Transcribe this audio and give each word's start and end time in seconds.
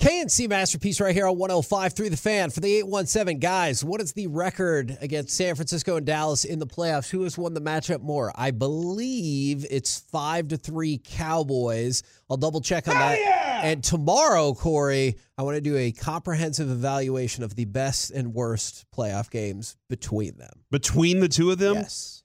KNC 0.00 0.48
Masterpiece 0.48 0.98
right 0.98 1.14
here 1.14 1.26
on 1.26 1.36
105 1.36 1.92
through 1.92 2.08
the 2.08 2.16
fan 2.16 2.48
for 2.48 2.60
the 2.60 2.76
817. 2.76 3.38
Guys, 3.38 3.84
what 3.84 4.00
is 4.00 4.14
the 4.14 4.28
record 4.28 4.96
against 5.02 5.36
San 5.36 5.54
Francisco 5.54 5.96
and 5.96 6.06
Dallas 6.06 6.46
in 6.46 6.58
the 6.58 6.66
playoffs? 6.66 7.10
Who 7.10 7.22
has 7.24 7.36
won 7.36 7.52
the 7.52 7.60
matchup 7.60 8.00
more? 8.00 8.32
I 8.34 8.50
believe 8.50 9.66
it's 9.70 9.98
five 10.10 10.48
to 10.48 10.56
three 10.56 11.02
Cowboys. 11.04 12.02
I'll 12.30 12.38
double 12.38 12.62
check 12.62 12.88
on 12.88 12.94
that. 12.94 13.18
yeah! 13.20 13.60
And 13.62 13.84
tomorrow, 13.84 14.54
Corey, 14.54 15.16
I 15.36 15.42
want 15.42 15.56
to 15.56 15.60
do 15.60 15.76
a 15.76 15.92
comprehensive 15.92 16.70
evaluation 16.70 17.44
of 17.44 17.54
the 17.54 17.66
best 17.66 18.10
and 18.10 18.32
worst 18.32 18.86
playoff 18.96 19.30
games 19.30 19.76
between 19.90 20.38
them. 20.38 20.64
Between 20.70 21.20
the 21.20 21.28
two 21.28 21.50
of 21.50 21.58
them? 21.58 21.74
Yes. 21.74 22.19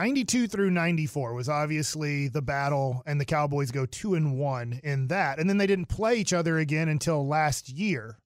92 0.00 0.46
through 0.48 0.70
94 0.70 1.34
was 1.34 1.50
obviously 1.50 2.28
the 2.28 2.40
battle, 2.40 3.02
and 3.04 3.20
the 3.20 3.24
Cowboys 3.26 3.70
go 3.70 3.84
two 3.84 4.14
and 4.14 4.38
one 4.38 4.80
in 4.82 5.08
that. 5.08 5.38
And 5.38 5.46
then 5.46 5.58
they 5.58 5.66
didn't 5.66 5.90
play 5.90 6.16
each 6.16 6.32
other 6.32 6.56
again 6.56 6.88
until 6.88 7.26
last 7.28 7.68
year, 7.68 8.16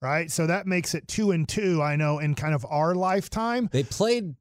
right? 0.00 0.30
So 0.30 0.46
that 0.46 0.66
makes 0.66 0.94
it 0.94 1.06
two 1.06 1.32
and 1.32 1.46
two, 1.46 1.82
I 1.82 1.96
know, 1.96 2.18
in 2.18 2.34
kind 2.34 2.54
of 2.54 2.64
our 2.70 2.94
lifetime. 2.94 3.68
They 3.70 3.82
played, 3.82 4.36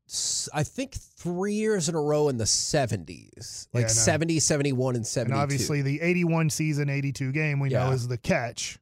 i 0.54 0.64
think, 0.64 0.95
three 0.95 1.55
years 1.55 1.90
in 1.90 1.95
a 1.95 2.02
row 2.02 2.30
in 2.30 2.38
the 2.38 2.45
70s, 2.45 3.67
like 3.73 3.81
Yeah, 3.81 3.88
70, 3.88 4.40
71, 4.40 4.95
and 4.95 4.98
And 5.00 5.06
72. 5.06 5.38
obviously 5.38 5.81
the 5.81 6.00
81 6.00 6.50
season, 6.52 6.90
82 6.90 7.34
game, 7.34 7.59
we 7.59 7.67
know 7.67 7.92
is 7.92 8.08
the 8.08 8.17
catch. 8.17 8.80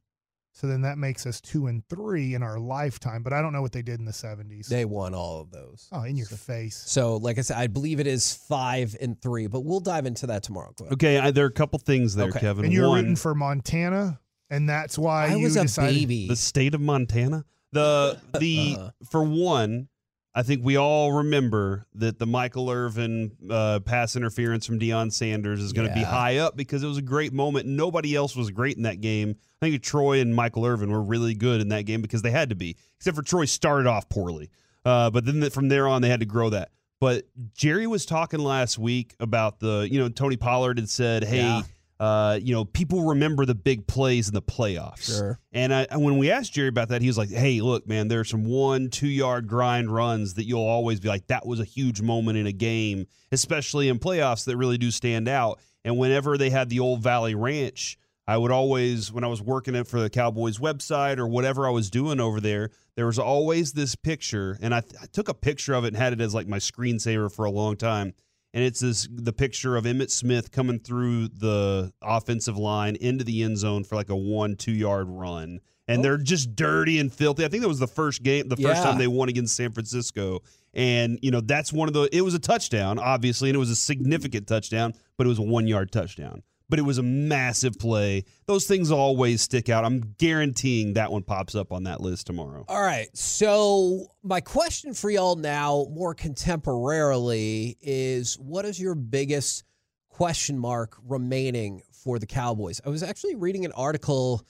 So 0.58 0.66
then 0.66 0.80
that 0.82 0.96
makes 0.96 1.26
us 1.26 1.38
two 1.42 1.66
and 1.66 1.86
three 1.90 2.32
in 2.32 2.42
our 2.42 2.58
lifetime. 2.58 3.22
But 3.22 3.34
I 3.34 3.42
don't 3.42 3.52
know 3.52 3.60
what 3.60 3.72
they 3.72 3.82
did 3.82 3.98
in 3.98 4.06
the 4.06 4.12
70s. 4.12 4.68
they 4.68 4.86
won 4.86 5.14
all 5.14 5.38
of 5.42 5.50
those. 5.50 5.86
oh, 5.92 6.02
in 6.04 6.16
your 6.16 6.24
So- 6.28 6.36
face. 6.36 6.82
So, 6.86 7.18
like 7.18 7.36
I 7.36 7.42
said, 7.42 7.58
I 7.58 7.66
believe 7.66 8.00
it 8.00 8.06
is 8.06 8.32
five 8.32 8.96
and 8.98 9.20
three, 9.20 9.48
but 9.48 9.60
we'll 9.66 9.80
dive 9.80 10.06
into 10.06 10.26
that 10.28 10.42
tomorrow. 10.42 10.72
Glenn. 10.74 10.94
Okay, 10.94 11.18
I, 11.18 11.30
there 11.30 11.44
are 11.44 11.48
a 11.48 11.52
couple 11.52 11.78
things 11.78 12.14
there, 12.14 12.28
Okay. 12.28 12.40
Kevin. 12.40 12.64
And 12.64 12.72
you're 12.72 12.88
One, 12.88 13.00
rooting 13.00 13.16
for 13.16 13.34
Montana, 13.34 14.18
and 14.48 14.66
that's 14.66 14.96
why 14.96 15.26
I 15.26 15.34
you 15.34 15.42
was 15.44 15.56
a 15.56 15.62
decided. 15.62 15.94
baby. 15.94 16.26
the 16.28 16.36
state 16.36 16.74
of 16.74 16.80
Montana. 16.80 17.44
The 17.72 18.18
the 18.40 18.76
Uh-huh. 18.78 18.90
for 19.10 19.22
one, 19.24 19.88
I 20.34 20.42
think 20.42 20.64
we 20.64 20.76
all 20.76 21.12
remember 21.12 21.86
that 21.96 22.18
the 22.18 22.26
Michael 22.26 22.70
Irvin 22.70 23.32
uh, 23.50 23.80
pass 23.80 24.16
interference 24.16 24.64
from 24.64 24.78
Deion 24.78 25.12
Sanders 25.12 25.60
is 25.60 25.72
going 25.74 25.88
to 25.88 25.94
be 25.94 26.02
high 26.02 26.38
up 26.38 26.56
because 26.56 26.82
it 26.82 26.86
was 26.86 26.96
a 26.98 27.02
great 27.02 27.32
moment. 27.34 27.66
Nobody 27.66 28.14
else 28.14 28.34
was 28.36 28.50
great 28.50 28.76
in 28.78 28.84
that 28.84 29.00
game. 29.02 29.36
I 29.62 29.66
think 29.70 29.82
Troy 29.82 30.20
and 30.20 30.34
Michael 30.34 30.66
Irvin 30.66 30.90
were 30.90 31.02
really 31.02 31.34
good 31.34 31.60
in 31.60 31.68
that 31.68 31.82
game 31.86 32.02
because 32.02 32.22
they 32.22 32.30
had 32.30 32.50
to 32.50 32.54
be, 32.54 32.76
except 32.98 33.16
for 33.16 33.22
Troy 33.22 33.44
started 33.46 33.86
off 33.86 34.08
poorly. 34.08 34.50
Uh, 34.84 35.10
but 35.10 35.24
then 35.24 35.48
from 35.50 35.68
there 35.68 35.88
on, 35.88 36.02
they 36.02 36.08
had 36.08 36.20
to 36.20 36.26
grow 36.26 36.50
that. 36.50 36.70
But 37.00 37.24
Jerry 37.54 37.86
was 37.86 38.06
talking 38.06 38.40
last 38.40 38.78
week 38.78 39.14
about 39.20 39.60
the, 39.60 39.88
you 39.90 39.98
know, 39.98 40.08
Tony 40.08 40.36
Pollard 40.36 40.78
had 40.78 40.88
said, 40.88 41.24
hey, 41.24 41.38
Yeah. 41.38 41.62
uh, 41.98 42.38
you 42.42 42.54
know, 42.54 42.64
people 42.64 43.02
remember 43.08 43.44
the 43.46 43.54
big 43.54 43.86
plays 43.86 44.28
in 44.28 44.34
the 44.34 44.42
playoffs. 44.42 45.06
Sure. 45.16 45.38
And 45.52 45.74
I, 45.74 45.86
and 45.90 46.02
when 46.02 46.18
we 46.18 46.30
asked 46.30 46.52
Jerry 46.54 46.68
about 46.68 46.88
that, 46.90 47.00
he 47.02 47.06
was 47.08 47.16
like, 47.18 47.30
"Hey, 47.30 47.60
look, 47.62 47.86
man, 47.88 48.08
there's 48.08 48.28
some 48.30 48.44
one, 48.44 48.90
two 48.90 49.08
yard 49.08 49.46
grind 49.48 49.90
runs 49.90 50.34
that 50.34 50.44
you'll 50.44 50.60
always 50.66 51.00
be 51.00 51.08
like, 51.08 51.26
that 51.28 51.46
was 51.46 51.58
a 51.60 51.64
huge 51.64 52.00
moment 52.02 52.36
in 52.38 52.46
a 52.46 52.52
game, 52.52 53.06
especially 53.32 53.88
in 53.88 53.98
playoffs 53.98 54.44
that 54.44 54.56
really 54.58 54.76
do 54.78 54.90
stand 54.90 55.28
out." 55.28 55.58
And 55.84 55.96
whenever 55.98 56.36
they 56.36 56.50
had 56.50 56.68
the 56.68 56.80
old 56.80 57.02
Valley 57.02 57.34
Ranch, 57.34 57.98
I 58.28 58.36
would 58.36 58.50
always, 58.50 59.12
when 59.12 59.22
I 59.22 59.28
was 59.28 59.40
working 59.40 59.74
it 59.76 59.86
for 59.86 60.00
the 60.00 60.10
Cowboys 60.10 60.58
website 60.58 61.18
or 61.18 61.28
whatever 61.28 61.66
I 61.66 61.70
was 61.70 61.90
doing 61.90 62.18
over 62.18 62.40
there, 62.40 62.70
there 62.96 63.06
was 63.06 63.18
always 63.20 63.72
this 63.72 63.94
picture, 63.94 64.58
and 64.60 64.74
I, 64.74 64.78
I 65.00 65.06
took 65.12 65.28
a 65.28 65.34
picture 65.34 65.74
of 65.74 65.84
it 65.84 65.88
and 65.88 65.96
had 65.96 66.12
it 66.12 66.20
as 66.20 66.34
like 66.34 66.48
my 66.48 66.58
screensaver 66.58 67.30
for 67.32 67.44
a 67.44 67.50
long 67.50 67.76
time. 67.76 68.14
And 68.54 68.64
it's 68.64 68.80
this 68.80 69.06
the 69.12 69.34
picture 69.34 69.76
of 69.76 69.84
Emmitt 69.84 70.10
Smith 70.10 70.50
coming 70.50 70.78
through 70.78 71.28
the 71.28 71.92
offensive 72.02 72.56
line 72.56 72.96
into 72.96 73.22
the 73.22 73.42
end 73.42 73.58
zone 73.58 73.84
for 73.84 73.96
like 73.96 74.08
a 74.08 74.16
one, 74.16 74.56
two 74.56 74.72
yard 74.72 75.08
run. 75.10 75.60
And 75.88 76.00
Oh. 76.00 76.02
they're 76.02 76.16
just 76.18 76.56
dirty 76.56 76.98
and 76.98 77.12
filthy. 77.12 77.44
I 77.44 77.48
think 77.48 77.62
that 77.62 77.68
was 77.68 77.78
the 77.78 77.86
first 77.86 78.22
game, 78.22 78.48
the 78.48 78.56
first 78.56 78.78
Yeah. 78.78 78.82
time 78.82 78.98
they 78.98 79.06
won 79.08 79.28
against 79.28 79.54
San 79.54 79.72
Francisco. 79.72 80.40
And, 80.74 81.18
you 81.22 81.30
know, 81.30 81.40
that's 81.42 81.72
one 81.72 81.86
of 81.86 81.94
the, 81.94 82.08
it 82.16 82.22
was 82.22 82.34
a 82.34 82.38
touchdown, 82.38 82.98
obviously, 82.98 83.50
and 83.50 83.56
it 83.56 83.58
was 83.58 83.70
a 83.70 83.76
significant 83.76 84.46
touchdown, 84.46 84.94
but 85.18 85.26
it 85.26 85.28
was 85.28 85.38
a 85.38 85.42
one 85.42 85.68
yard 85.68 85.92
touchdown. 85.92 86.42
But 86.68 86.80
it 86.80 86.82
was 86.82 86.98
a 86.98 87.02
massive 87.02 87.78
play. 87.78 88.24
Those 88.46 88.66
things 88.66 88.90
always 88.90 89.40
stick 89.40 89.68
out. 89.68 89.84
I'm 89.84 90.14
guaranteeing 90.18 90.94
that 90.94 91.12
one 91.12 91.22
pops 91.22 91.54
up 91.54 91.72
on 91.72 91.84
that 91.84 92.00
list 92.00 92.26
tomorrow. 92.26 92.64
All 92.66 92.82
right. 92.82 93.08
So, 93.16 94.08
my 94.24 94.40
question 94.40 94.92
for 94.92 95.08
y'all 95.08 95.36
now, 95.36 95.86
more 95.90 96.14
contemporarily, 96.14 97.76
is 97.80 98.34
what 98.34 98.64
is 98.64 98.80
your 98.80 98.96
biggest 98.96 99.64
question 100.08 100.58
mark 100.58 100.96
remaining 101.06 101.82
for 101.92 102.18
the 102.18 102.26
Cowboys? 102.26 102.80
I 102.84 102.88
was 102.88 103.04
actually 103.04 103.36
reading 103.36 103.64
an 103.64 103.72
article 103.72 104.44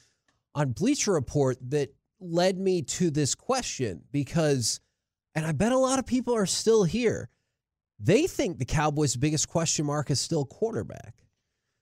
on 0.55 0.73
Bleacher 0.73 1.13
Report 1.13 1.59
that 1.71 1.91
led 2.19 2.59
me 2.59 2.81
to 2.83 3.11
this 3.11 3.35
question 3.35 4.03
because, 4.11 4.81
and 5.35 5.45
I 5.45 5.53
bet 5.53 5.73
a 5.73 5.79
lot 5.79 5.99
of 5.99 6.07
people 6.07 6.35
are 6.35 6.47
still 6.47 6.85
here. 6.85 7.29
They 7.99 8.27
think 8.27 8.59
the 8.59 8.65
Cowboys' 8.65 9.17
biggest 9.17 9.49
question 9.49 9.87
mark 9.87 10.11
is 10.11 10.21
still 10.21 10.45
quarterback. 10.45 11.15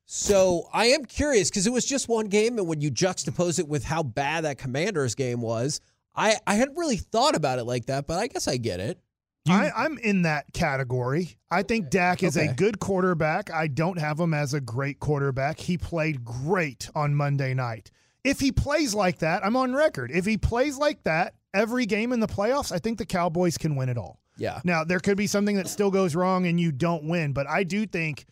So 0.06 0.68
I 0.72 0.86
am 0.86 1.04
curious 1.04 1.50
because 1.50 1.66
it 1.66 1.72
was 1.72 1.84
just 1.84 2.08
one 2.08 2.26
game, 2.26 2.58
and 2.58 2.68
when 2.68 2.80
you 2.80 2.90
juxtapose 2.90 3.58
it 3.58 3.68
with 3.68 3.84
how 3.84 4.02
bad 4.02 4.44
that 4.44 4.58
Commanders 4.58 5.14
game 5.14 5.40
was, 5.40 5.80
I 6.14 6.36
I 6.46 6.54
hadn't 6.56 6.76
really 6.76 6.96
thought 6.98 7.34
about 7.34 7.58
it 7.58 7.64
like 7.64 7.86
that, 7.86 8.06
but 8.06 8.18
I 8.18 8.26
guess 8.26 8.46
I 8.46 8.56
get 8.58 8.80
it. 8.80 9.00
I, 9.46 9.70
I'm 9.76 9.98
in 9.98 10.22
that 10.22 10.46
category. 10.54 11.36
I 11.50 11.64
think 11.64 11.90
Dak 11.90 12.22
is 12.22 12.34
Okay. 12.34 12.46
a 12.48 12.54
good 12.54 12.80
quarterback. 12.80 13.50
I 13.52 13.66
don't 13.66 13.98
have 13.98 14.18
him 14.18 14.32
as 14.32 14.54
a 14.54 14.60
great 14.60 15.00
quarterback. 15.00 15.58
He 15.58 15.76
played 15.76 16.24
great 16.24 16.88
on 16.94 17.14
Monday 17.14 17.52
night. 17.52 17.90
If 18.24 18.40
he 18.40 18.52
plays 18.52 18.94
like 18.94 19.18
that, 19.18 19.44
I'm 19.44 19.54
on 19.54 19.74
record. 19.74 20.10
If 20.10 20.24
he 20.24 20.38
plays 20.38 20.78
like 20.78 21.04
that 21.04 21.34
every 21.52 21.84
game 21.84 22.10
in 22.14 22.20
the 22.20 22.26
playoffs, 22.26 22.72
I 22.72 22.78
think 22.78 22.96
the 22.96 23.04
Cowboys 23.04 23.58
can 23.58 23.76
win 23.76 23.90
it 23.90 23.98
all. 23.98 24.18
Yeah. 24.38 24.60
Now, 24.64 24.82
there 24.82 24.98
could 24.98 25.18
be 25.18 25.26
something 25.26 25.56
that 25.56 25.68
still 25.68 25.90
goes 25.90 26.14
wrong 26.14 26.46
and 26.46 26.58
you 26.58 26.72
don't 26.72 27.04
win, 27.04 27.34
but 27.34 27.46
I 27.46 27.64
do 27.64 27.84
think 27.84 28.24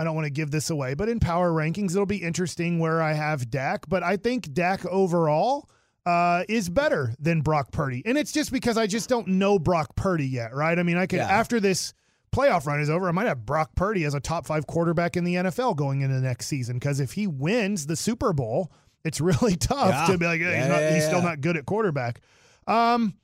I 0.00 0.04
don't 0.04 0.14
want 0.14 0.24
to 0.24 0.30
give 0.30 0.50
this 0.50 0.70
away, 0.70 0.94
but 0.94 1.08
in 1.10 1.20
power 1.20 1.50
rankings, 1.52 1.90
it'll 1.92 2.06
be 2.06 2.16
interesting 2.22 2.78
where 2.78 3.02
I 3.02 3.12
have 3.12 3.50
Dak. 3.50 3.86
But 3.88 4.02
I 4.02 4.16
think 4.16 4.52
Dak 4.54 4.86
overall 4.86 5.68
uh, 6.06 6.44
is 6.48 6.70
better 6.70 7.14
than 7.18 7.42
Brock 7.42 7.70
Purdy. 7.70 8.02
And 8.06 8.16
it's 8.16 8.32
just 8.32 8.50
because 8.50 8.78
I 8.78 8.86
just 8.86 9.10
don't 9.10 9.28
know 9.28 9.58
Brock 9.58 9.94
Purdy 9.96 10.26
yet, 10.26 10.54
right? 10.54 10.78
I 10.78 10.82
mean, 10.82 10.96
I 10.96 11.06
could, 11.06 11.18
Yeah. 11.18 11.28
after 11.28 11.60
this 11.60 11.92
playoff 12.34 12.64
run 12.64 12.80
is 12.80 12.88
over, 12.88 13.08
I 13.08 13.12
might 13.12 13.26
have 13.26 13.44
Brock 13.44 13.74
Purdy 13.76 14.04
as 14.04 14.14
a 14.14 14.20
top 14.20 14.46
five 14.46 14.66
quarterback 14.66 15.16
in 15.18 15.24
the 15.24 15.34
NFL 15.34 15.74
going 15.76 16.00
into 16.00 16.14
the 16.14 16.22
next 16.22 16.46
season. 16.46 16.78
Because 16.78 16.98
if 17.00 17.12
he 17.12 17.26
wins 17.26 17.86
the 17.86 17.96
Super 17.96 18.32
Bowl, 18.32 18.72
it's 19.04 19.20
really 19.20 19.56
tough 19.56 19.90
Yeah. 19.90 20.06
to 20.12 20.18
be 20.18 20.24
like, 20.24 20.40
"Hey, 20.40 20.56
he's, 20.60 20.68
not, 20.68 20.80
yeah, 20.80 20.94
he's 20.94 21.04
still 21.04 21.18
yeah. 21.18 21.24
not 21.26 21.40
good 21.42 21.58
at 21.58 21.66
quarterback. 21.66 22.22
Um, 22.66 23.14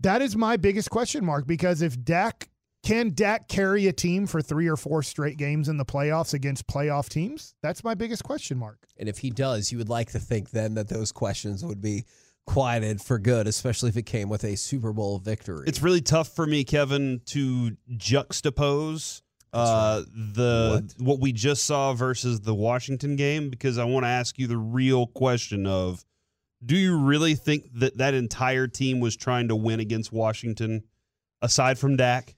that 0.00 0.20
is 0.20 0.34
my 0.36 0.56
biggest 0.56 0.90
question 0.90 1.24
mark 1.24 1.46
because 1.46 1.80
if 1.80 2.02
Dak 2.02 2.48
can 2.82 3.12
Dak 3.14 3.48
carry 3.48 3.86
a 3.86 3.92
team 3.92 4.26
for 4.26 4.42
three 4.42 4.68
or 4.68 4.76
four 4.76 5.02
straight 5.02 5.36
games 5.36 5.68
in 5.68 5.76
the 5.76 5.84
playoffs 5.84 6.34
against 6.34 6.66
playoff 6.66 7.08
teams? 7.08 7.54
That's 7.62 7.84
my 7.84 7.94
biggest 7.94 8.24
question 8.24 8.58
mark. 8.58 8.78
And 8.96 9.08
if 9.08 9.18
he 9.18 9.30
does, 9.30 9.70
you 9.70 9.78
would 9.78 9.88
like 9.88 10.10
to 10.12 10.18
think 10.18 10.50
then 10.50 10.74
that 10.74 10.88
those 10.88 11.12
questions 11.12 11.64
would 11.64 11.80
be 11.80 12.04
quieted 12.46 13.00
for 13.00 13.18
good, 13.18 13.46
especially 13.46 13.88
if 13.88 13.96
it 13.96 14.02
came 14.02 14.28
with 14.28 14.44
a 14.44 14.56
Super 14.56 14.92
Bowl 14.92 15.18
victory. 15.18 15.64
It's 15.66 15.82
really 15.82 16.00
tough 16.00 16.34
for 16.34 16.46
me, 16.46 16.64
Kevin, 16.64 17.20
to 17.26 17.76
juxtapose 17.96 19.22
uh, 19.52 20.02
the 20.14 20.90
what? 20.98 21.20
we 21.20 21.32
just 21.32 21.64
saw 21.64 21.92
versus 21.92 22.40
the 22.40 22.54
Washington 22.54 23.16
game 23.16 23.50
because 23.50 23.76
I 23.76 23.84
want 23.84 24.04
to 24.04 24.08
ask 24.08 24.38
you 24.38 24.46
the 24.46 24.56
real 24.56 25.06
question 25.06 25.66
of 25.66 26.04
do 26.64 26.76
you 26.76 26.98
really 26.98 27.34
think 27.34 27.68
that 27.74 27.98
that 27.98 28.14
entire 28.14 28.66
team 28.66 29.00
was 29.00 29.14
trying 29.14 29.48
to 29.48 29.56
win 29.56 29.80
against 29.80 30.12
Washington 30.12 30.84
aside 31.42 31.78
from 31.78 31.96
Dak? 31.96 32.34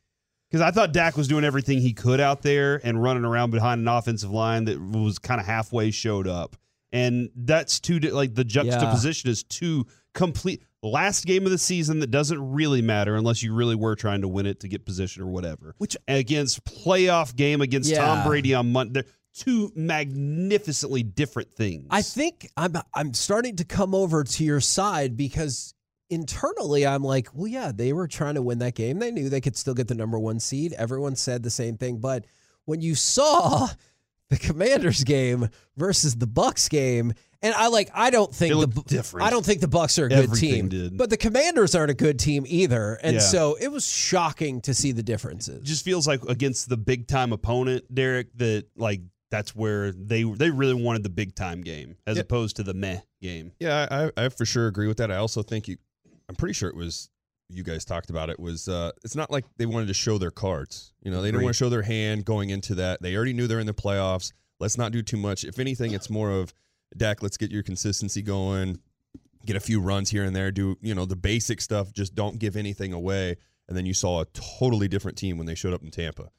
Because 0.55 0.69
I 0.69 0.71
thought 0.71 0.93
Dak 0.93 1.17
was 1.17 1.27
doing 1.27 1.43
everything 1.43 1.81
he 1.81 1.93
could 1.93 2.21
out 2.21 2.43
there 2.43 2.81
and 2.85 3.03
running 3.03 3.25
around 3.25 3.51
behind 3.51 3.81
an 3.81 3.89
offensive 3.89 4.31
line 4.31 4.67
that 4.67 4.81
was 4.81 5.19
kind 5.19 5.41
of 5.41 5.47
halfway 5.49 5.91
showed 5.91 6.29
up. 6.29 6.55
And 6.93 7.31
that's 7.35 7.81
two, 7.81 7.99
like 7.99 8.37
the 8.37 8.45
juxtaposition 8.45 9.31
is 9.31 9.43
two 9.43 9.85
complete. 10.15 10.63
Last 10.81 11.27
game 11.27 11.45
of 11.45 11.51
the 11.51 11.59
season 11.59 11.99
that 11.99 12.13
doesn't 12.13 12.53
really 12.53 12.83
matter 12.83 13.17
unless 13.17 13.43
you 13.43 13.53
really 13.53 13.75
were 13.75 13.97
trying 13.97 14.21
to 14.21 14.29
win 14.29 14.47
it 14.47 14.61
to 14.61 14.69
get 14.69 14.87
position 14.87 15.25
or 15.25 15.27
whatever. 15.27 15.75
Which- 15.79 15.97
against 16.07 16.65
playoff 16.65 17.35
game 17.35 17.61
against 17.61 17.91
Yeah. 17.91 18.05
Tom 18.05 18.25
Brady 18.25 18.55
on 18.55 18.71
Monday. 18.71 19.03
They're 19.03 19.11
two 19.35 19.73
magnificently 19.75 21.03
different 21.03 21.53
things. 21.53 21.89
I 21.91 22.03
think 22.03 22.49
I'm 22.57 22.77
I'm 22.95 23.13
starting 23.13 23.57
to 23.57 23.65
come 23.65 23.93
over 23.93 24.23
to 24.23 24.45
your 24.45 24.61
side 24.61 25.17
because 25.17 25.74
internally 26.15 26.87
I'm 26.87 27.03
like, 27.03 27.29
well, 27.35 27.47
yeah, 27.49 27.73
they 27.75 27.93
were 27.93 28.07
trying 28.09 28.35
to 28.37 28.43
win 28.43 28.59
that 28.61 28.75
game. 28.75 28.99
They 28.99 29.11
knew 29.11 29.29
they 29.29 29.41
could 29.41 29.57
still 29.57 29.75
get 29.75 29.89
the 29.89 29.95
number 29.95 30.19
one 30.19 30.41
seed. 30.41 30.73
Everyone 30.75 31.17
said 31.17 31.43
the 31.43 31.51
same 31.51 31.77
thing, 31.77 31.99
but 31.99 32.25
when 32.65 32.81
you 32.81 32.95
saw 32.95 33.69
the 34.31 34.39
Commanders 34.39 35.05
game 35.05 35.49
versus 35.77 36.15
the 36.17 36.27
Bucks 36.27 36.69
game, 36.69 37.13
and 37.43 37.53
I 37.55 37.67
like, 37.69 37.91
I 37.93 38.09
don't 38.09 38.35
think 38.35 38.55
the 38.59 38.83
different. 38.87 39.27
I 39.27 39.31
don't 39.31 39.45
think 39.45 39.61
the 39.61 39.69
Bucks 39.69 39.99
are 39.99 40.07
a 40.07 40.09
good 40.09 40.19
Everything 40.25 40.51
team, 40.51 40.69
did. 40.71 40.97
but 40.97 41.11
the 41.11 41.19
Commanders 41.19 41.75
aren't 41.75 41.91
a 41.91 41.95
good 41.95 42.19
team 42.19 42.45
either, 42.47 42.95
and 43.03 43.15
Yeah. 43.17 43.21
so 43.21 43.57
it 43.61 43.69
was 43.69 43.87
shocking 43.87 44.63
to 44.63 44.73
see 44.73 44.93
the 44.93 45.03
differences. 45.03 45.63
just 45.63 45.85
feels 45.85 46.07
like 46.07 46.25
against 46.27 46.71
the 46.71 46.79
big 46.79 47.07
time 47.07 47.35
opponent, 47.35 47.85
Derek, 47.95 48.29
that 48.39 48.65
like 48.77 49.03
that's 49.31 49.55
where 49.55 49.93
they 49.93 50.23
they 50.23 50.49
really 50.51 50.81
wanted 50.81 51.03
the 51.03 51.11
big 51.11 51.35
time 51.35 51.61
game 51.61 51.97
as 52.07 52.17
Yeah. 52.17 52.23
opposed 52.23 52.57
to 52.57 52.63
the 52.63 52.73
meh 52.73 53.01
game. 53.21 53.53
Yeah, 53.61 53.87
I, 54.17 54.25
I 54.25 54.29
for 54.31 54.47
sure 54.47 54.67
agree 54.67 54.87
with 54.87 54.97
that. 54.99 55.11
I 55.11 55.17
also 55.17 55.43
think 55.43 55.69
you, 55.69 55.77
I'm 56.29 56.35
pretty 56.35 56.55
sure 56.55 56.69
it 56.69 56.77
was 56.77 57.11
you 57.49 57.63
guys 57.63 57.85
talked 57.85 58.11
about 58.11 58.31
it. 58.31 58.39
Was 58.41 58.69
uh, 58.69 58.93
it's 59.05 59.17
not 59.17 59.31
like 59.31 59.45
they 59.57 59.67
wanted 59.67 59.87
to 59.89 59.95
show 59.95 60.19
their 60.19 60.31
cards. 60.31 60.93
You 61.03 61.11
know, 61.11 61.23
they 61.23 61.29
didn't 61.29 61.43
want 61.43 61.55
to 61.55 61.59
show 61.59 61.69
their 61.69 61.83
hand 61.83 62.25
going 62.25 62.51
into 62.51 62.75
that. 62.77 63.03
They 63.03 63.17
already 63.17 63.33
knew 63.33 63.47
they're 63.47 63.61
in 63.61 63.67
the 63.67 63.75
playoffs. 63.75 64.33
Let's 64.61 64.79
not 64.79 64.93
do 64.93 65.03
too 65.03 65.17
much. 65.17 65.45
If 65.45 65.59
anything, 65.59 65.93
it's 65.93 66.09
more 66.09 66.31
of 66.31 66.55
Dak. 66.97 67.23
Let's 67.23 67.37
get 67.37 67.51
your 67.51 67.63
consistency 67.63 68.23
going. 68.23 68.79
Get 69.45 69.57
a 69.57 69.61
few 69.61 69.81
runs 69.81 70.11
here 70.11 70.25
and 70.25 70.35
there. 70.35 70.51
Do 70.51 70.79
you 70.81 70.95
know 70.95 71.05
the 71.05 71.17
basic 71.17 71.61
stuff? 71.61 71.93
Just 71.93 72.15
don't 72.15 72.39
give 72.39 72.57
anything 72.57 72.93
away. 72.93 73.37
And 73.69 73.77
then 73.77 73.85
you 73.87 73.95
saw 73.95 74.21
a 74.21 74.27
totally 74.27 74.89
different 74.89 75.19
team 75.19 75.37
when 75.37 75.47
they 75.47 75.55
showed 75.55 75.75
up 75.75 75.83
in 75.83 75.91
Tampa. 75.91 76.31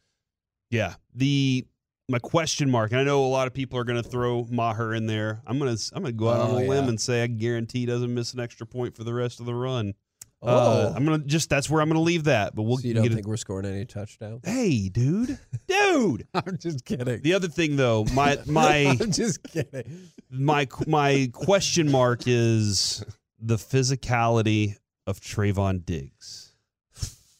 Yeah. 0.71 0.95
The 1.13 1.67
my 2.07 2.19
question 2.19 2.69
mark, 2.69 2.91
and 2.91 2.99
I 2.99 3.03
know 3.03 3.25
a 3.25 3.27
lot 3.27 3.47
of 3.47 3.53
people 3.53 3.79
are 3.79 3.83
going 3.83 4.01
to 4.01 4.07
throw 4.07 4.45
Maher 4.49 4.93
in 4.93 5.07
there. 5.07 5.41
I'm 5.47 5.57
gonna 5.57 5.75
I'm 5.93 6.03
gonna 6.03 6.11
go 6.11 6.29
out 6.29 6.39
on 6.41 6.51
Oh, 6.51 6.57
a 6.59 6.63
limb 6.67 6.87
and 6.87 6.99
say 7.01 7.23
I 7.23 7.27
guarantee 7.27 7.79
he 7.79 7.85
doesn't 7.85 8.13
miss 8.13 8.33
an 8.33 8.39
extra 8.39 8.67
point 8.67 8.95
for 8.95 9.03
the 9.03 9.13
rest 9.13 9.39
of 9.39 9.45
the 9.45 9.55
run. 9.55 9.93
Oh, 10.41 10.47
Uh, 10.89 10.93
I'm 10.95 11.03
gonna 11.05 11.19
just 11.19 11.49
that's 11.49 11.69
where 11.69 11.81
I'm 11.81 11.87
gonna 11.89 12.01
leave 12.01 12.25
that. 12.25 12.53
But 12.55 12.63
we'll 12.63 12.77
so 12.77 12.87
you 12.87 12.93
don't 12.93 13.03
get 13.03 13.13
think 13.13 13.25
we're 13.27 13.37
scoring 13.37 13.65
any 13.65 13.85
touchdowns? 13.85 14.41
Hey, 14.45 14.89
dude, 14.89 15.39
dude. 15.67 16.27
I'm 16.35 16.57
just 16.59 16.85
kidding. 16.85 17.21
The 17.23 17.33
other 17.33 17.47
thing 17.47 17.75
though, 17.75 18.05
my 18.13 18.37
my 18.45 18.95
I'm 19.01 19.11
just 19.11 19.41
kidding. 19.41 20.09
my 20.29 20.67
my 20.85 21.31
question 21.33 21.89
mark 21.91 22.23
is 22.27 23.03
the 23.39 23.55
physicality 23.55 24.75
of 25.07 25.19
Trevon 25.19 25.83
Diggs. 25.85 26.53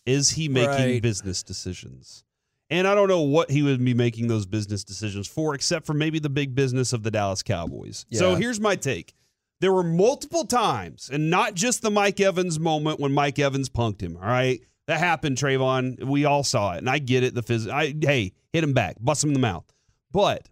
Is 0.08 0.32
he 0.32 0.50
making 0.50 0.70
Right. 0.70 1.02
business 1.02 1.42
decisions? 1.44 2.24
And 2.70 2.88
I 2.88 2.96
don't 2.96 3.08
know 3.08 3.22
what 3.22 3.52
he 3.52 3.62
would 3.62 3.84
be 3.84 3.94
making 3.94 4.28
those 4.28 4.46
business 4.46 4.84
decisions 4.84 5.28
for, 5.28 5.54
except 5.54 5.86
for 5.86 5.94
maybe 5.94 6.18
the 6.18 6.30
big 6.30 6.56
business 6.56 6.94
of 6.94 7.04
the 7.04 7.12
Dallas 7.12 7.44
Cowboys. 7.44 8.06
So 8.12 8.36
here's 8.36 8.60
my 8.60 8.76
take. 8.76 9.14
There 9.62 9.72
were 9.72 9.84
multiple 9.84 10.46
times, 10.46 11.10
and 11.12 11.30
not 11.30 11.54
just 11.54 11.82
the 11.82 11.92
Mike 11.92 12.20
Evans 12.20 12.60
moment 12.60 13.00
when 13.00 13.14
Mike 13.14 13.40
Evans 13.40 13.70
punked 13.70 14.02
him. 14.02 14.18
All 14.18 14.28
right. 14.28 14.62
That 14.88 15.00
happened, 15.00 15.38
Trevon. 15.38 16.04
We 16.04 16.26
all 16.26 16.44
saw 16.44 16.74
it. 16.74 16.80
And 16.80 16.90
I 16.90 17.00
get 17.00 17.24
it. 17.24 17.34
The 17.34 17.42
phys- 17.42 17.72
I 17.72 17.96
hey, 18.06 18.34
hit 18.52 18.64
him 18.64 18.74
back, 18.74 18.98
bust 19.00 19.24
him 19.24 19.30
in 19.30 19.34
the 19.34 19.40
mouth. 19.40 19.66
But 20.12 20.50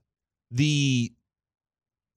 the 0.51 1.11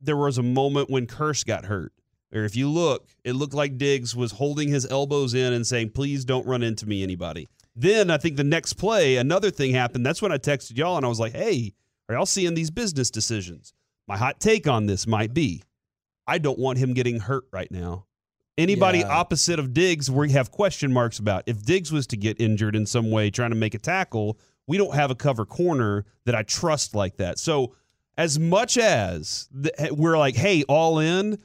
there 0.00 0.16
was 0.16 0.38
a 0.38 0.42
moment 0.42 0.90
when 0.90 1.06
Kearse 1.06 1.44
got 1.44 1.64
hurt. 1.64 1.92
Or 2.32 2.44
if 2.44 2.56
you 2.56 2.68
look, 2.68 3.08
it 3.24 3.32
looked 3.32 3.54
like 3.54 3.78
Diggs 3.78 4.14
was 4.14 4.32
holding 4.32 4.68
his 4.68 4.86
elbows 4.86 5.32
in 5.32 5.52
and 5.52 5.66
saying, 5.66 5.90
please 5.90 6.24
don't 6.24 6.46
run 6.46 6.62
into 6.62 6.86
me, 6.86 7.02
anybody. 7.02 7.48
Then 7.76 8.10
I 8.10 8.16
think 8.16 8.36
the 8.36 8.44
next 8.44 8.72
play, 8.74 9.16
another 9.16 9.50
thing 9.50 9.72
happened. 9.72 10.04
That's 10.06 10.22
when 10.22 10.32
I 10.32 10.38
texted 10.38 10.78
y'all 10.78 10.96
and 10.96 11.04
I 11.04 11.08
was 11.08 11.20
like, 11.20 11.34
hey, 11.34 11.74
are 12.08 12.14
y'all 12.14 12.26
seeing 12.26 12.54
these 12.54 12.70
business 12.70 13.10
decisions? 13.10 13.74
My 14.08 14.16
hot 14.16 14.40
take 14.40 14.66
on 14.66 14.86
this 14.86 15.06
might 15.06 15.34
be 15.34 15.62
I 16.26 16.38
don't 16.38 16.58
want 16.58 16.78
him 16.78 16.94
getting 16.94 17.20
hurt 17.20 17.44
right 17.52 17.70
now. 17.70 18.06
Anybody 18.58 19.00
Yeah. 19.00 19.08
opposite 19.08 19.58
of 19.58 19.74
Diggs, 19.74 20.10
we 20.10 20.32
have 20.32 20.50
question 20.50 20.92
marks 20.92 21.18
about. 21.18 21.44
If 21.46 21.62
Diggs 21.62 21.92
was 21.92 22.06
to 22.08 22.16
get 22.16 22.40
injured 22.40 22.74
in 22.74 22.86
some 22.86 23.10
way 23.10 23.30
trying 23.30 23.50
to 23.50 23.56
make 23.56 23.74
a 23.74 23.78
tackle, 23.78 24.38
we 24.66 24.78
don't 24.78 24.94
have 24.94 25.10
a 25.10 25.14
cover 25.14 25.44
corner 25.44 26.04
that 26.24 26.34
I 26.34 26.42
trust 26.42 26.94
like 26.94 27.18
that. 27.18 27.38
So, 27.38 27.74
as 28.18 28.38
much 28.38 28.78
as 28.78 29.48
eh, 29.76 29.90
we're 29.92 30.16
like, 30.16 30.34
hey, 30.36 30.62
all 30.64 30.98
in, 30.98 31.38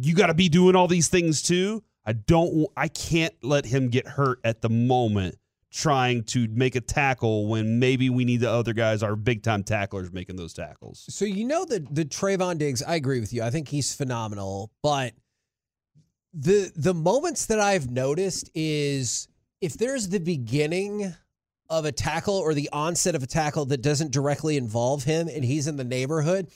you 0.00 0.14
got 0.14 0.28
to 0.28 0.34
be 0.34 0.48
doing 0.48 0.74
all 0.74 0.88
these 0.88 1.08
things 1.08 1.42
too. 1.42 1.84
I 2.06 2.14
don't, 2.14 2.66
I 2.76 2.88
can't 2.88 3.34
let 3.42 3.66
him 3.66 3.88
get 3.90 4.06
hurt 4.08 4.40
at 4.42 4.62
the 4.62 4.70
moment 4.70 5.36
trying 5.76 6.24
to 6.24 6.48
make 6.48 6.74
a 6.74 6.80
tackle 6.80 7.46
when 7.46 7.78
maybe 7.78 8.08
we 8.08 8.24
need 8.24 8.40
the 8.40 8.50
other 8.50 8.72
guys, 8.72 9.02
our 9.02 9.14
big 9.14 9.42
time 9.42 9.62
tacklers, 9.62 10.10
making 10.10 10.36
those 10.36 10.54
tackles. 10.54 11.04
So 11.10 11.26
you 11.26 11.44
know 11.44 11.66
that 11.66 11.94
the 11.94 12.06
Trevon 12.06 12.56
Diggs, 12.56 12.82
I 12.82 12.94
agree 12.94 13.20
with 13.20 13.30
you. 13.34 13.42
I 13.42 13.50
think 13.50 13.68
he's 13.68 13.94
phenomenal, 13.94 14.70
but 14.82 15.12
the 16.32 16.72
the 16.74 16.94
moments 16.94 17.46
that 17.46 17.60
I've 17.60 17.90
noticed 17.90 18.48
is 18.54 19.28
if 19.60 19.74
there's 19.74 20.08
the 20.08 20.18
beginning 20.18 21.14
of 21.68 21.84
a 21.84 21.92
tackle 21.92 22.36
or 22.36 22.54
the 22.54 22.70
onset 22.72 23.14
of 23.14 23.22
a 23.22 23.26
tackle 23.26 23.66
that 23.66 23.82
doesn't 23.82 24.12
directly 24.12 24.56
involve 24.56 25.04
him 25.04 25.28
and 25.28 25.44
he's 25.44 25.66
in 25.66 25.76
the 25.76 25.84
neighborhood, 25.84 26.48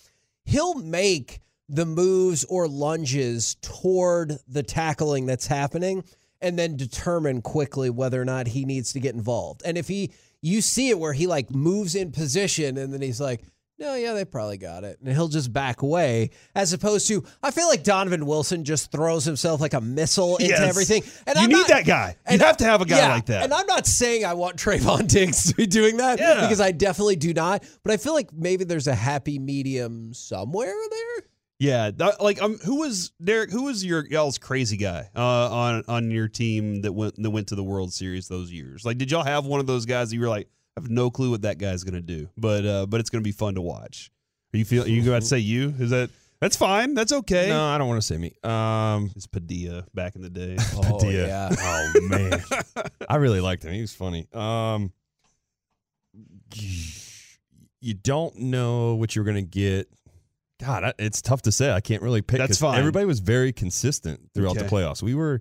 he'll 0.46 0.75
make 0.75 1.40
the 1.69 1.84
moves 1.84 2.44
or 2.44 2.67
lunges 2.67 3.56
toward 3.56 4.38
the 4.49 4.62
tackling 4.62 5.26
that's 5.26 5.46
happening 5.46 6.05
and 6.43 6.59
then 6.59 6.77
determine 6.77 7.43
quickly 7.43 7.91
whether 7.91 8.21
or 8.21 8.25
not 8.25 8.47
he 8.49 8.65
needs 8.65 8.93
to 8.95 9.01
get 9.01 9.15
involved. 9.15 9.63
And 9.65 9.77
if 9.79 9.89
he 9.89 10.13
you 10.43 10.61
see 10.63 10.89
it 10.89 10.99
where 10.99 11.13
he 11.13 11.27
like 11.27 11.51
moves 11.51 11.95
in 11.95 12.13
position 12.13 12.79
and 12.79 12.93
then 12.95 13.03
he's 13.03 13.21
like, 13.21 13.43
no, 13.79 13.95
yeah, 13.95 14.13
they 14.13 14.27
probably 14.27 14.59
got 14.59 14.85
it. 14.85 14.99
And 15.01 15.09
he'll 15.15 15.29
just 15.29 15.53
back 15.55 15.81
away 15.81 16.31
as 16.55 16.73
opposed 16.75 17.09
to 17.09 17.25
I 17.43 17.51
feel 17.51 17.67
like 17.69 17.83
Donovan 17.83 18.27
Wilson 18.27 18.65
just 18.65 18.93
throws 18.93 19.25
himself 19.25 19.61
like 19.61 19.73
a 19.75 19.81
missile 19.81 20.37
into 20.37 20.51
Yes. 20.51 20.61
everything. 20.61 21.03
And 21.27 21.37
you 21.37 21.43
I'm 21.45 21.49
need 21.49 21.57
not- 21.57 21.69
that 21.69 21.87
guy. 21.87 22.17
You 22.29 22.33
and 22.35 22.43
have 22.43 22.59
to 22.59 22.65
have 22.65 22.81
a 22.83 22.85
guy 22.87 22.99
yeah, 22.99 23.09
like 23.15 23.27
that. 23.27 23.45
And 23.45 23.55
I'm 23.55 23.67
not 23.67 23.87
saying 23.87 24.25
I 24.27 24.35
want 24.35 24.57
Trevon 24.59 25.09
Diggs 25.09 25.49
to 25.51 25.55
be 25.55 25.67
doing 25.67 25.97
that 25.99 26.19
Yeah. 26.19 26.41
because 26.43 26.61
I 26.61 26.73
definitely 26.73 27.17
do 27.17 27.33
not. 27.33 27.65
But 27.83 27.93
I 27.93 27.97
feel 27.97 28.13
like 28.15 28.33
maybe 28.35 28.65
there's 28.65 28.87
a 28.87 28.95
happy 28.95 29.39
medium 29.39 30.13
somewhere 30.15 30.75
there. 30.91 31.25
Yeah, 31.61 31.91
that, 31.91 32.23
like 32.23 32.41
um, 32.41 32.57
who 32.65 32.77
was 32.77 33.12
Derek? 33.23 33.51
Who 33.51 33.65
was 33.65 33.85
your 33.85 34.07
y'all's 34.07 34.39
crazy 34.39 34.79
guy 34.79 35.11
uh, 35.15 35.21
on 35.55 35.85
on 35.89 36.11
your 36.11 36.27
team 36.27 36.81
that 36.83 36.93
went 36.93 37.23
that 37.23 37.29
went 37.31 37.49
to 37.49 37.55
the 37.55 37.62
World 37.62 37.93
Series 37.93 38.29
those 38.29 38.51
years? 38.51 38.87
Like, 38.87 38.97
did 38.97 39.11
y'all 39.11 39.25
have 39.25 39.45
one 39.45 39.61
of 39.61 39.67
those 39.67 39.85
guys 39.85 40.09
that 40.09 40.17
you 40.17 40.23
were 40.23 40.29
like, 40.29 40.49
I 40.77 40.81
have 40.81 40.91
no 40.91 41.11
clue 41.11 41.31
what 41.31 41.43
that 41.43 41.59
guy's 41.59 41.85
gonna 41.85 42.01
do, 42.01 42.31
but 42.39 42.65
uh, 42.65 42.87
but 42.87 42.99
it's 42.99 43.11
gonna 43.11 43.21
be 43.21 43.31
fun 43.33 43.57
to 43.57 43.61
watch. 43.61 44.11
Are 44.55 44.57
you 44.57 44.65
feel? 44.65 44.85
Are 44.85 44.89
you 44.89 45.03
about 45.09 45.21
to 45.21 45.27
say 45.27 45.39
you? 45.39 45.75
Is 45.79 45.91
that 45.91 46.09
that's 46.41 46.57
fine? 46.57 46.95
That's 46.95 47.12
okay. 47.12 47.51
No, 47.51 47.63
I 47.63 47.77
don't 47.77 47.89
want 47.89 48.01
to 48.01 48.06
say 48.06 48.17
me. 48.17 48.33
Um, 48.43 49.11
It's 49.15 49.27
Padilla 49.27 49.85
back 49.93 50.17
in 50.17 50.23
the 50.23 50.31
day. 50.31 50.56
Oh, 50.75 50.99
Padilla. 50.99 51.27
yeah. 51.27 51.49
Oh 51.61 51.93
man, 52.09 52.43
I 53.06 53.17
really 53.17 53.41
liked 53.43 53.65
him. 53.67 53.75
He 53.75 53.83
was 53.83 53.93
funny. 53.93 54.27
Um, 54.33 54.93
you 57.83 57.95
don't 57.95 58.37
know 58.37 58.95
what 58.95 59.15
you're 59.15 59.27
gonna 59.27 59.43
get. 59.43 59.89
God, 60.61 60.93
it's 60.99 61.23
tough 61.23 61.43
to 61.43 61.53
say. 61.53 61.71
I 61.73 61.81
can't 61.81 62.03
really 62.03 62.23
pick. 62.23 62.39
That's 62.39 62.51
'cause 62.53 62.59
fine. 62.59 62.79
Everybody 62.79 63.07
was 63.07 63.21
very 63.21 63.53
consistent 63.53 64.31
throughout 64.35 64.57
the 64.57 64.65
playoffs. 64.65 65.03
We 65.03 65.15
were, 65.15 65.41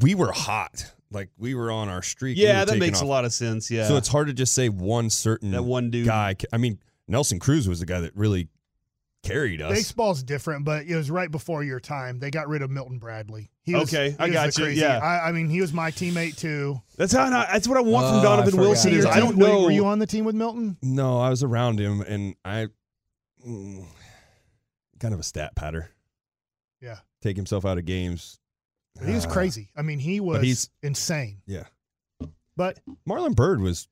we 0.00 0.14
were 0.14 0.30
hot. 0.32 0.92
Like 1.12 1.30
we 1.36 1.54
were 1.56 1.72
on 1.72 1.88
our 1.88 2.02
streak. 2.02 2.36
Yeah, 2.38 2.60
were 2.60 2.66
that 2.66 2.66
taking 2.74 2.80
makes 2.80 3.00
a 3.00 3.04
lot 3.06 3.24
of 3.24 3.32
sense. 3.32 3.70
Yeah. 3.70 3.88
So 3.88 3.96
it's 3.96 4.06
hard 4.06 4.28
to 4.28 4.32
just 4.32 4.54
say 4.54 4.68
one 4.68 5.10
certain 5.10 5.50
that 5.50 5.64
one 5.64 5.90
dude. 5.90 6.06
guy. 6.06 6.36
I 6.52 6.56
mean, 6.58 6.78
Nelson 7.08 7.40
Cruz 7.40 7.66
was 7.68 7.80
the 7.80 7.86
guy 7.86 8.00
that 8.02 8.14
really 8.14 8.48
carried 9.24 9.60
us. 9.60 9.72
Baseball's 9.72 10.22
different, 10.22 10.64
but 10.64 10.86
it 10.86 10.94
was 10.94 11.10
right 11.10 11.28
before 11.30 11.64
your 11.64 11.80
time. 11.80 12.20
They 12.20 12.30
got 12.30 12.48
rid 12.48 12.62
of 12.62 12.70
Milton 12.70 12.98
Bradley. 12.98 13.50
He 13.64 13.74
was, 13.74 13.92
Okay, 13.92 14.10
he 14.12 14.16
I 14.20 14.28
got 14.30 14.56
you, 14.56 14.64
crazy- 14.64 14.80
yeah. 14.82 14.98
I, 14.98 15.28
I 15.28 15.32
mean, 15.32 15.48
he 15.48 15.60
was 15.60 15.72
my 15.72 15.90
teammate 15.90 16.36
too. 16.38 16.80
That's 16.96 17.12
how. 17.12 17.24
I, 17.24 17.48
that's 17.52 17.66
what 17.66 17.76
I 17.76 17.80
want 17.80 18.06
Oh, 18.06 18.10
from 18.12 18.22
Donovan 18.22 18.50
forgot. 18.52 18.62
Wilson. 18.62 18.92
Is 18.92 19.04
I 19.04 19.18
don't 19.18 19.36
know. 19.36 19.64
Were 19.64 19.70
you 19.72 19.86
on 19.86 19.98
the 19.98 20.06
team 20.06 20.24
with 20.24 20.36
Milton? 20.36 20.76
No, 20.80 21.18
I 21.18 21.28
was 21.28 21.42
around 21.42 21.80
him, 21.80 22.02
and 22.02 22.36
I 22.44 22.68
mm, 23.46 23.84
kind 25.00 25.12
of 25.14 25.20
a 25.20 25.24
stat 25.24 25.54
patter. 25.56 25.90
Yeah. 26.80 26.98
take 27.22 27.36
himself 27.36 27.66
out 27.66 27.76
of 27.76 27.84
games. 27.84 28.38
He 29.04 29.12
was 29.12 29.26
Uh, 29.26 29.30
crazy. 29.30 29.70
I 29.76 29.82
mean, 29.82 29.98
he 29.98 30.20
was 30.20 30.42
he's- 30.42 30.70
insane. 30.82 31.42
Yeah, 31.46 31.64
But 32.56 32.80
Marlon 33.08 33.34
Byrd 33.36 33.60
was 33.60 33.88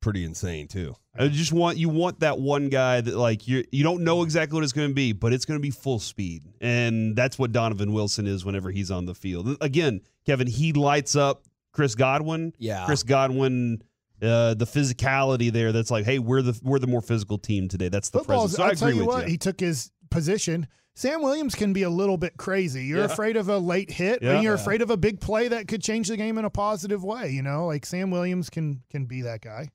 pretty 0.00 0.24
insane 0.24 0.68
too. 0.68 0.94
I 1.16 1.28
just 1.28 1.52
want 1.52 1.78
you 1.78 1.88
want 1.88 2.20
that 2.20 2.38
one 2.38 2.68
guy 2.68 3.00
that 3.00 3.16
like 3.16 3.46
you 3.48 3.64
you 3.72 3.82
don't 3.84 4.02
know 4.04 4.22
exactly 4.22 4.54
what 4.56 4.64
it's 4.64 4.72
going 4.72 4.88
to 4.88 4.94
be, 4.94 5.12
but 5.12 5.32
it's 5.32 5.44
going 5.44 5.58
to 5.58 5.62
be 5.62 5.70
full 5.70 5.98
speed, 5.98 6.44
and 6.60 7.14
that's 7.16 7.38
what 7.38 7.52
Donovan 7.52 7.92
Wilson 7.92 8.26
is 8.26 8.44
whenever 8.44 8.70
he's 8.70 8.90
on 8.90 9.04
the 9.06 9.14
field. 9.14 9.56
Again, 9.60 10.00
Kevin, 10.24 10.46
he 10.46 10.72
lights 10.72 11.14
up 11.16 11.44
Chris 11.72 11.94
Godwin. 11.94 12.52
Yeah. 12.58 12.86
Chris 12.86 13.02
Godwin, 13.02 13.82
uh, 14.22 14.54
the 14.54 14.64
physicality 14.66 15.52
there. 15.52 15.70
That's 15.72 15.90
like, 15.90 16.04
hey, 16.04 16.18
we're 16.18 16.42
the 16.42 16.58
we're 16.62 16.78
the 16.78 16.86
more 16.86 17.02
physical 17.02 17.38
team 17.38 17.68
today. 17.68 17.88
That's 17.88 18.08
the 18.10 18.20
football's, 18.20 18.54
presence. 18.54 18.56
So 18.56 18.62
I 18.62 18.68
I'll 18.68 18.74
tell 18.76 18.88
agree 18.88 19.00
you 19.00 19.06
with 19.06 19.14
what, 19.16 19.24
you. 19.26 19.30
he 19.32 19.38
took 19.38 19.60
his 19.60 19.90
position. 20.12 20.68
Sam 20.94 21.22
Williams 21.22 21.54
can 21.54 21.72
be 21.72 21.82
a 21.82 21.90
little 21.90 22.18
bit 22.18 22.36
crazy. 22.36 22.84
You're 22.84 22.98
Yeah. 23.00 23.04
afraid 23.06 23.36
of 23.36 23.48
a 23.48 23.58
late 23.58 23.90
hit, 23.90 24.22
Yeah. 24.22 24.34
and 24.34 24.42
you're 24.44 24.54
Yeah. 24.56 24.60
afraid 24.60 24.82
of 24.82 24.90
a 24.90 24.96
big 24.96 25.20
play 25.20 25.48
that 25.48 25.66
could 25.66 25.82
change 25.82 26.08
the 26.08 26.16
game 26.18 26.36
in 26.38 26.44
a 26.44 26.50
positive 26.50 27.02
way. 27.02 27.30
You 27.30 27.42
know, 27.42 27.66
like 27.66 27.86
Sam 27.86 28.10
Williams 28.10 28.50
can 28.50 28.82
can 28.90 29.06
be 29.06 29.22
that 29.22 29.40
guy. 29.40 29.70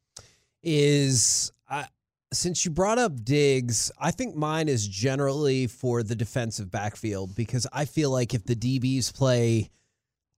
is 0.64 1.52
I, 1.70 1.88
since 2.34 2.66
you 2.66 2.72
brought 2.72 2.98
up 2.98 3.24
Diggs, 3.24 3.92
I 3.98 4.12
think 4.12 4.36
mine 4.36 4.68
is 4.70 4.88
generally 4.88 5.68
for 5.68 6.04
the 6.04 6.16
defensive 6.16 6.70
backfield 6.70 7.36
because 7.36 7.66
I 7.72 7.86
feel 7.86 8.12
like 8.12 8.34
if 8.34 8.44
the 8.44 8.56
DBs 8.56 9.12
play, 9.14 9.70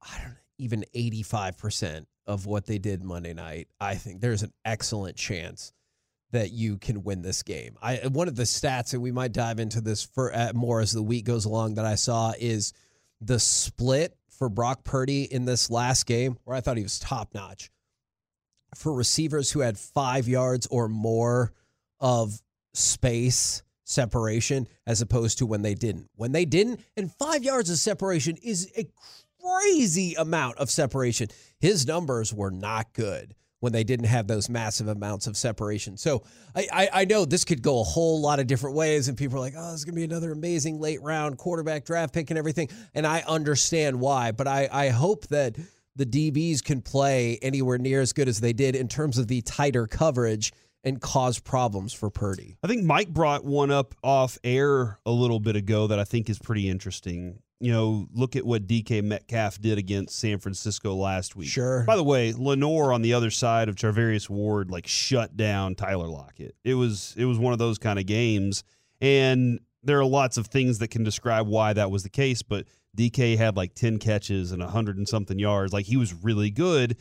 I 0.02 0.18
don't 0.20 0.30
know, 0.30 0.36
even 0.60 0.86
85% 0.94 2.06
of 2.28 2.46
what 2.46 2.66
they 2.68 2.78
did 2.78 3.04
Monday 3.04 3.34
night, 3.34 3.68
I 3.80 3.96
think 3.96 4.22
there's 4.22 4.44
an 4.44 4.54
excellent 4.66 5.18
chance 5.18 5.72
that 6.32 6.52
you 6.52 6.78
can 6.78 7.04
win 7.04 7.22
this 7.22 7.44
game. 7.44 7.78
I 7.82 8.08
one 8.08 8.28
of 8.28 8.36
the 8.36 8.44
stats 8.44 8.94
and 8.94 9.02
we 9.02 9.12
might 9.12 9.32
dive 9.32 9.60
into 9.60 9.82
this 9.82 10.04
for 10.04 10.34
uh, 10.34 10.52
more 10.54 10.80
as 10.82 10.92
the 10.92 11.04
week 11.04 11.26
goes 11.26 11.46
along 11.46 11.76
that 11.76 11.86
I 11.86 11.96
saw 11.96 12.34
is 12.40 12.74
the 13.22 13.40
split 13.40 14.16
for 14.30 14.50
Brock 14.50 14.84
Purdy 14.84 15.24
in 15.24 15.46
this 15.46 15.70
last 15.70 16.06
game 16.06 16.38
where 16.44 16.56
I 16.56 16.62
thought 16.62 16.78
he 16.78 16.84
was 16.84 17.00
top 17.00 17.34
notch 17.34 17.72
for 18.76 18.94
receivers 18.94 19.52
who 19.52 19.62
had 19.62 19.78
five 19.78 20.28
yards 20.28 20.68
or 20.68 20.88
more 20.88 21.52
of 22.00 22.42
space 22.74 23.64
separation 23.84 24.68
as 24.86 25.02
opposed 25.02 25.40
to 25.40 25.46
when 25.46 25.64
they 25.64 25.74
didn't. 25.74 26.10
When 26.16 26.32
they 26.32 26.46
didn't, 26.46 26.82
and 26.96 27.12
five 27.12 27.44
yards 27.44 27.70
of 27.70 27.78
separation 27.78 28.38
is 28.44 28.72
a 28.78 28.88
crazy 29.42 30.14
amount 30.16 30.58
of 30.58 30.70
separation. 30.70 31.30
His 31.60 31.88
numbers 31.88 32.34
were 32.34 32.52
not 32.52 32.94
good 32.94 33.36
when 33.60 33.74
they 33.74 33.84
didn't 33.84 34.06
have 34.06 34.28
those 34.28 34.50
massive 34.50 34.88
amounts 34.88 35.28
of 35.28 35.36
separation. 35.36 35.98
So 35.98 36.24
I, 36.56 36.68
I, 36.72 36.90
I 37.02 37.06
know 37.06 37.26
this 37.26 37.44
could 37.44 37.62
go 37.62 37.82
a 37.82 37.84
whole 37.84 38.22
lot 38.22 38.40
of 38.40 38.48
different 38.48 38.76
ways, 38.76 39.08
and 39.08 39.18
people 39.18 39.38
are 39.38 39.42
like, 39.42 39.56
oh, 39.58 39.74
is 39.74 39.84
going 39.84 39.96
to 39.96 40.00
be 40.00 40.06
another 40.06 40.32
amazing 40.32 40.80
late 40.80 41.02
round 41.02 41.38
quarterback 41.38 41.86
draft 41.86 42.14
pick 42.14 42.30
and 42.30 42.38
everything. 42.38 42.70
And 42.94 43.06
I 43.06 43.24
understand 43.28 44.00
why, 44.00 44.32
but 44.32 44.48
I, 44.48 44.70
I 44.72 44.90
hope 44.90 45.28
that 45.28 45.58
the 45.96 46.06
DBs 46.06 46.64
can 46.64 46.82
play 46.82 47.38
anywhere 47.42 47.78
near 47.78 48.02
as 48.02 48.14
good 48.14 48.30
as 48.30 48.40
they 48.40 48.54
did 48.54 48.76
in 48.76 48.88
terms 48.88 49.18
of 49.18 49.28
the 49.28 49.42
tighter 49.42 49.86
coverage 49.86 50.54
and 50.84 51.02
cause 51.02 51.40
problems 51.40 51.92
for 51.92 52.10
Purdy. 52.10 52.58
I 52.64 52.68
think 52.68 52.86
Mike 52.86 53.10
brought 53.10 53.44
one 53.44 53.70
up 53.70 53.96
off 54.02 54.38
air 54.44 54.98
a 55.06 55.12
little 55.12 55.42
bit 55.42 55.58
ago 55.58 55.88
that 55.88 56.00
I 56.00 56.06
think 56.06 56.30
is 56.30 56.40
pretty 56.40 56.70
interesting. 56.70 57.40
You 57.60 57.72
know, 57.72 58.08
look 58.14 58.36
at 58.36 58.46
what 58.46 58.68
DK 58.68 59.04
Metcalf 59.04 59.60
did 59.60 59.78
against 59.78 60.18
San 60.18 60.40
Francisco 60.40 60.96
last 60.96 61.36
week. 61.36 61.50
Sure. 61.50 61.84
By 61.84 61.98
the 61.98 62.04
way, 62.04 62.34
Lenoir 62.34 62.94
on 62.94 63.02
the 63.02 63.14
other 63.14 63.30
side 63.30 63.68
of 63.68 63.76
Charvarius 63.76 64.30
Ward 64.30 64.72
like 64.72 64.88
shut 64.88 65.36
down 65.36 65.76
Tyler 65.76 66.08
Lockett. 66.08 66.56
It 66.64 66.76
was 66.76 67.14
it 67.18 67.26
was 67.26 67.38
one 67.38 67.54
of 67.54 67.60
those 67.60 67.78
kind 67.78 68.00
of 68.00 68.06
games, 68.06 68.64
and 69.02 69.60
there 69.84 70.00
are 70.00 70.06
lots 70.06 70.38
of 70.38 70.48
things 70.48 70.80
that 70.80 70.90
can 70.90 71.04
describe 71.04 71.48
why 71.48 71.74
that 71.74 71.92
was 71.92 72.04
the 72.04 72.10
case. 72.10 72.42
But 72.42 72.66
DK 72.98 73.38
had 73.38 73.58
like 73.58 73.74
ten 73.76 73.98
catches 73.98 74.52
and 74.52 74.62
a 74.62 74.68
hundred 74.68 74.98
and 74.98 75.08
something 75.08 75.38
yards. 75.38 75.74
Like 75.74 75.86
he 75.86 75.98
was 75.98 76.14
really 76.14 76.52
good 76.52 76.98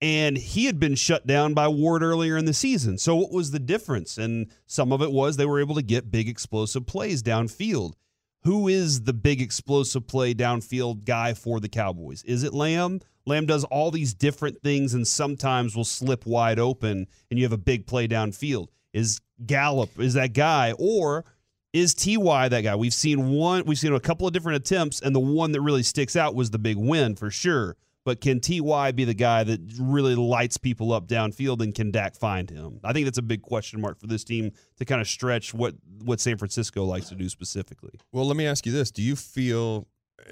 and 0.00 0.36
he 0.36 0.66
had 0.66 0.78
been 0.78 0.94
shut 0.94 1.26
down 1.26 1.54
by 1.54 1.68
Ward 1.68 2.02
earlier 2.02 2.36
in 2.36 2.44
the 2.44 2.54
season. 2.54 2.98
So 2.98 3.16
what 3.16 3.32
was 3.32 3.50
the 3.50 3.58
difference? 3.58 4.16
And 4.16 4.46
some 4.66 4.92
of 4.92 5.02
it 5.02 5.10
was 5.10 5.36
they 5.36 5.46
were 5.46 5.60
able 5.60 5.74
to 5.74 5.82
get 5.82 6.10
big 6.10 6.28
explosive 6.28 6.86
plays 6.86 7.22
downfield. 7.22 7.94
Who 8.42 8.68
is 8.68 9.02
the 9.02 9.12
big 9.12 9.40
explosive 9.40 10.06
play 10.06 10.32
downfield 10.32 11.04
guy 11.04 11.34
for 11.34 11.60
the 11.60 11.68
Cowboys? 11.68 12.22
Is 12.22 12.44
it 12.44 12.54
Lamb? 12.54 13.00
Lamb 13.26 13.46
does 13.46 13.64
all 13.64 13.90
these 13.90 14.14
different 14.14 14.62
things 14.62 14.94
and 14.94 15.06
sometimes 15.06 15.76
will 15.76 15.84
slip 15.84 16.24
wide 16.24 16.58
open 16.58 17.06
and 17.30 17.38
you 17.38 17.44
have 17.44 17.52
a 17.52 17.58
big 17.58 17.86
play 17.86 18.08
downfield. 18.08 18.68
Is 18.92 19.20
Gallup 19.44 19.90
is 20.00 20.14
that 20.14 20.32
guy 20.32 20.72
or 20.78 21.24
is 21.72 21.94
TY 21.94 22.48
that 22.48 22.62
guy? 22.62 22.74
We've 22.74 22.94
seen 22.94 23.30
one 23.30 23.64
we've 23.66 23.78
seen 23.78 23.92
a 23.92 24.00
couple 24.00 24.26
of 24.26 24.32
different 24.32 24.56
attempts 24.56 25.00
and 25.00 25.14
the 25.14 25.20
one 25.20 25.52
that 25.52 25.60
really 25.60 25.82
sticks 25.82 26.16
out 26.16 26.34
was 26.34 26.50
the 26.50 26.58
big 26.58 26.76
win 26.76 27.16
for 27.16 27.30
sure. 27.30 27.76
But 28.08 28.22
can 28.22 28.40
Ty 28.40 28.92
be 28.92 29.04
the 29.04 29.12
guy 29.12 29.44
that 29.44 29.60
really 29.78 30.14
lights 30.14 30.56
people 30.56 30.94
up 30.94 31.08
downfield, 31.08 31.60
and 31.60 31.74
can 31.74 31.90
Dak 31.90 32.16
find 32.16 32.48
him? 32.48 32.80
I 32.82 32.94
think 32.94 33.04
that's 33.04 33.18
a 33.18 33.22
big 33.22 33.42
question 33.42 33.82
mark 33.82 34.00
for 34.00 34.06
this 34.06 34.24
team 34.24 34.52
to 34.78 34.86
kind 34.86 35.02
of 35.02 35.06
stretch 35.06 35.52
what 35.52 35.74
what 36.04 36.18
San 36.18 36.38
Francisco 36.38 36.84
likes 36.84 37.10
to 37.10 37.14
do 37.14 37.28
specifically. 37.28 38.00
Well, 38.10 38.24
let 38.26 38.38
me 38.38 38.46
ask 38.46 38.64
you 38.64 38.72
this: 38.72 38.90
Do 38.90 39.02
you 39.02 39.14
feel, 39.14 39.88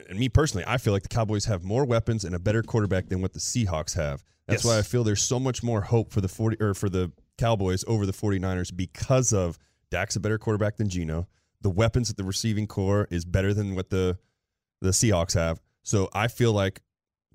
and 0.08 0.18
me 0.18 0.30
personally, 0.30 0.64
I 0.66 0.78
feel 0.78 0.94
like 0.94 1.02
the 1.02 1.10
Cowboys 1.10 1.44
have 1.44 1.64
more 1.64 1.84
weapons 1.84 2.24
and 2.24 2.34
a 2.34 2.38
better 2.38 2.62
quarterback 2.62 3.10
than 3.10 3.20
what 3.20 3.34
the 3.34 3.40
Seahawks 3.40 3.94
have. 3.94 4.24
That's 4.48 4.64
Yes. 4.64 4.72
why 4.72 4.78
I 4.78 4.82
feel 4.82 5.04
there's 5.04 5.20
so 5.20 5.38
much 5.38 5.62
more 5.62 5.82
hope 5.82 6.14
for 6.14 6.22
the 6.22 6.28
40 6.28 6.56
or 6.62 6.72
for 6.72 6.88
the 6.88 7.12
Cowboys 7.36 7.84
over 7.86 8.06
the 8.06 8.14
49ers 8.14 8.74
because 8.74 9.34
of 9.34 9.58
Dak's 9.90 10.16
a 10.16 10.20
better 10.20 10.38
quarterback 10.38 10.78
than 10.78 10.88
Geno. 10.88 11.28
The 11.60 11.68
weapons 11.68 12.08
at 12.08 12.16
the 12.16 12.24
receiving 12.24 12.66
corps 12.66 13.06
is 13.10 13.26
better 13.26 13.52
than 13.52 13.74
what 13.74 13.90
the 13.90 14.16
the 14.80 14.92
Seahawks 14.92 15.34
have. 15.34 15.60
So 15.82 16.08
I 16.14 16.28
feel 16.28 16.54
like 16.54 16.80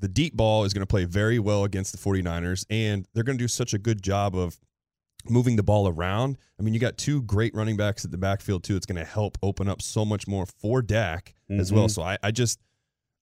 the 0.01 0.07
deep 0.07 0.35
ball 0.35 0.65
is 0.65 0.73
going 0.73 0.81
to 0.81 0.87
play 0.87 1.05
very 1.05 1.39
well 1.39 1.63
against 1.63 1.91
the 1.93 1.97
49ers 1.97 2.65
and 2.69 3.07
they're 3.13 3.23
going 3.23 3.37
to 3.37 3.43
do 3.43 3.47
such 3.47 3.73
a 3.73 3.77
good 3.77 4.01
job 4.01 4.35
of 4.35 4.59
moving 5.29 5.55
the 5.55 5.63
ball 5.63 5.87
around. 5.87 6.37
I 6.59 6.63
mean, 6.63 6.73
you 6.73 6.79
got 6.79 6.97
two 6.97 7.21
great 7.21 7.53
running 7.55 7.77
backs 7.77 8.03
at 8.03 8.11
the 8.11 8.17
backfield 8.17 8.63
too. 8.63 8.75
It's 8.75 8.85
going 8.87 8.97
to 8.97 9.05
help 9.09 9.37
open 9.43 9.69
up 9.69 9.81
so 9.81 10.03
much 10.03 10.27
more 10.27 10.45
for 10.45 10.81
Dak 10.81 11.35
as 11.49 11.71
well. 11.71 11.85
Mhm. 11.85 11.91
So 11.91 12.01
I, 12.01 12.17
I 12.23 12.31
just 12.31 12.59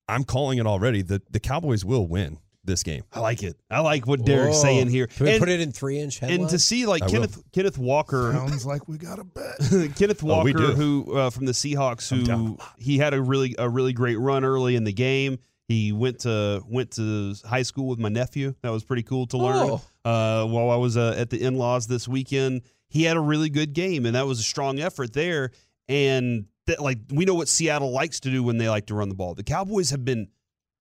I'm 0.08 0.24
calling 0.24 0.58
it 0.58 0.66
already. 0.66 1.02
The 1.02 1.22
the 1.30 1.38
Cowboys 1.40 1.84
will 1.84 2.06
win 2.08 2.38
this 2.64 2.82
game. 2.82 3.02
I 3.12 3.20
like 3.20 3.42
it. 3.42 3.56
I 3.70 3.80
like 3.80 4.06
what 4.06 4.24
Derek's 4.24 4.56
Whoa. 4.56 4.62
saying 4.62 4.88
here. 4.88 5.06
Can 5.06 5.26
we 5.26 5.32
and, 5.32 5.40
put 5.40 5.48
it 5.48 5.60
in 5.60 5.72
three 5.72 5.98
inch 5.98 6.22
and 6.22 6.48
to 6.48 6.58
see 6.58 6.86
like 6.86 7.02
I 7.02 7.06
will. 7.06 7.12
Kenneth 7.12 7.42
Kenneth 7.52 7.78
Walker 7.78 8.32
Sounds 8.32 8.66
like 8.66 8.88
we 8.88 8.98
got 8.98 9.18
a 9.18 9.24
bet. 9.24 9.58
Kenneth 9.96 10.22
Oh, 10.24 10.26
Walker, 10.26 10.52
do. 10.52 10.66
who 10.72 11.16
uh, 11.16 11.30
from 11.30 11.46
the 11.46 11.52
Seahawks, 11.52 12.08
who 12.08 12.58
he 12.78 12.98
had 12.98 13.14
a 13.14 13.20
really 13.20 13.54
a 13.58 13.68
really 13.68 13.92
great 13.92 14.18
run 14.18 14.44
early 14.44 14.76
in 14.76 14.84
the 14.84 14.92
game. 14.92 15.38
He 15.70 15.92
went 15.92 16.18
to 16.20 16.64
went 16.66 16.90
to 16.96 17.32
high 17.46 17.62
school 17.62 17.86
with 17.86 18.00
my 18.00 18.08
nephew. 18.08 18.56
That 18.62 18.70
was 18.70 18.82
pretty 18.82 19.04
cool 19.04 19.28
to 19.28 19.38
learn. 19.38 19.70
Oh. 19.70 19.82
Uh, 20.04 20.44
while 20.46 20.68
I 20.68 20.74
was 20.74 20.96
uh, 20.96 21.14
at 21.16 21.30
the 21.30 21.40
in 21.40 21.54
laws 21.54 21.86
this 21.86 22.08
weekend, 22.08 22.62
he 22.88 23.04
had 23.04 23.16
a 23.16 23.20
really 23.20 23.50
good 23.50 23.72
game, 23.72 24.04
and 24.04 24.16
that 24.16 24.26
was 24.26 24.40
a 24.40 24.42
strong 24.42 24.80
effort 24.80 25.12
there. 25.12 25.52
And 25.88 26.46
that, 26.66 26.80
like 26.82 26.98
we 27.12 27.24
know 27.24 27.36
what 27.36 27.46
Seattle 27.46 27.92
likes 27.92 28.18
to 28.18 28.32
do 28.32 28.42
when 28.42 28.58
they 28.58 28.68
like 28.68 28.86
to 28.86 28.96
run 28.96 29.10
the 29.10 29.14
ball. 29.14 29.36
The 29.36 29.44
Cowboys 29.44 29.90
have 29.90 30.04
been 30.04 30.26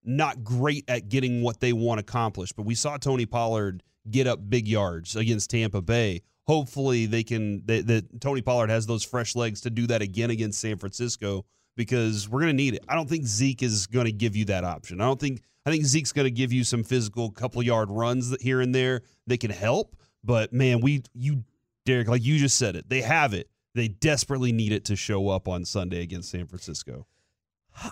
not 0.04 0.44
great 0.44 0.86
at 0.90 1.08
getting 1.08 1.44
what 1.44 1.60
they 1.60 1.72
want 1.72 2.00
accomplished, 2.00 2.56
but 2.56 2.66
we 2.66 2.74
saw 2.74 2.98
Tony 2.98 3.28
Pollard 3.28 3.84
get 4.10 4.26
up 4.26 4.40
big 4.50 4.68
yards 4.68 5.16
against 5.16 5.52
Tampa 5.52 5.84
Bay. 5.84 6.24
Hopefully, 6.48 7.06
they 7.06 7.22
can. 7.22 7.62
That 7.68 7.86
that 7.86 8.22
Tony 8.22 8.42
Pollard 8.42 8.72
has 8.72 8.88
those 8.88 9.04
fresh 9.04 9.36
legs 9.36 9.62
to 9.62 9.70
do 9.70 9.86
that 9.86 10.02
again 10.02 10.32
against 10.32 10.60
San 10.60 10.80
Francisco 10.80 11.46
because 11.80 12.28
we're 12.28 12.42
going 12.42 12.52
to 12.52 12.62
need 12.62 12.74
it. 12.74 12.84
I 12.90 12.96
don't 12.96 13.10
think 13.10 13.26
Zeke 13.26 13.64
is 13.64 13.88
going 13.88 14.06
to 14.06 14.12
give 14.12 14.36
you 14.36 14.44
that 14.46 14.66
option. 14.66 15.00
I 15.00 15.06
don't 15.06 15.18
think. 15.20 15.42
I 15.66 15.72
think 15.72 15.86
Zeke's 15.86 16.12
going 16.12 16.26
to 16.26 16.32
give 16.32 16.52
you 16.52 16.66
some 16.66 16.84
physical 16.84 17.32
couple 17.32 17.64
yard 17.64 17.90
runs 17.90 18.36
here 18.42 18.60
and 18.60 18.76
there 18.76 19.02
that 19.28 19.40
can 19.40 19.52
help. 19.52 19.96
But 20.22 20.52
man, 20.52 20.82
we 20.82 21.04
you 21.14 21.46
Derek, 21.86 22.10
like 22.10 22.26
you 22.26 22.38
just 22.38 22.58
said 22.58 22.76
it, 22.76 22.90
they 22.90 23.02
have 23.02 23.34
it. 23.34 23.50
They 23.76 23.88
desperately 23.88 24.52
need 24.52 24.74
it 24.74 24.84
to 24.86 24.98
show 24.98 25.30
up 25.30 25.48
on 25.48 25.64
Sunday 25.64 26.02
against 26.02 26.32
San 26.32 26.48
Francisco. 26.48 27.08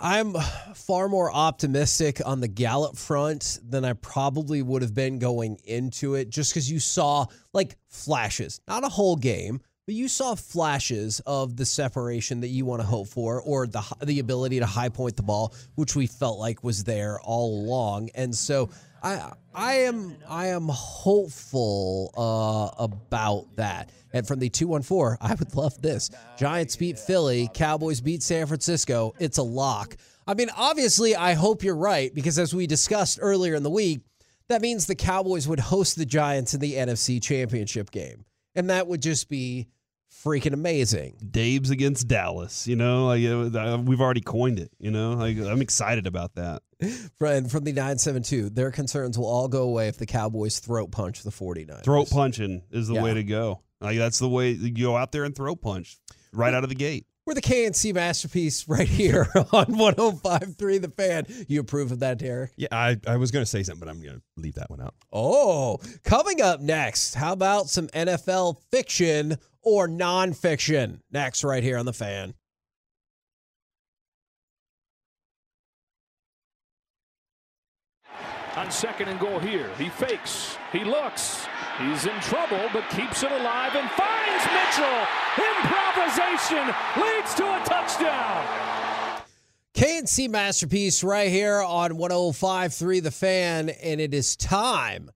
I'm 0.02 0.34
far 0.74 1.08
more 1.08 1.32
optimistic 1.32 2.20
on 2.26 2.40
the 2.40 2.48
Gallup 2.48 2.94
front 2.96 3.58
than 3.66 3.86
I 3.86 3.94
probably 3.94 4.60
would 4.60 4.82
have 4.82 4.92
been 4.92 5.18
going 5.18 5.58
into 5.64 6.14
it, 6.14 6.28
just 6.28 6.52
because 6.52 6.70
you 6.70 6.78
saw 6.78 7.24
like 7.54 7.78
flashes, 7.88 8.60
not 8.68 8.84
a 8.84 8.88
whole 8.88 9.16
game, 9.16 9.62
but 9.88 9.94
you 9.94 10.06
saw 10.06 10.34
flashes 10.34 11.22
of 11.24 11.56
the 11.56 11.64
separation 11.64 12.42
that 12.42 12.48
you 12.48 12.66
want 12.66 12.82
to 12.82 12.86
hope 12.86 13.08
for, 13.08 13.40
or 13.40 13.66
the 13.66 13.82
the 14.04 14.18
ability 14.18 14.58
to 14.58 14.66
high 14.66 14.90
point 14.90 15.16
the 15.16 15.22
ball, 15.22 15.54
which 15.76 15.96
we 15.96 16.06
felt 16.06 16.38
like 16.38 16.62
was 16.62 16.84
there 16.84 17.18
all 17.22 17.62
along. 17.62 18.10
And 18.14 18.34
so 18.34 18.68
I 19.02 19.32
I 19.54 19.72
am 19.76 20.14
I 20.28 20.48
am 20.48 20.68
hopeful 20.68 22.12
uh, 22.18 22.84
about 22.84 23.46
that. 23.56 23.88
And 24.12 24.28
from 24.28 24.40
the 24.40 24.50
214, 24.50 25.16
I 25.22 25.34
would 25.34 25.54
love 25.54 25.80
this. 25.80 26.10
Giants 26.36 26.76
beat 26.76 26.98
Philly, 26.98 27.48
Cowboys 27.54 28.02
beat 28.02 28.22
San 28.22 28.46
Francisco. 28.46 29.14
It's 29.18 29.38
a 29.38 29.42
lock. 29.42 29.96
I 30.26 30.34
mean, 30.34 30.50
obviously, 30.54 31.16
I 31.16 31.32
hope 31.32 31.64
you're 31.64 31.74
right 31.74 32.14
because 32.14 32.38
as 32.38 32.54
we 32.54 32.66
discussed 32.66 33.20
earlier 33.22 33.54
in 33.54 33.62
the 33.62 33.70
week, 33.70 34.00
that 34.48 34.60
means 34.60 34.84
the 34.84 34.94
Cowboys 34.94 35.48
would 35.48 35.60
host 35.60 35.96
the 35.96 36.04
Giants 36.04 36.52
in 36.52 36.60
the 36.60 36.74
NFC 36.74 37.22
Championship 37.22 37.90
game. 37.90 38.26
And 38.54 38.68
that 38.68 38.86
would 38.86 39.00
just 39.00 39.30
be 39.30 39.68
freaking 40.12 40.52
amazing. 40.52 41.16
Dave's 41.30 41.70
against 41.70 42.08
Dallas. 42.08 42.66
You 42.66 42.76
know, 42.76 43.06
like 43.06 43.24
uh, 43.24 43.78
we've 43.82 44.00
already 44.00 44.20
coined 44.20 44.58
it. 44.58 44.70
You 44.78 44.90
know, 44.90 45.12
like 45.14 45.36
I'm 45.38 45.60
excited 45.62 46.06
about 46.06 46.34
that. 46.36 46.62
And 46.80 47.50
from 47.50 47.64
the 47.64 47.72
972, 47.72 48.50
their 48.50 48.70
concerns 48.70 49.18
will 49.18 49.26
all 49.26 49.48
go 49.48 49.62
away 49.62 49.88
if 49.88 49.98
the 49.98 50.06
Cowboys 50.06 50.58
throat 50.60 50.90
punch 50.92 51.22
the 51.22 51.30
49ers. 51.30 51.82
Throat 51.84 52.08
punching 52.10 52.62
is 52.70 52.88
the 52.88 52.94
Yeah. 52.94 53.02
way 53.02 53.14
to 53.14 53.24
go. 53.24 53.60
Like 53.80 53.98
that's 53.98 54.18
the 54.18 54.28
way 54.28 54.50
you 54.52 54.70
go 54.72 54.96
out 54.96 55.12
there 55.12 55.24
and 55.24 55.34
throat 55.34 55.60
punch 55.60 55.98
right 56.32 56.52
out 56.54 56.62
of 56.64 56.68
the 56.68 56.76
gate. 56.76 57.06
We're 57.28 57.34
the 57.34 57.42
KNC 57.42 57.92
masterpiece 57.92 58.66
right 58.68 58.88
here 58.88 59.28
on 59.52 59.76
1053 59.76 60.78
The 60.78 60.88
Fan. 60.88 61.26
You 61.46 61.60
approve 61.60 61.92
of 61.92 61.98
that, 61.98 62.16
Derek? 62.16 62.52
Yeah, 62.56 62.68
I, 62.72 62.98
I 63.06 63.18
was 63.18 63.30
going 63.30 63.42
to 63.42 63.46
say 63.46 63.62
something, 63.62 63.80
but 63.80 63.90
I'm 63.90 64.00
going 64.00 64.16
to 64.16 64.22
leave 64.38 64.54
that 64.54 64.70
one 64.70 64.80
out. 64.80 64.94
Oh, 65.12 65.76
coming 66.04 66.40
up 66.40 66.62
next, 66.62 67.12
how 67.12 67.34
about 67.34 67.68
some 67.68 67.88
NFL 67.88 68.62
fiction 68.70 69.36
or 69.60 69.86
nonfiction? 69.86 71.00
Next, 71.12 71.44
right 71.44 71.62
here 71.62 71.76
on 71.76 71.84
The 71.84 71.92
Fan. 71.92 72.32
On 78.56 78.70
second 78.70 79.08
and 79.08 79.20
goal 79.20 79.38
here, 79.38 79.68
he 79.76 79.90
fakes, 79.90 80.56
he 80.72 80.82
looks, 80.82 81.46
he's 81.78 82.06
in 82.06 82.20
trouble, 82.20 82.68
but 82.72 82.88
keeps 82.90 83.22
it 83.22 83.32
alive 83.32 83.74
and 83.74 83.90
finds 83.90 84.44
Mitchell. 84.52 85.06
Improvisation 85.38 86.74
leads 87.00 87.34
to 87.34 87.44
a 87.44 87.64
touchdown. 87.64 88.44
KNC 89.74 90.28
masterpiece 90.28 91.04
right 91.04 91.30
here 91.30 91.62
on 91.62 91.96
1053 91.96 93.00
The 93.00 93.10
Fan, 93.10 93.68
and 93.68 94.00
it 94.00 94.12
is 94.12 94.36
time 94.36 95.10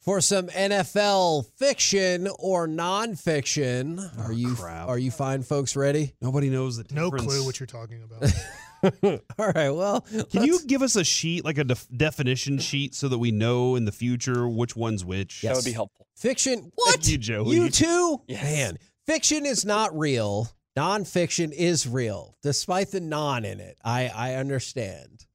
for 0.00 0.20
some 0.20 0.48
NFL 0.48 1.46
fiction 1.56 2.28
or 2.38 2.68
nonfiction. 2.68 3.98
Are 4.18 4.32
oh, 4.32 4.32
you 4.32 4.54
crap. 4.54 4.88
are 4.88 4.98
you 4.98 5.10
fine, 5.10 5.42
folks? 5.42 5.76
Ready? 5.76 6.12
Nobody 6.20 6.50
knows 6.50 6.76
the 6.76 6.84
difference. 6.84 7.12
No 7.12 7.18
clue 7.18 7.44
what 7.44 7.58
you're 7.58 7.66
talking 7.66 8.02
about. 8.02 8.30
All 9.02 9.52
right. 9.54 9.70
Well, 9.70 10.00
Can 10.30 10.44
you 10.44 10.52
let's- 10.54 10.64
give 10.64 10.82
us 10.82 10.96
a 10.96 11.04
sheet, 11.04 11.44
like 11.44 11.58
a 11.58 11.64
def- 11.64 11.86
definition 11.96 12.58
sheet, 12.58 12.94
so 12.94 13.08
that 13.08 13.18
we 13.18 13.30
know 13.30 13.76
in 13.76 13.84
the 13.84 13.92
future 13.92 14.48
which 14.48 14.74
one's 14.76 15.04
which? 15.04 15.42
Yes. 15.42 15.50
That 15.52 15.56
would 15.58 15.64
be 15.64 15.72
helpful. 15.72 16.06
Fiction. 16.16 16.70
What? 16.74 17.08
you, 17.08 17.18
Joey. 17.18 17.54
You 17.56 17.68
too? 17.70 18.22
Yes. 18.26 18.42
Man, 18.42 18.78
Fiction 19.06 19.46
is 19.46 19.64
not 19.64 19.96
real. 19.96 20.48
Nonfiction 20.76 21.52
is 21.52 21.86
real, 21.86 22.36
despite 22.42 22.90
the 22.92 23.00
non 23.00 23.44
in 23.44 23.60
it. 23.60 23.76
I, 23.84 24.08
I 24.08 24.34
understand. 24.36 25.26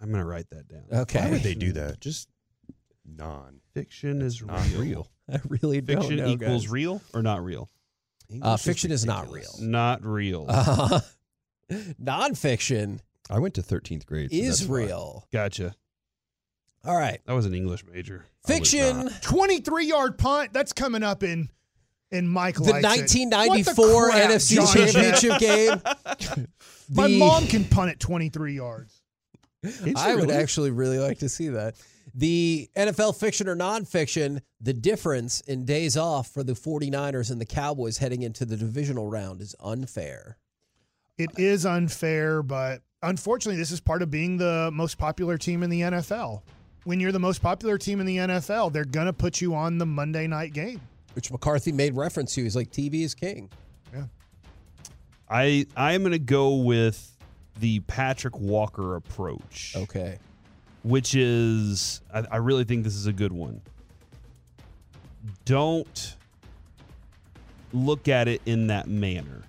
I'm 0.00 0.10
gonna 0.10 0.24
write 0.24 0.48
that 0.50 0.68
down. 0.68 0.84
Okay. 0.92 1.20
Why 1.20 1.30
would 1.30 1.42
they 1.42 1.54
do 1.54 1.72
that? 1.72 2.00
Just 2.00 2.28
non. 3.04 3.60
Fiction 3.74 4.20
is 4.22 4.42
Not 4.44 4.64
real. 4.70 4.80
real. 4.80 5.08
I 5.32 5.40
really 5.48 5.80
don't 5.80 6.00
Fiction 6.02 6.16
know, 6.18 6.28
equals 6.28 6.64
guys. 6.64 6.70
real 6.70 7.00
or 7.14 7.22
not 7.22 7.42
real? 7.44 7.70
Uh, 8.40 8.56
fiction 8.56 8.90
is 8.92 9.04
not 9.04 9.30
real. 9.30 9.50
Not 9.60 10.04
real. 10.04 10.46
Uh, 10.48 11.00
nonfiction 11.70 13.00
I 13.30 13.38
went 13.38 13.54
to 13.54 13.62
13th 13.62 14.04
grade. 14.06 14.30
so 14.30 14.36
is 14.36 14.58
that's 14.60 14.68
why. 14.68 14.76
real. 14.78 15.26
gotcha. 15.32 15.74
All 16.84 16.96
right. 16.96 17.20
I 17.28 17.32
was 17.34 17.46
an 17.46 17.54
English 17.54 17.84
major. 17.86 18.24
I 18.48 18.52
was 18.52 18.58
Fiction. 18.72 19.04
not. 19.04 19.22
23 19.22 19.86
yard 19.86 20.18
punt. 20.18 20.52
That's 20.52 20.72
coming 20.72 21.02
up 21.02 21.22
in 21.22 21.48
in 22.10 22.26
Mike 22.28 22.56
The 22.56 22.64
likes 22.64 22.84
it. 23.14 23.28
1994 23.28 23.86
What 23.86 24.06
the 24.06 24.10
crap, 24.12 24.30
NFC 24.30 24.54
John 24.56 24.92
Championship 24.92 25.38
game. 25.38 26.46
My 26.90 27.06
The- 27.06 27.18
mom 27.18 27.46
can 27.46 27.64
punt 27.64 27.90
at 27.90 28.00
23 28.00 28.54
yards. 28.54 29.00
I 29.96 30.14
would 30.16 30.24
really? 30.24 30.34
actually 30.34 30.70
really 30.72 30.98
like 30.98 31.20
to 31.20 31.28
see 31.28 31.48
that. 31.50 31.76
The 32.14 32.68
NFL 32.76 33.18
fiction 33.18 33.48
or 33.48 33.54
nonfiction, 33.56 34.40
the 34.60 34.74
difference 34.74 35.40
in 35.42 35.64
days 35.64 35.96
off 35.96 36.28
for 36.28 36.42
the 36.42 36.52
49ers 36.54 37.30
and 37.30 37.40
the 37.40 37.46
Cowboys 37.46 37.98
heading 37.98 38.22
into 38.22 38.44
the 38.44 38.56
divisional 38.56 39.06
round 39.08 39.40
is 39.40 39.54
unfair. 39.60 40.36
It 41.18 41.38
is 41.38 41.66
unfair, 41.66 42.42
but 42.42 42.82
unfortunately, 43.02 43.58
this 43.58 43.70
is 43.70 43.80
part 43.80 44.02
of 44.02 44.10
being 44.10 44.36
the 44.38 44.70
most 44.72 44.98
popular 44.98 45.36
team 45.38 45.62
in 45.62 45.70
the 45.70 45.82
NFL. 45.82 46.42
When 46.84 46.98
you're 46.98 47.12
the 47.12 47.20
most 47.20 47.42
popular 47.42 47.78
team 47.78 48.00
in 48.00 48.06
the 48.06 48.16
NFL, 48.16 48.72
they're 48.72 48.84
going 48.84 49.06
to 49.06 49.12
put 49.12 49.40
you 49.40 49.54
on 49.54 49.78
the 49.78 49.86
Monday 49.86 50.26
night 50.26 50.52
game. 50.52 50.80
Which 51.14 51.30
McCarthy 51.30 51.70
made 51.72 51.94
reference 51.94 52.34
to. 52.34 52.42
He's 52.42 52.56
like, 52.56 52.70
TV 52.70 53.02
is 53.04 53.14
king. 53.14 53.50
Yeah. 53.94 54.04
I 55.28 55.66
I 55.76 55.92
am 55.92 56.02
gonna 56.02 56.18
go 56.18 56.56
with 56.56 57.16
the 57.60 57.80
Patrick 57.80 58.38
Walker 58.38 58.96
approach, 58.96 59.74
Okay. 59.76 60.18
which 60.82 61.14
is 61.14 62.00
I, 62.12 62.24
I 62.32 62.36
really 62.38 62.64
think 62.64 62.82
this 62.84 62.94
is 62.96 63.06
a 63.06 63.12
good 63.12 63.32
one. 63.32 63.60
Don't 65.44 66.16
look 67.74 68.08
at 68.08 68.26
it 68.28 68.40
in 68.46 68.68
that 68.68 68.88
manner. 68.88 69.42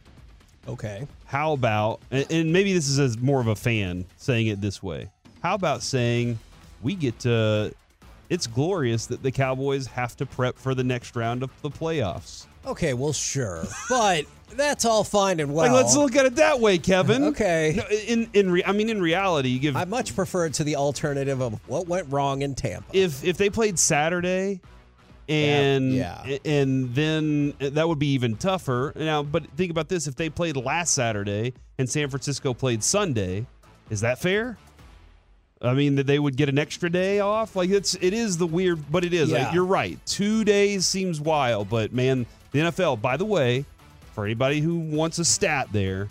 Okay. 0.68 1.08
How 1.26 1.54
about 1.54 2.02
and, 2.12 2.26
and 2.32 2.54
maybe 2.54 2.74
this 2.74 2.88
is 2.88 3.00
as 3.00 3.18
more 3.18 3.42
of 3.42 3.48
a 3.48 3.56
fan 3.56 4.06
saying 4.18 4.48
it 4.48 4.62
this 4.62 4.82
way. 4.82 5.10
How 5.42 5.56
about 5.56 5.84
saying 5.84 6.40
we 6.82 6.96
get 6.96 7.20
to 7.20 7.74
it's 8.30 8.48
glorious 8.48 9.06
that 9.08 9.22
the 9.22 9.32
Cowboys 9.32 9.88
have 9.88 10.16
to 10.18 10.26
prep 10.26 10.58
for 10.58 10.74
the 10.74 10.84
next 10.84 11.16
round 11.16 11.44
of 11.44 11.52
the 11.62 11.70
playoffs. 11.70 12.48
Okay, 12.66 12.94
well, 12.94 13.14
sure. 13.14 13.64
But 13.90 14.26
that's 14.56 14.86
all 14.86 15.04
fine 15.04 15.40
and 15.40 15.54
well. 15.54 15.66
like 15.66 15.72
let's 15.74 15.96
look 15.96 16.16
at 16.16 16.26
it 16.28 16.36
that 16.36 16.60
way, 16.60 16.78
Kevin. 16.78 17.24
Okay. 17.34 17.74
No, 17.76 17.84
in 18.08 18.30
in 18.34 18.52
re, 18.52 18.64
I 18.64 18.72
mean 18.72 18.90
in 18.90 19.02
reality, 19.02 19.50
you 19.50 19.60
give 19.60 19.76
I 19.76 19.86
much 19.86 20.16
prefer 20.16 20.46
it 20.46 20.54
to 20.56 20.64
the 20.64 20.76
alternative 20.76 21.42
of 21.42 21.60
what 21.68 21.88
went 21.88 22.12
wrong 22.12 22.44
in 22.44 22.54
Tampa. 22.56 22.86
if 22.94 23.24
if 23.24 23.38
they 23.38 23.50
played 23.50 23.80
Saturday 23.80 24.62
and 25.30 25.94
Yeah. 25.94 26.38
and 26.46 26.94
then 26.94 27.54
uh, 27.62 27.70
that 27.72 27.88
would 27.88 28.00
be 28.00 28.14
even 28.14 28.36
tougher. 28.36 28.94
Now, 28.96 29.24
but 29.24 29.46
think 29.58 29.72
about 29.72 29.90
this: 29.90 30.08
if 30.08 30.16
they 30.16 30.30
played 30.30 30.58
last 30.58 30.94
Saturday 30.94 31.54
and 31.78 31.90
San 31.90 32.10
Francisco 32.10 32.54
played 32.54 32.84
Sunday, 32.84 33.46
is 33.90 34.02
that 34.02 34.20
fair? 34.20 34.58
I 35.62 35.74
mean, 35.74 35.96
that 35.96 36.08
they 36.08 36.20
would 36.20 36.36
get 36.36 36.50
an 36.50 36.60
extra 36.60 36.90
day 36.90 37.20
off. 37.22 37.56
Like 37.56 37.70
it's 37.70 37.96
it 37.96 38.14
is 38.14 38.38
the 38.38 38.48
weird, 38.48 38.92
but 38.92 39.06
it 39.06 39.14
is. 39.14 39.32
Like, 39.32 39.54
you're 39.54 39.64
right. 39.66 39.98
Two 40.06 40.44
days 40.44 40.86
seems 40.86 41.22
wild, 41.22 41.70
but 41.70 41.94
man, 41.94 42.26
the 42.52 42.60
NFL. 42.60 43.02
By 43.02 43.16
the 43.16 43.26
way, 43.26 43.64
for 44.14 44.26
anybody 44.26 44.60
who 44.60 44.76
wants 44.78 45.20
a 45.20 45.26
stat, 45.26 45.70
there, 45.72 46.10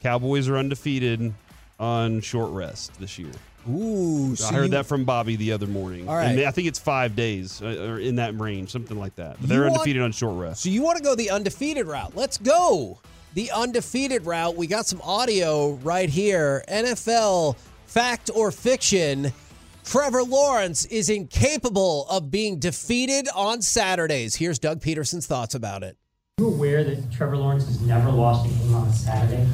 Cowboys 0.00 0.48
are 0.48 0.56
undefeated 0.56 1.34
on 1.78 2.22
short 2.22 2.50
rest 2.52 2.98
this 2.98 3.18
year. 3.18 3.32
Ooh, 3.68 4.36
so 4.36 4.46
I 4.46 4.52
heard 4.52 4.64
you- 4.64 4.70
that 4.70 4.86
from 4.86 5.04
Bobby 5.04 5.36
the 5.36 5.52
other 5.52 5.66
morning. 5.66 6.08
All 6.08 6.14
right. 6.16 6.26
And 6.30 6.40
I 6.42 6.50
think 6.50 6.68
it's 6.68 6.78
five 6.78 7.16
days 7.16 7.60
uh, 7.62 7.66
or 7.90 7.98
in 7.98 8.16
that 8.16 8.38
range, 8.38 8.70
something 8.70 8.98
like 8.98 9.16
that. 9.16 9.36
But 9.40 9.48
they're 9.48 9.62
want- 9.62 9.74
undefeated 9.74 10.02
on 10.02 10.12
short 10.12 10.36
rest. 10.36 10.62
So 10.62 10.68
you 10.68 10.82
want 10.82 10.98
to 10.98 11.02
go 11.02 11.14
the 11.14 11.30
undefeated 11.30 11.86
route? 11.86 12.16
Let's 12.16 12.38
go 12.38 13.00
the 13.34 13.50
undefeated 13.50 14.24
route. 14.24 14.56
We 14.56 14.66
got 14.66 14.86
some 14.86 15.00
audio 15.02 15.72
right 15.82 16.08
here. 16.08 16.64
NFL 16.68 17.56
fact 17.86 18.30
or 18.34 18.50
fiction. 18.52 19.32
Trevor 19.84 20.24
Lawrence 20.24 20.84
is 20.86 21.08
incapable 21.10 22.06
of 22.10 22.30
being 22.30 22.58
defeated 22.58 23.28
on 23.34 23.62
Saturdays. 23.62 24.34
Here's 24.34 24.58
Doug 24.58 24.80
Pederson's 24.80 25.26
thoughts 25.26 25.54
about 25.54 25.82
it. 25.84 25.96
Are 26.38 26.42
you 26.42 26.48
aware 26.48 26.82
that 26.82 27.12
Trevor 27.12 27.36
Lawrence 27.36 27.66
has 27.66 27.80
never 27.80 28.10
lost 28.10 28.46
a 28.46 28.48
game 28.48 28.74
on 28.74 28.88
a 28.88 28.92
Saturday? 28.92 29.46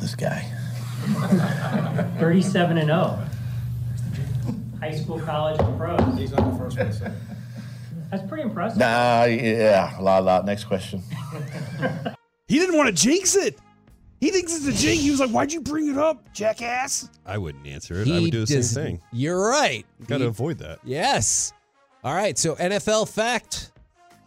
This 0.00 0.14
guy. 0.14 0.50
37 2.18 2.78
and 2.78 2.86
0. 2.88 3.18
High 4.80 4.92
school, 4.92 5.20
college, 5.20 5.60
and 5.60 5.76
pros. 5.78 6.18
He's 6.18 6.32
not 6.32 6.52
the 6.52 6.58
first 6.58 6.78
one 6.78 6.86
to 6.86 6.92
say. 6.92 7.12
That's 8.10 8.26
pretty 8.28 8.44
impressive. 8.44 8.78
Nah, 8.78 9.24
yeah, 9.24 9.96
la 10.00 10.18
la. 10.18 10.42
Next 10.42 10.64
question. 10.64 11.02
He 12.48 12.58
didn't 12.58 12.78
want 12.78 12.86
to 12.88 12.94
jinx 12.94 13.36
it. 13.36 13.58
He 14.20 14.30
thinks 14.30 14.56
it's 14.56 14.64
a 14.66 14.72
jinx. 14.72 15.02
He 15.02 15.10
was 15.10 15.20
like, 15.20 15.28
"Why'd 15.28 15.52
you 15.52 15.60
bring 15.60 15.88
it 15.90 15.98
up, 15.98 16.32
jackass?" 16.32 17.10
I 17.26 17.36
wouldn't 17.36 17.66
answer 17.66 18.00
it. 18.00 18.08
I 18.08 18.20
would 18.20 18.30
do 18.30 18.46
the 18.46 18.62
same 18.62 18.84
thing. 18.84 19.00
You're 19.12 19.50
right. 19.50 19.84
Got 20.06 20.16
to 20.18 20.24
He- 20.24 20.28
avoid 20.28 20.56
that. 20.60 20.78
yes. 20.82 21.52
All 22.02 22.14
right. 22.14 22.38
So 22.38 22.54
NFL 22.54 23.06
fact, 23.10 23.70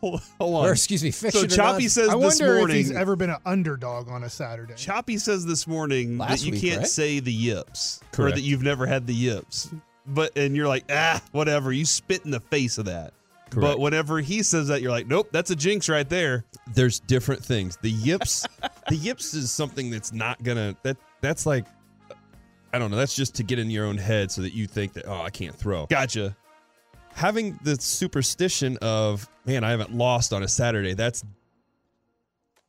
Hold, 0.02 0.22
hold 0.40 0.56
on. 0.56 0.66
or 0.66 0.72
excuse 0.72 1.04
me, 1.04 1.12
so 1.12 1.30
fiction. 1.30 1.46
or 1.46 1.48
Choppy 1.48 1.88
says 1.88 2.10
I 2.10 2.18
this 2.18 2.40
wonder 2.40 2.54
if 2.56 2.60
morning. 2.60 2.78
he's 2.78 2.92
ever 2.92 3.16
been 3.16 3.30
an 3.30 3.38
underdog 3.46 4.10
on 4.10 4.24
a 4.24 4.30
Saturday. 4.30 4.74
Choppy 4.76 5.18
says 5.18 5.46
this 5.46 5.68
morning 5.68 6.18
Last 6.18 6.42
that 6.42 6.46
you 6.46 6.52
week, 6.54 6.62
can't 6.62 6.78
right? 6.80 6.88
say 6.88 7.20
the 7.20 7.32
yips 7.32 8.02
or 8.18 8.32
that 8.32 8.42
you've 8.42 8.64
never 8.64 8.86
had 8.86 9.08
the 9.08 9.14
yips. 9.14 9.70
But 10.08 10.36
and 10.38 10.56
you're 10.56 10.68
like, 10.68 10.86
ah, 10.90 11.22
whatever. 11.32 11.72
You 11.72 11.86
spit 11.86 12.26
in 12.26 12.32
the 12.32 12.40
face 12.40 12.78
of 12.78 12.86
that. 12.86 13.14
But 13.54 13.80
whenever 13.80 14.20
he 14.22 14.44
says 14.44 14.70
that, 14.70 14.82
you're 14.82 14.92
like, 14.92 15.08
nope, 15.08 15.28
that's 15.32 15.52
a 15.52 15.56
jinx 15.56 15.90
right 15.90 16.08
there. 16.08 16.46
There's 16.74 17.02
different 17.02 17.44
things. 17.44 17.78
The 17.82 17.92
yips, 17.92 18.48
the 18.88 18.96
yips 18.96 19.34
is 19.34 19.52
something 19.52 19.90
that's 19.90 20.14
not 20.14 20.42
gonna. 20.42 20.76
That 20.84 20.98
that's 21.20 21.46
like, 21.46 21.66
I 22.74 22.80
don't 22.80 22.92
know. 22.92 22.98
That's 22.98 23.16
just 23.16 23.36
to 23.36 23.44
get 23.44 23.60
in 23.60 23.70
your 23.70 23.86
own 23.86 23.98
head 23.98 24.32
so 24.32 24.42
that 24.42 24.54
you 24.54 24.68
think 24.68 24.94
that 24.94 25.06
oh 25.06 25.22
I 25.22 25.30
can't 25.30 25.56
throw. 25.56 25.86
Gotcha. 25.88 26.36
Having 27.14 27.60
the 27.64 27.76
superstition 27.80 28.78
of 28.82 29.28
man 29.46 29.64
I 29.64 29.72
haven't 29.72 29.94
lost 29.94 30.34
on 30.34 30.44
a 30.44 30.48
Saturday. 30.48 30.94
That's 30.94 31.24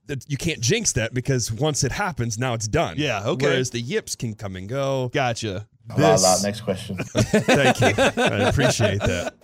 that 0.06 0.24
you 0.28 0.36
can't 0.36 0.60
jinx 0.60 0.92
that 0.92 1.14
because 1.14 1.52
once 1.52 1.84
it 1.84 1.92
happens 1.92 2.38
now 2.38 2.54
it's 2.54 2.68
done. 2.68 2.96
Yeah, 2.98 3.22
okay. 3.24 3.46
Whereas 3.46 3.70
the 3.70 3.80
yips 3.80 4.16
can 4.16 4.34
come 4.34 4.56
and 4.56 4.68
go. 4.68 5.10
Gotcha. 5.12 5.66
La 5.96 6.14
la. 6.14 6.36
Next 6.42 6.62
question. 6.62 6.96
Thank 7.04 7.80
you. 7.80 8.04
I 8.22 8.48
appreciate 8.48 9.00
that. 9.00 9.34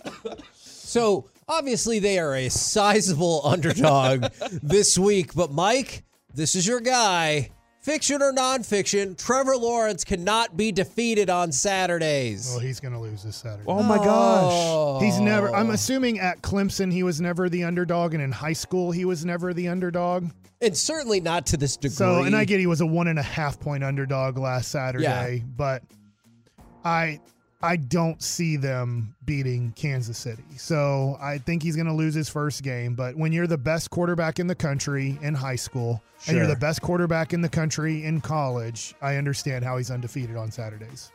So 0.63 1.29
obviously 1.47 1.99
they 1.99 2.19
are 2.19 2.35
a 2.35 2.49
sizable 2.49 3.41
underdog 3.45 4.31
this 4.63 4.97
week. 4.97 5.33
But 5.33 5.51
Mike, 5.51 6.03
this 6.33 6.55
is 6.55 6.67
your 6.67 6.79
guy. 6.79 7.51
Fiction 7.89 8.21
or 8.21 8.31
nonfiction, 8.31 9.17
Trevor 9.17 9.57
Lawrence 9.57 10.03
cannot 10.03 10.55
be 10.55 10.71
defeated 10.71 11.27
on 11.27 11.51
Saturdays. 11.51 12.47
Well, 12.51 12.59
he's 12.59 12.79
going 12.79 12.93
to 12.93 12.99
lose 12.99 13.23
this 13.23 13.37
Saturday. 13.37 13.63
Oh 13.65 13.81
my 13.81 13.97
gosh. 13.97 14.53
Oh. 14.53 14.99
He's 14.99 15.19
never. 15.19 15.51
I'm 15.55 15.71
assuming 15.71 16.19
at 16.19 16.39
Clemson 16.43 16.93
he 16.93 17.01
was 17.01 17.19
never 17.19 17.49
the 17.49 17.63
underdog, 17.63 18.13
and 18.13 18.21
in 18.21 18.31
high 18.31 18.53
school 18.53 18.91
he 18.91 19.05
was 19.05 19.25
never 19.25 19.55
the 19.55 19.69
underdog. 19.69 20.29
and 20.61 20.77
certainly 20.77 21.19
not 21.19 21.47
to 21.47 21.57
this 21.57 21.77
degree. 21.77 21.95
So, 21.95 22.21
and 22.21 22.35
I 22.35 22.45
get 22.45 22.59
he 22.59 22.67
was 22.67 22.81
a 22.81 22.85
one 22.85 23.07
and 23.07 23.17
a 23.17 23.23
half 23.23 23.59
point 23.59 23.83
underdog 23.83 24.37
last 24.37 24.69
Saturday, 24.69 25.43
but 25.57 25.81
I 26.85 27.19
I 27.61 27.75
don't 27.75 28.21
see 28.23 28.55
them 28.55 29.15
beating 29.25 29.73
Kansas 29.75 30.17
City. 30.17 30.45
So 30.57 31.17
I 31.21 31.39
think 31.39 31.61
he's 31.61 31.75
going 31.75 31.87
to 31.87 31.93
lose 31.93 32.13
his 32.13 32.29
first 32.29 32.63
game. 32.63 32.95
But 32.95 33.17
when 33.17 33.33
you're 33.33 33.47
the 33.47 33.57
best 33.57 33.89
quarterback 33.89 34.39
in 34.39 34.47
the 34.47 34.55
country 34.55 35.19
in 35.21 35.33
high 35.33 35.57
school 35.57 36.01
and 36.27 36.37
you're 36.37 36.47
the 36.47 36.55
best 36.55 36.81
quarterback 36.81 37.33
in 37.33 37.41
the 37.41 37.49
country 37.49 38.05
in 38.05 38.21
college, 38.21 38.95
I 39.01 39.17
understand 39.17 39.65
how 39.65 39.77
he's 39.77 39.91
undefeated 39.91 40.37
on 40.37 40.51
Saturdays. 40.51 41.11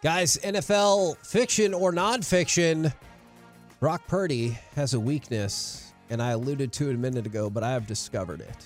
Guys, 0.00 0.36
NFL 0.38 1.16
fiction 1.26 1.74
or 1.74 1.92
nonfiction, 1.92 2.92
Brock 3.80 4.06
Purdy 4.06 4.56
has 4.76 4.94
a 4.94 5.00
weakness, 5.00 5.92
and 6.08 6.22
I 6.22 6.30
alluded 6.32 6.72
to 6.74 6.90
it 6.90 6.94
a 6.94 6.98
minute 6.98 7.26
ago, 7.26 7.50
but 7.50 7.64
I 7.64 7.72
have 7.72 7.86
discovered 7.86 8.42
it. 8.42 8.56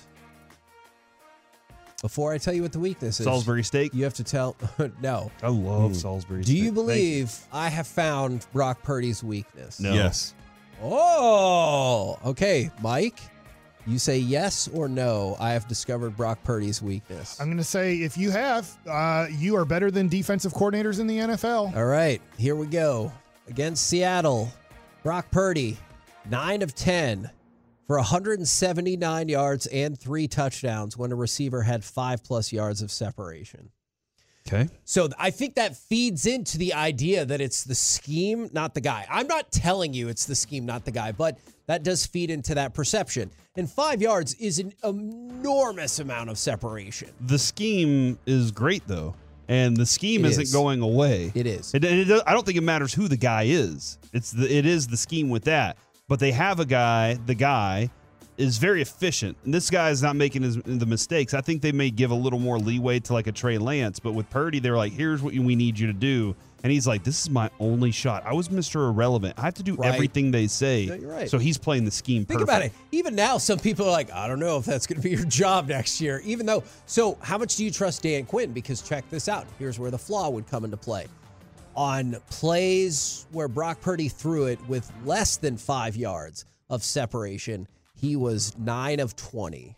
Before 2.01 2.31
I 2.31 2.37
tell 2.37 2.53
you 2.53 2.61
what 2.61 2.71
the 2.71 2.79
weakness 2.79 3.19
is, 3.19 3.25
Salisbury 3.25 3.63
steak. 3.63 3.93
you 3.93 4.05
have 4.05 4.13
to 4.15 4.23
tell. 4.23 4.55
no. 5.01 5.31
I 5.43 5.49
love 5.49 5.95
Salisbury 5.95 6.43
Steak. 6.43 6.45
Do 6.45 6.51
steak. 6.53 6.63
you 6.63 6.63
Thank 6.65 6.75
believe 6.75 7.37
I 7.51 7.67
have 7.69 7.87
found 7.87 8.47
Brock 8.53 8.81
Purdy's 8.83 9.23
weakness? 9.23 9.79
No. 9.79 9.93
Yes. 9.93 10.33
Oh, 10.81 12.17
okay, 12.25 12.71
Mike. 12.81 13.19
You 13.85 13.97
say 13.97 14.19
yes 14.19 14.69
or 14.73 14.87
no. 14.87 15.35
I 15.39 15.51
have 15.51 15.67
discovered 15.67 16.15
Brock 16.15 16.39
Purdy's 16.43 16.81
weakness. 16.81 17.39
I'm 17.39 17.47
going 17.47 17.57
to 17.57 17.63
say 17.63 17.97
if 17.97 18.17
you 18.17 18.29
have, 18.29 18.69
uh, 18.87 19.27
you 19.31 19.55
are 19.55 19.65
better 19.65 19.89
than 19.89 20.07
defensive 20.07 20.53
coordinators 20.53 20.99
in 20.99 21.07
the 21.07 21.17
NFL. 21.17 21.75
All 21.75 21.85
right, 21.85 22.21
here 22.37 22.55
we 22.55 22.67
go. 22.67 23.11
Against 23.47 23.87
Seattle, 23.87 24.51
Brock 25.03 25.31
Purdy, 25.31 25.77
9 26.29 26.61
of 26.61 26.75
10 26.75 27.31
for 27.89 27.95
179 27.95 29.29
yards 29.29 29.65
and 29.65 29.99
three 29.99 30.27
touchdowns 30.27 30.95
when 30.95 31.11
a 31.11 31.15
receiver 31.15 31.63
had 31.63 31.83
five 31.83 32.23
plus 32.23 32.53
yards 32.53 32.83
of 32.83 32.91
separation. 32.91 33.71
Okay. 34.47 34.69
So 34.85 35.09
I 35.17 35.31
think 35.31 35.55
that 35.55 35.75
feeds 35.75 36.27
into 36.27 36.59
the 36.59 36.75
idea 36.75 37.25
that 37.25 37.41
it's 37.41 37.63
the 37.63 37.73
scheme, 37.73 38.47
not 38.53 38.75
the 38.75 38.81
guy. 38.81 39.07
I'm 39.09 39.25
not 39.25 39.51
telling 39.51 39.95
you 39.95 40.07
it's 40.07 40.25
the 40.25 40.35
scheme, 40.35 40.67
not 40.67 40.85
the 40.85 40.91
guy, 40.91 41.13
but 41.13 41.39
that 41.65 41.81
does 41.81 42.05
feed 42.05 42.29
into 42.29 42.53
that 42.53 42.75
perception. 42.75 43.31
And 43.55 43.67
five 43.67 44.03
yards 44.03 44.35
is 44.35 44.59
an 44.59 44.71
enormous 44.83 45.97
amount 45.97 46.29
of 46.29 46.37
separation. 46.37 47.09
The 47.21 47.39
scheme 47.39 48.19
is 48.27 48.51
great 48.51 48.83
though, 48.85 49.15
and 49.47 49.75
the 49.75 49.87
scheme 49.87 50.25
isn't 50.25 50.43
is. 50.43 50.53
going 50.53 50.81
away. 50.81 51.31
It 51.33 51.47
is. 51.47 51.73
It, 51.73 51.83
it, 51.83 52.21
I 52.27 52.33
don't 52.33 52.45
think 52.45 52.59
it 52.59 52.61
matters 52.61 52.93
who 52.93 53.07
the 53.07 53.17
guy 53.17 53.45
is. 53.47 53.97
It's 54.13 54.29
the 54.31 54.47
it 54.47 54.67
is 54.67 54.85
the 54.85 54.97
scheme 54.97 55.29
with 55.29 55.45
that. 55.45 55.75
But 56.09 56.19
they 56.19 56.33
have 56.33 56.59
a 56.59 56.65
guy. 56.65 57.13
The 57.25 57.35
guy 57.35 57.89
is 58.37 58.57
very 58.57 58.81
efficient, 58.81 59.37
and 59.45 59.53
this 59.53 59.69
guy 59.69 59.89
is 59.89 60.01
not 60.01 60.15
making 60.15 60.41
his, 60.41 60.55
the 60.57 60.85
mistakes. 60.85 61.33
I 61.33 61.41
think 61.41 61.61
they 61.61 61.71
may 61.73 61.91
give 61.91 62.09
a 62.11 62.15
little 62.15 62.39
more 62.39 62.57
leeway 62.57 62.99
to 63.01 63.13
like 63.13 63.27
a 63.27 63.31
Trey 63.33 63.57
Lance, 63.57 63.99
but 63.99 64.13
with 64.13 64.29
Purdy, 64.29 64.59
they're 64.59 64.77
like, 64.77 64.91
"Here's 64.93 65.21
what 65.21 65.33
we 65.33 65.55
need 65.55 65.77
you 65.77 65.87
to 65.87 65.93
do," 65.93 66.35
and 66.63 66.71
he's 66.71 66.87
like, 66.87 67.03
"This 67.03 67.21
is 67.21 67.29
my 67.29 67.49
only 67.59 67.91
shot. 67.91 68.23
I 68.25 68.33
was 68.33 68.47
Mr. 68.47 68.89
Irrelevant. 68.89 69.35
I 69.37 69.41
have 69.41 69.55
to 69.55 69.63
do 69.63 69.75
Right. 69.75 69.93
everything 69.93 70.31
they 70.31 70.47
say." 70.47 70.85
No, 70.85 70.93
you're 70.95 71.11
right. 71.11 71.29
So 71.29 71.37
he's 71.37 71.57
playing 71.57 71.83
the 71.83 71.91
scheme. 71.91 72.23
Think 72.25 72.39
perfect. 72.39 72.49
about 72.49 72.65
it. 72.65 72.71
Even 72.93 73.13
now, 73.13 73.37
some 73.37 73.59
people 73.59 73.85
are 73.85 73.91
like, 73.91 74.09
I 74.13 74.27
don't 74.29 74.39
know 74.39 74.57
if 74.57 74.63
that's 74.65 74.87
going 74.87 75.01
to 75.01 75.03
be 75.03 75.13
your 75.15 75.25
job 75.25 75.67
next 75.67 75.99
year. 75.99 76.21
Even 76.23 76.45
though, 76.45 76.63
so 76.85 77.17
how 77.21 77.37
much 77.37 77.57
do 77.57 77.65
you 77.65 77.71
trust 77.71 78.03
Dan 78.03 78.23
Quinn? 78.25 78.53
Because 78.53 78.81
check 78.81 79.03
this 79.09 79.27
out. 79.27 79.45
Here's 79.59 79.77
where 79.77 79.91
the 79.91 79.99
flaw 79.99 80.29
would 80.29 80.47
come 80.49 80.63
into 80.63 80.77
play. 80.77 81.07
On 81.75 82.17
plays 82.29 83.25
where 83.31 83.47
Brock 83.47 83.79
Purdy 83.81 84.09
threw 84.09 84.45
it 84.45 84.59
with 84.67 84.91
less 85.05 85.37
than 85.37 85.55
five 85.57 85.95
yards 85.95 86.45
of 86.69 86.83
separation, 86.83 87.67
he 87.95 88.15
was 88.15 88.57
nine 88.57 88.99
of 88.99 89.15
20 89.15 89.75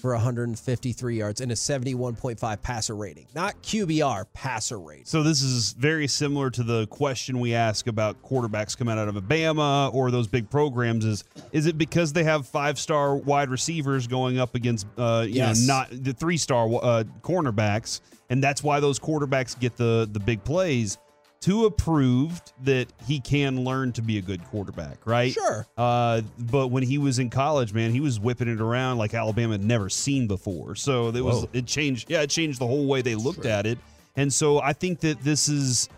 for 0.00 0.12
153 0.12 1.16
yards 1.16 1.40
and 1.40 1.50
a 1.50 1.54
71.5 1.54 2.60
passer 2.62 2.94
rating. 2.94 3.26
Not 3.34 3.60
QBR, 3.62 4.26
passer 4.34 4.78
rating. 4.78 5.06
So 5.06 5.22
this 5.22 5.40
is 5.40 5.72
very 5.72 6.06
similar 6.06 6.50
to 6.50 6.62
the 6.62 6.86
question 6.88 7.40
we 7.40 7.54
ask 7.54 7.86
about 7.86 8.22
quarterbacks 8.22 8.76
coming 8.76 8.98
out 8.98 9.08
of 9.08 9.14
Alabama 9.16 9.90
or 9.94 10.10
those 10.10 10.26
big 10.26 10.50
programs. 10.50 11.04
Is 11.04 11.24
is 11.52 11.66
it 11.66 11.78
because 11.78 12.12
they 12.12 12.24
have 12.24 12.46
five 12.46 12.78
star 12.78 13.16
wide 13.16 13.48
receivers 13.50 14.06
going 14.06 14.38
up 14.38 14.54
against 14.54 14.86
uh, 14.98 15.24
you 15.26 15.36
Yes. 15.36 15.66
know 15.66 15.74
not 15.74 15.88
the 15.90 16.12
three 16.12 16.36
star 16.36 16.66
uh, 16.82 17.04
cornerbacks, 17.22 18.00
and 18.28 18.42
that's 18.42 18.62
why 18.62 18.80
those 18.80 18.98
quarterbacks 18.98 19.58
get 19.58 19.76
the 19.76 20.08
the 20.12 20.20
big 20.20 20.44
plays? 20.44 20.98
Tua 21.46 21.70
proved 21.70 22.52
that 22.64 22.88
he 23.06 23.20
can 23.20 23.62
learn 23.62 23.92
to 23.92 24.02
be 24.02 24.18
a 24.18 24.20
good 24.20 24.42
quarterback, 24.46 24.98
right? 25.06 25.32
Sure. 25.32 25.64
Uh, 25.78 26.22
but 26.36 26.68
when 26.72 26.82
he 26.82 26.98
was 26.98 27.20
in 27.20 27.30
college, 27.30 27.72
man, 27.72 27.92
he 27.92 28.00
was 28.00 28.18
whipping 28.18 28.48
it 28.48 28.60
around 28.60 28.98
like 28.98 29.14
Alabama 29.14 29.52
had 29.52 29.62
never 29.62 29.88
seen 29.88 30.26
before. 30.26 30.74
So 30.74 31.06
it 31.10 31.20
was 31.22 31.42
Whoa. 31.42 31.50
it 31.52 31.66
changed. 31.66 32.10
Yeah, 32.10 32.22
it 32.22 32.30
changed 32.30 32.60
the 32.60 32.66
whole 32.66 32.86
way 32.88 33.00
they 33.00 33.14
looked 33.14 33.46
at 33.46 33.64
it. 33.64 33.78
And 34.16 34.32
so 34.32 34.60
I 34.60 34.72
think 34.72 34.98
that 35.02 35.20
this 35.20 35.48
is, 35.48 35.88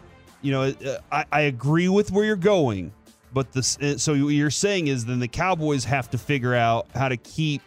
you 0.42 0.52
know, 0.52 0.64
uh, 0.64 0.98
I, 1.10 1.24
I 1.32 1.40
agree 1.42 1.88
with 1.88 2.12
where 2.12 2.26
you're 2.26 2.36
going, 2.36 2.92
but 3.32 3.50
this. 3.52 3.78
uh, 3.78 3.96
So 3.96 4.12
what 4.12 4.34
you're 4.34 4.50
saying 4.50 4.88
is 4.88 5.06
then 5.06 5.18
the 5.18 5.28
Cowboys 5.28 5.84
have 5.86 6.10
to 6.10 6.18
figure 6.18 6.54
out 6.54 6.88
how 6.94 7.08
to 7.08 7.16
keep 7.16 7.62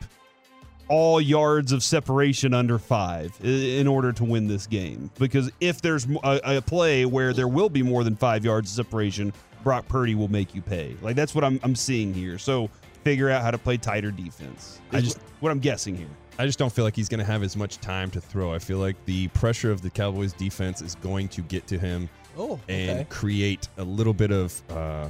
all 0.91 1.21
yards 1.21 1.71
of 1.71 1.81
separation 1.83 2.53
under 2.53 2.77
five 2.77 3.33
in 3.43 3.87
order 3.87 4.11
to 4.11 4.23
win 4.25 4.47
this 4.47 4.67
game. 4.67 5.09
Because 5.17 5.49
if 5.61 5.81
there's 5.81 6.05
a 6.23 6.61
play 6.61 7.05
where 7.05 7.31
there 7.33 7.47
will 7.47 7.69
be 7.69 7.81
more 7.81 8.03
than 8.03 8.15
five 8.17 8.43
yards 8.43 8.69
of 8.77 8.85
separation, 8.85 9.31
Brock 9.63 9.87
Purdy 9.87 10.15
will 10.15 10.27
make 10.27 10.53
you 10.53 10.61
pay. 10.61 10.95
Like 11.01 11.15
that's 11.15 11.33
what 11.33 11.43
I'm, 11.45 11.59
I'm 11.63 11.75
seeing 11.75 12.13
here. 12.13 12.37
So 12.37 12.69
figure 13.03 13.29
out 13.29 13.41
how 13.41 13.51
to 13.51 13.57
play 13.57 13.77
tighter 13.77 14.11
defense. 14.11 14.81
I 14.91 14.99
just- 15.01 15.19
what 15.39 15.51
I'm 15.51 15.59
guessing 15.59 15.95
here. 15.95 16.09
I 16.39 16.45
just 16.45 16.57
don't 16.59 16.71
feel 16.71 16.85
like 16.85 16.95
he's 16.95 17.09
going 17.09 17.19
to 17.19 17.25
have 17.25 17.43
as 17.43 17.55
much 17.55 17.77
time 17.79 18.09
to 18.11 18.21
throw. 18.21 18.53
I 18.53 18.57
feel 18.59 18.77
like 18.79 18.95
the 19.05 19.27
pressure 19.29 19.69
of 19.71 19.81
the 19.81 19.89
Cowboys 19.89 20.33
defense 20.33 20.81
is 20.81 20.95
going 20.95 21.27
to 21.29 21.41
get 21.43 21.67
to 21.67 21.77
him 21.77 22.09
Oh, 22.37 22.59
and 22.69 22.91
okay. 23.01 23.07
create 23.09 23.67
a 23.77 23.83
little 23.83 24.13
bit 24.13 24.31
of 24.31 24.59
uh, 24.71 25.07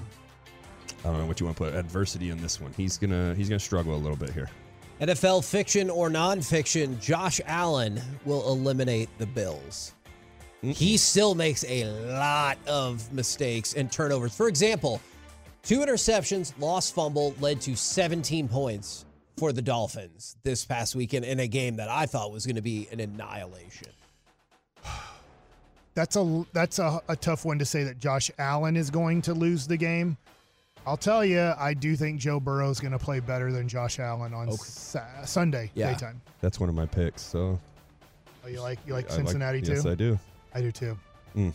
I 1.03 1.03
don't 1.03 1.17
know 1.19 1.25
what 1.25 1.39
you 1.39 1.45
want 1.45 1.57
to 1.57 1.63
put 1.63 1.73
adversity 1.75 2.29
in 2.31 2.41
this 2.41 2.59
one. 2.59 2.73
He's 2.75 2.97
gonna 2.97 3.33
he's 3.35 3.47
gonna 3.49 3.59
struggle 3.59 3.95
a 3.95 3.97
little 3.97 4.17
bit 4.17 4.31
here. 4.31 4.49
NFL 5.01 5.43
fiction 5.43 5.89
or 5.89 6.09
nonfiction, 6.09 6.99
Josh 7.01 7.41
Allen 7.47 7.99
will 8.23 8.47
eliminate 8.47 9.09
the 9.17 9.25
Bills. 9.25 9.93
He 10.61 10.95
still 10.95 11.33
makes 11.33 11.65
a 11.67 11.85
lot 11.85 12.59
of 12.67 13.11
mistakes 13.11 13.73
and 13.73 13.91
turnovers. 13.91 14.35
For 14.35 14.47
example, 14.47 15.01
two 15.63 15.79
interceptions, 15.79 16.53
lost 16.59 16.93
fumble, 16.93 17.33
led 17.39 17.61
to 17.61 17.75
17 17.75 18.47
points 18.47 19.05
for 19.37 19.51
the 19.51 19.61
Dolphins 19.63 20.37
this 20.43 20.65
past 20.65 20.95
weekend 20.95 21.25
in 21.25 21.39
a 21.39 21.47
game 21.47 21.77
that 21.77 21.89
I 21.89 22.05
thought 22.05 22.31
was 22.31 22.45
going 22.45 22.57
to 22.57 22.61
be 22.61 22.87
an 22.91 22.99
annihilation. 22.99 23.87
That's 25.95 26.15
a 26.15 26.45
that's 26.53 26.79
a, 26.79 27.01
a 27.09 27.17
tough 27.17 27.43
one 27.43 27.59
to 27.59 27.65
say 27.65 27.83
that 27.83 27.99
Josh 27.99 28.31
Allen 28.39 28.77
is 28.77 28.89
going 28.89 29.21
to 29.23 29.33
lose 29.33 29.67
the 29.67 29.75
game. 29.75 30.15
I'll 30.85 30.97
tell 30.97 31.23
you, 31.23 31.53
I 31.57 31.73
do 31.73 31.95
think 31.95 32.19
Joe 32.19 32.39
Burrow 32.39 32.69
is 32.69 32.79
going 32.79 32.91
to 32.93 32.99
play 32.99 33.19
better 33.19 33.51
than 33.51 33.67
Josh 33.67 33.99
Allen 33.99 34.33
on 34.33 34.51
Sa- 34.53 35.03
Sunday 35.25 35.69
Yeah. 35.75 35.91
daytime. 35.93 36.21
That's 36.41 36.59
one 36.59 36.69
of 36.69 36.75
my 36.75 36.85
picks. 36.87 37.21
So 37.21 37.59
Oh, 38.43 38.47
you 38.47 38.59
like 38.59 38.79
you 38.87 38.93
like 38.93 39.11
I 39.11 39.15
Cincinnati 39.15 39.61
too? 39.61 39.73
Yes, 39.73 39.85
I 39.85 39.93
do. 39.93 40.17
I 40.55 40.61
do 40.61 40.71
too. 40.71 40.97
Mm. 41.35 41.53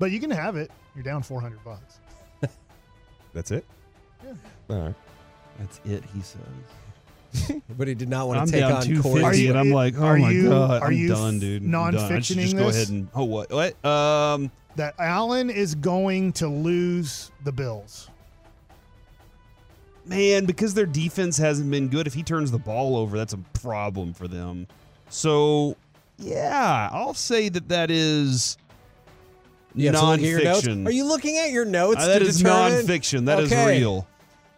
But 0.00 0.10
you 0.10 0.18
can 0.18 0.30
have 0.32 0.56
it. 0.56 0.70
You're 0.96 1.04
down 1.04 1.22
400 1.22 1.62
bucks. 1.64 2.00
That's 3.32 3.52
it. 3.52 3.64
Yeah. 4.24 4.32
All 4.70 4.82
right. 4.86 4.94
That's 5.60 5.80
it, 5.84 6.02
he 6.12 6.20
says. 6.22 7.60
But 7.78 7.86
he 7.88 7.94
did 7.94 8.08
not 8.08 8.26
want 8.28 8.40
I'm 8.40 8.46
to 8.46 8.52
take 8.52 8.60
down 8.60 8.72
on 8.72 8.82
250, 8.82 9.20
Corey. 9.20 9.38
You- 9.38 9.50
and 9.50 9.58
I'm 9.58 9.70
like, 9.70 9.96
oh 9.96 10.16
my 10.16 10.30
you- 10.30 10.48
god, 10.48 10.82
are 10.82 10.86
I'm 10.88 10.92
you 10.92 11.08
done, 11.08 11.38
dude. 11.38 11.62
I'm 11.62 11.70
done. 11.70 11.94
I 11.96 11.98
non-fictioning 12.00 12.42
just 12.42 12.56
go 12.56 12.66
this? 12.66 12.76
ahead 12.76 12.88
and 12.90 13.08
oh 13.14 13.24
what 13.24 13.50
what 13.52 13.84
um 13.84 14.50
That 14.76 14.94
Allen 14.98 15.50
is 15.50 15.76
going 15.76 16.32
to 16.34 16.48
lose 16.48 17.30
the 17.44 17.52
Bills. 17.52 18.08
Man 20.06 20.44
because 20.44 20.74
their 20.74 20.86
defense 20.86 21.36
hasn't 21.38 21.70
been 21.70 21.88
good. 21.88 22.06
If 22.06 22.14
he 22.14 22.22
turns 22.22 22.50
the 22.50 22.58
ball 22.58 22.96
over, 22.96 23.16
that's 23.16 23.32
a 23.32 23.38
problem 23.54 24.12
for 24.14 24.28
them. 24.28 24.66
So 25.08 25.76
yeah, 26.18 26.88
I'll 26.92 27.14
say 27.14 27.48
that 27.48 27.68
that 27.68 27.90
is 27.90 28.56
You 29.74 29.86
have 29.90 29.96
to 30.00 30.06
look 30.06 30.20
at 30.20 30.24
your 30.24 30.44
notes? 30.44 30.66
nonfiction. 30.66 30.86
Are 30.86 30.90
you 30.92 31.04
looking 31.04 31.38
at 31.38 31.50
your 31.50 31.64
notes? 31.64 32.02
Uh, 32.02 32.06
that 32.06 32.22
is 32.22 32.38
determine? 32.38 32.84
nonfiction. 32.86 33.26
That 33.26 33.40
is 33.40 33.52
Okay. 33.52 33.78
real. 33.80 34.06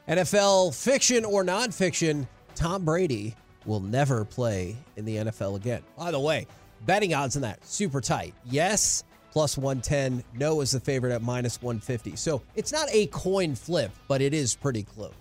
NFL 0.08 0.74
fiction 0.74 1.24
or 1.24 1.44
nonfiction, 1.44 2.26
Tom 2.54 2.84
Brady 2.84 3.34
will 3.64 3.80
never 3.80 4.24
play 4.24 4.76
in 4.96 5.04
the 5.04 5.16
NFL 5.16 5.56
again. 5.56 5.82
By 5.98 6.10
the 6.12 6.20
way, 6.20 6.46
betting 6.86 7.12
odds 7.14 7.34
on 7.36 7.42
that 7.42 7.64
super 7.66 8.00
tight. 8.00 8.32
Yes, 8.44 9.02
plus 9.32 9.58
110. 9.58 10.22
No 10.38 10.60
is 10.60 10.70
the 10.70 10.78
favorite 10.80 11.12
at 11.12 11.22
minus 11.22 11.60
150. 11.60 12.14
So 12.14 12.40
it's 12.54 12.70
not 12.70 12.88
a 12.92 13.06
coin 13.08 13.56
flip, 13.56 13.90
but 14.06 14.22
it 14.22 14.32
is 14.32 14.54
pretty 14.54 14.84
close. 14.84 15.12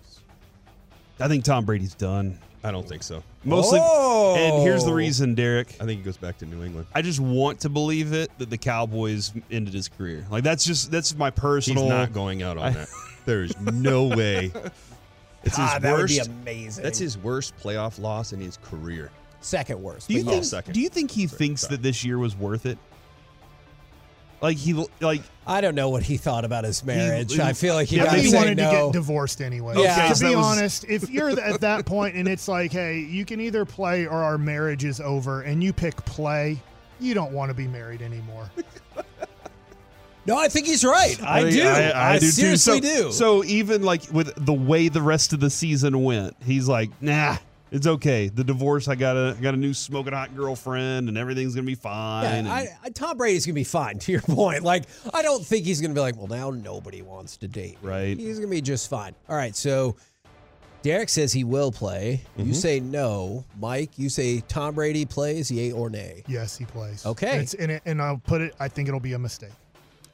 I 1.20 1.28
think 1.28 1.44
Tom 1.44 1.64
Brady's 1.64 1.94
done. 1.94 2.38
I 2.64 2.70
don't 2.72 2.88
think 2.88 3.02
so. 3.04 3.22
Mostly, 3.44 3.78
oh! 3.80 4.34
and 4.36 4.62
here's 4.62 4.84
the 4.84 4.90
Oh. 4.90 4.94
reason, 4.94 5.34
Derek. 5.36 5.68
I 5.80 5.84
think 5.84 6.00
he 6.00 6.04
goes 6.04 6.16
back 6.16 6.36
to 6.38 6.46
New 6.46 6.64
England. 6.64 6.86
I 6.94 7.00
just 7.02 7.20
want 7.20 7.60
to 7.60 7.68
believe 7.68 8.12
it 8.12 8.30
that 8.38 8.50
the 8.50 8.58
Cowboys 8.58 9.32
ended 9.52 9.72
his 9.72 9.88
career. 9.88 10.26
Like 10.30 10.42
that's 10.42 10.64
just 10.64 10.90
that's 10.90 11.14
my 11.16 11.30
personal. 11.30 11.84
He's 11.84 11.90
not 11.90 12.12
going 12.12 12.42
out 12.42 12.58
on 12.58 12.72
that. 12.72 12.88
There 13.24 13.42
is 13.44 13.58
no 13.60 14.06
way. 14.08 14.52
It's 15.44 15.56
his 15.56 15.64
God, 15.64 15.82
that 15.82 15.92
would 15.96 16.08
be 16.08 16.16
worst. 16.18 16.28
amazing. 16.28 16.82
That's 16.82 16.98
his 16.98 17.16
worst 17.16 17.56
playoff 17.62 18.00
loss 18.00 18.32
in 18.32 18.40
his 18.40 18.56
career. 18.56 19.12
second 19.40 19.80
worst. 19.80 20.08
Do 20.08 20.14
you 20.14 20.24
think? 20.24 20.32
yes. 20.38 20.50
second. 20.50 20.72
Do 20.74 20.80
you 20.80 20.88
think 20.88 21.08
he 21.12 21.28
Sorry, 21.28 21.38
thinks 21.38 21.60
sorry. 21.60 21.76
that 21.76 21.82
this 21.84 22.04
year 22.04 22.18
was 22.18 22.34
worth 22.34 22.66
it? 22.66 22.78
Like 24.40 24.56
he 24.58 24.74
like 25.00 25.22
I 25.46 25.60
don't 25.60 25.74
know 25.74 25.88
what 25.88 26.02
he 26.02 26.16
thought 26.18 26.44
about 26.44 26.64
his 26.64 26.84
marriage. 26.84 27.34
he- 27.34 27.40
I 27.40 27.52
feel 27.52 27.74
like 27.74 27.88
he 27.88 28.00
I 28.00 28.08
think 28.08 28.22
he 28.24 28.30
say 28.30 28.36
wanted 28.36 28.56
no. 28.58 28.70
to 28.70 28.76
get 28.86 28.92
divorced 28.92 29.40
anyway. 29.40 29.74
Yeah. 29.78 30.08
To 30.08 30.14
so 30.14 30.28
be 30.28 30.36
was- 30.36 30.46
honest, 30.46 30.84
if 30.88 31.08
you're 31.10 31.30
at 31.30 31.60
that 31.62 31.86
point 31.86 32.16
and 32.16 32.28
it's 32.28 32.46
like, 32.48 32.72
hey, 32.72 32.98
you 32.98 33.24
can 33.24 33.40
either 33.40 33.64
play 33.64 34.06
or 34.06 34.22
our 34.22 34.36
marriage 34.38 34.84
is 34.84 35.00
over, 35.00 35.42
and 35.42 35.62
you 35.64 35.72
pick 35.72 35.96
play, 36.04 36.60
you 37.00 37.14
don't 37.14 37.32
want 37.32 37.48
to 37.50 37.54
be 37.54 37.66
married 37.66 38.02
anymore. 38.02 38.50
no, 40.26 40.36
I 40.36 40.48
think 40.48 40.66
he's 40.66 40.84
right. 40.84 41.16
I, 41.22 41.42
think- 41.42 41.54
do. 41.54 41.68
I, 41.68 42.18
do 42.18 42.26
seriously 42.26 42.80
too. 42.80 42.86
So, 42.88 43.04
do. 43.06 43.12
So 43.12 43.44
even 43.44 43.82
like 43.82 44.02
with 44.12 44.32
the 44.44 44.52
way 44.54 44.88
the 44.88 45.02
rest 45.02 45.32
of 45.32 45.40
the 45.40 45.50
season 45.50 46.02
went, 46.02 46.36
he's 46.44 46.68
like, 46.68 46.90
nah, 47.00 47.36
it's 47.70 47.86
okay. 47.86 48.28
The 48.28 48.44
divorce, 48.44 48.88
I 48.88 48.94
got 48.94 49.16
a 49.16 49.34
I 49.38 49.40
got 49.42 49.54
a 49.54 49.56
new 49.56 49.74
smoking 49.74 50.12
hot 50.12 50.34
girlfriend, 50.36 51.08
and 51.08 51.18
everything's 51.18 51.54
gonna 51.54 51.66
be 51.66 51.74
fine. 51.74 52.24
Yeah, 52.24 52.34
and- 52.34 52.48
I, 52.48 52.68
I, 52.82 52.90
Tom 52.90 53.16
Brady's 53.16 53.44
gonna 53.46 53.54
be 53.54 53.64
fine. 53.64 53.98
To 54.06 54.12
your 54.12 54.20
point, 54.22 54.62
like 54.62 54.84
I 55.12 55.22
don't 55.22 55.44
think 55.44 55.64
he's 55.64 55.80
gonna 55.80 55.94
be 55.94 56.00
like, 56.00 56.16
well, 56.16 56.28
now 56.28 56.50
nobody 56.50 57.02
wants 57.02 57.36
to 57.38 57.48
date. 57.48 57.82
me." 57.82 57.88
Right. 57.88 58.16
He's 58.18 58.38
gonna 58.38 58.50
be 58.50 58.60
just 58.60 58.88
fine. 58.90 59.14
All 59.28 59.36
right. 59.36 59.56
So 59.56 59.96
Derek 60.82 61.08
says 61.08 61.32
he 61.32 61.42
will 61.42 61.72
play. 61.72 62.20
Mm-hmm. 62.38 62.48
You 62.48 62.54
say 62.54 62.78
no. 62.78 63.44
Mike, 63.58 63.98
you 63.98 64.08
say 64.08 64.40
Tom 64.46 64.74
Brady 64.76 65.04
plays, 65.04 65.50
yay 65.50 65.72
or 65.72 65.90
nay. 65.90 66.22
Yes, 66.28 66.56
he 66.56 66.64
plays. 66.64 67.04
Okay. 67.04 67.38
It's, 67.38 67.54
and, 67.54 67.72
it, 67.72 67.82
and 67.86 68.00
I'll 68.00 68.18
put 68.18 68.40
it. 68.40 68.54
I 68.60 68.68
think 68.68 68.86
it'll 68.86 69.00
be 69.00 69.14
a 69.14 69.18
mistake. 69.18 69.50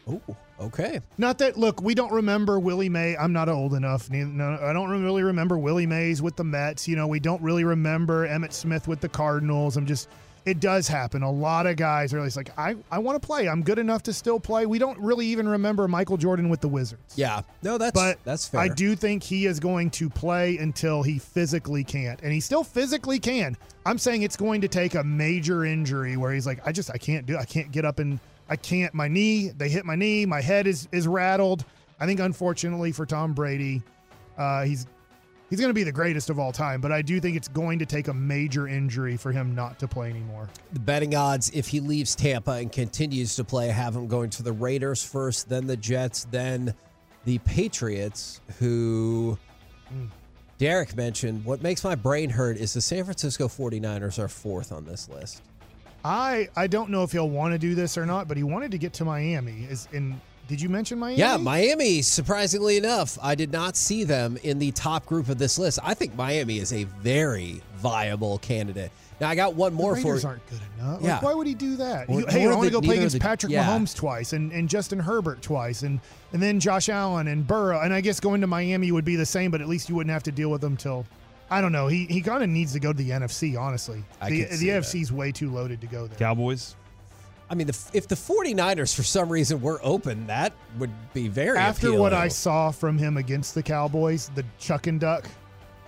Oh, 0.09 0.21
okay. 0.61 1.01
Not 1.19 1.39
that 1.39 1.57
look, 1.57 1.81
we 1.81 1.95
don't 1.95 2.13
remember 2.13 2.59
Willie 2.59 2.89
May. 2.89 3.17
I'm 3.17 3.33
not 3.33 3.49
old 3.49 3.75
enough. 3.75 4.11
No, 4.11 4.59
I 4.61 4.73
don't 4.73 4.91
really 4.91 5.23
remember 5.23 5.59
Willie 5.59 5.87
Mays 5.87 6.21
with 6.21 6.37
the 6.37 6.45
Mets. 6.45 6.89
You 6.89 6.97
know, 6.97 7.07
we 7.07 7.21
don't 7.21 7.43
really 7.43 7.65
remember 7.65 8.27
Emmitt 8.27 8.53
Smith 8.53 8.89
with 8.89 9.01
the 9.01 9.09
Cardinals. 9.09 9.77
I'm 9.77 9.87
just 9.87 10.09
it 10.45 10.61
does 10.61 10.89
happen. 10.89 11.23
A 11.23 11.31
lot 11.31 11.67
of 11.67 11.77
guys 11.77 12.13
are 12.13 12.19
always 12.19 12.37
like, 12.37 12.57
I, 12.59 12.75
I 12.91 12.99
want 12.99 13.21
to 13.21 13.27
play. 13.27 13.49
I'm 13.49 13.63
good 13.63 13.79
enough 13.79 14.03
to 14.05 14.13
still 14.13 14.41
play. 14.41 14.67
We 14.67 14.79
don't 14.79 14.99
really 14.99 15.27
even 15.27 15.47
remember 15.49 15.87
Michael 15.87 16.17
Jordan 16.17 16.49
with 16.49 16.61
the 16.61 16.69
Wizards. 16.69 17.17
Yeah. 17.17 17.43
No, 17.63 17.79
that's 17.79 17.93
But 17.93 18.19
that's 18.25 18.49
fair. 18.49 18.61
I 18.61 18.69
do 18.69 18.97
think 18.97 19.23
he 19.23 19.47
is 19.47 19.61
going 19.61 19.91
to 19.91 20.11
play 20.11 20.57
until 20.59 21.03
he 21.03 21.19
physically 21.19 21.85
can't. 21.85 22.21
And 22.23 22.33
he 22.33 22.41
still 22.41 22.65
physically 22.65 23.19
can. 23.21 23.57
I'm 23.87 23.99
saying 23.99 24.23
it's 24.23 24.37
going 24.37 24.61
to 24.63 24.69
take 24.69 24.95
a 24.95 25.05
major 25.05 25.65
injury 25.65 26.17
where 26.17 26.33
he's 26.33 26.47
like, 26.47 26.67
I 26.67 26.73
just 26.73 26.91
I 26.91 26.99
can't 26.99 27.27
do 27.27 27.37
I 27.37 27.45
can't 27.45 27.71
get 27.71 27.85
up 27.85 27.99
and 27.99 28.19
I 28.53 28.57
can't 28.57 28.93
my 28.93 29.09
knee, 29.09 29.49
they 29.49 29.71
hit 29.71 29.87
my 29.87 29.97
knee, 29.97 30.27
my 30.27 30.43
head 30.43 30.67
is 30.67 30.87
is 30.93 31.09
rattled. 31.09 31.65
I 31.99 32.05
think 32.05 32.21
unfortunately 32.21 32.93
for 32.93 33.07
Tom 33.07 33.33
Brady, 33.33 33.83
uh, 34.37 34.65
he's 34.65 34.87
he's 35.49 35.59
going 35.59 35.71
to 35.71 35.75
be 35.75 35.85
the 35.85 35.93
greatest 35.93 36.29
of 36.29 36.39
all 36.39 36.53
time, 36.53 36.83
but 36.83 36.93
I 36.93 37.01
do 37.01 37.19
think 37.19 37.35
it's 37.35 37.49
going 37.49 37.79
to 37.79 37.87
take 37.87 38.09
a 38.09 38.13
major 38.13 38.69
injury 38.69 39.17
for 39.17 39.33
him 39.33 39.55
not 39.55 39.79
to 39.79 39.89
play 39.89 40.11
anymore. 40.11 40.51
The 40.75 40.81
betting 40.81 41.15
odds, 41.15 41.51
if 41.55 41.67
he 41.67 41.81
leaves 41.81 42.15
Tampa 42.15 42.51
and 42.51 42.71
continues 42.71 43.37
to 43.37 43.45
play, 43.45 43.69
have 43.69 43.97
him 43.97 44.07
going 44.07 44.29
to 44.29 44.43
the 44.43 44.53
Raiders 44.53 45.03
first, 45.03 45.49
then 45.49 45.67
the 45.67 45.79
Jets, 45.79 46.27
then 46.31 46.75
the 47.25 47.39
Patriots, 47.39 48.43
who 48.59 49.39
Derek 50.59 50.95
mentioned. 50.95 51.47
What 51.47 51.63
makes 51.63 51.85
my 51.85 51.95
brain 51.95 52.29
hurt 52.29 52.59
is 52.59 52.75
the 52.75 52.83
San 52.83 53.05
Francisco 53.05 53.49
49ers 53.49 54.19
are 54.19 54.29
fourth 54.29 54.73
on 54.73 54.85
this 54.85 55.09
list. 55.09 55.41
I 56.05 56.49
I 56.57 56.67
don't 56.67 56.91
know 56.91 57.03
if 57.03 57.13
he'll 57.13 57.29
want 57.31 57.53
to 57.53 57.59
do 57.59 57.75
this 57.75 57.97
or 57.97 58.07
not, 58.07 58.29
but 58.29 58.37
he 58.37 58.43
wanted 58.43 58.71
to 58.73 58.79
get 58.79 58.93
to 58.95 59.05
Miami. 59.05 59.67
Is 59.71 59.89
in 59.93 60.21
did 60.49 60.61
you 60.61 60.69
mention 60.69 60.99
Miami? 60.99 61.19
Yeah, 61.19 61.37
Miami, 61.37 62.03
surprisingly 62.03 62.77
enough, 62.77 63.17
I 63.23 63.35
did 63.37 63.53
not 63.53 63.77
see 63.77 64.05
them 64.05 64.37
in 64.43 64.59
the 64.59 64.73
top 64.73 65.07
group 65.07 65.29
of 65.29 65.39
this 65.39 65.57
list. 65.59 65.79
I 65.83 65.95
think 65.95 66.15
Miami 66.17 66.59
is 66.59 66.73
a 66.73 66.85
very 66.85 67.63
viable 67.77 68.39
candidate. 68.39 68.91
Now, 69.21 69.29
I 69.29 69.35
got 69.37 69.55
one 69.55 69.73
The 69.73 69.79
more 69.81 69.95
Raiders 69.95 70.23
for 70.23 70.29
aren't 70.29 70.47
good 70.51 70.59
enough. 70.79 71.01
Yeah. 71.01 71.15
Like, 71.15 71.23
why 71.23 71.35
would 71.35 71.47
he 71.47 71.55
do 71.55 71.77
that? 71.77 72.09
Or- 72.09 72.21
He- 72.21 72.27
hey, 72.29 72.41
I 72.43 72.45
nor 72.47 72.57
want 72.57 72.65
to 72.65 72.71
the- 72.71 72.81
go 72.81 72.85
play 72.87 72.97
against 72.97 73.15
the- 73.15 73.21
Patrick 73.21 73.53
yeah. 73.53 73.65
Mahomes 73.65 73.95
twice 73.95 74.33
and, 74.33 74.51
and 74.53 74.69
Justin 74.69 74.99
Herbert 74.99 75.43
twice 75.43 75.83
and 75.83 76.01
and 76.33 76.43
then 76.43 76.59
Josh 76.59 76.89
Allen 76.89 77.29
and 77.29 77.47
Burrow. 77.47 77.81
And 77.81 77.95
I 77.95 78.01
guess 78.01 78.19
going 78.19 78.41
to 78.41 78.47
Miami 78.49 78.91
would 78.91 79.05
be 79.05 79.15
the 79.17 79.25
same, 79.25 79.53
but 79.53 79.61
at 79.61 79.69
least 79.69 79.89
you 79.89 79.95
wouldn't 79.95 80.13
have 80.13 80.25
to 80.25 80.33
deal 80.33 80.51
with 80.51 80.61
them 80.61 80.77
till 80.77 81.07
I 81.53 81.61
don't 81.61 81.73
know. 81.73 81.87
He 81.89 82.07
he 82.07 82.21
kind 82.21 82.43
of 82.43 82.49
needs 82.49 82.73
to 82.73 82.81
go 82.81 82.93
to 82.93 82.99
the 82.99 83.11
NFC, 83.11 83.59
honestly. 83.61 84.03
I 84.21 84.31
the 84.31 84.45
could 84.45 84.55
see 84.59 84.67
the 84.67 84.73
that. 84.73 84.83
NFC's 84.83 85.13
way 85.13 85.33
too 85.33 85.51
loaded 85.51 85.81
to 85.83 85.87
go 85.87 86.07
there. 86.07 86.19
Cowboys. 86.19 86.77
I 87.51 87.55
mean, 87.55 87.67
the, 87.67 87.79
if 87.93 88.09
the 88.09 88.15
49ers 88.15 88.95
for 88.97 89.03
some 89.03 89.29
reason 89.29 89.61
were 89.61 89.79
open, 89.83 90.27
that 90.27 90.55
would 90.79 90.91
be 91.13 91.29
very 91.29 91.59
After 91.59 91.93
what 91.93 92.15
I 92.15 92.29
saw 92.29 92.71
from 92.71 92.97
him 92.97 93.19
against 93.19 93.55
the 93.55 93.63
Cowboys, 93.63 94.31
the 94.35 94.45
chuck 94.59 94.87
and 94.87 94.99
duck, 94.99 95.27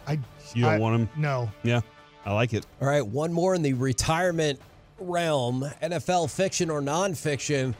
I 0.06 0.18
You 0.54 0.62
don't 0.64 0.74
I- 0.74 0.78
want 0.78 1.00
him? 1.00 1.08
No. 1.16 1.50
Yeah, 1.62 1.80
I 2.26 2.34
like 2.34 2.52
it. 2.52 2.66
All 2.82 2.88
right, 2.88 3.06
one 3.06 3.32
more 3.32 3.54
in 3.54 3.62
the 3.62 3.72
retirement 3.72 4.60
realm 4.98 5.64
NFL 5.82 6.28
fiction 6.30 6.68
or 6.70 6.82
nonfiction. 6.82 7.74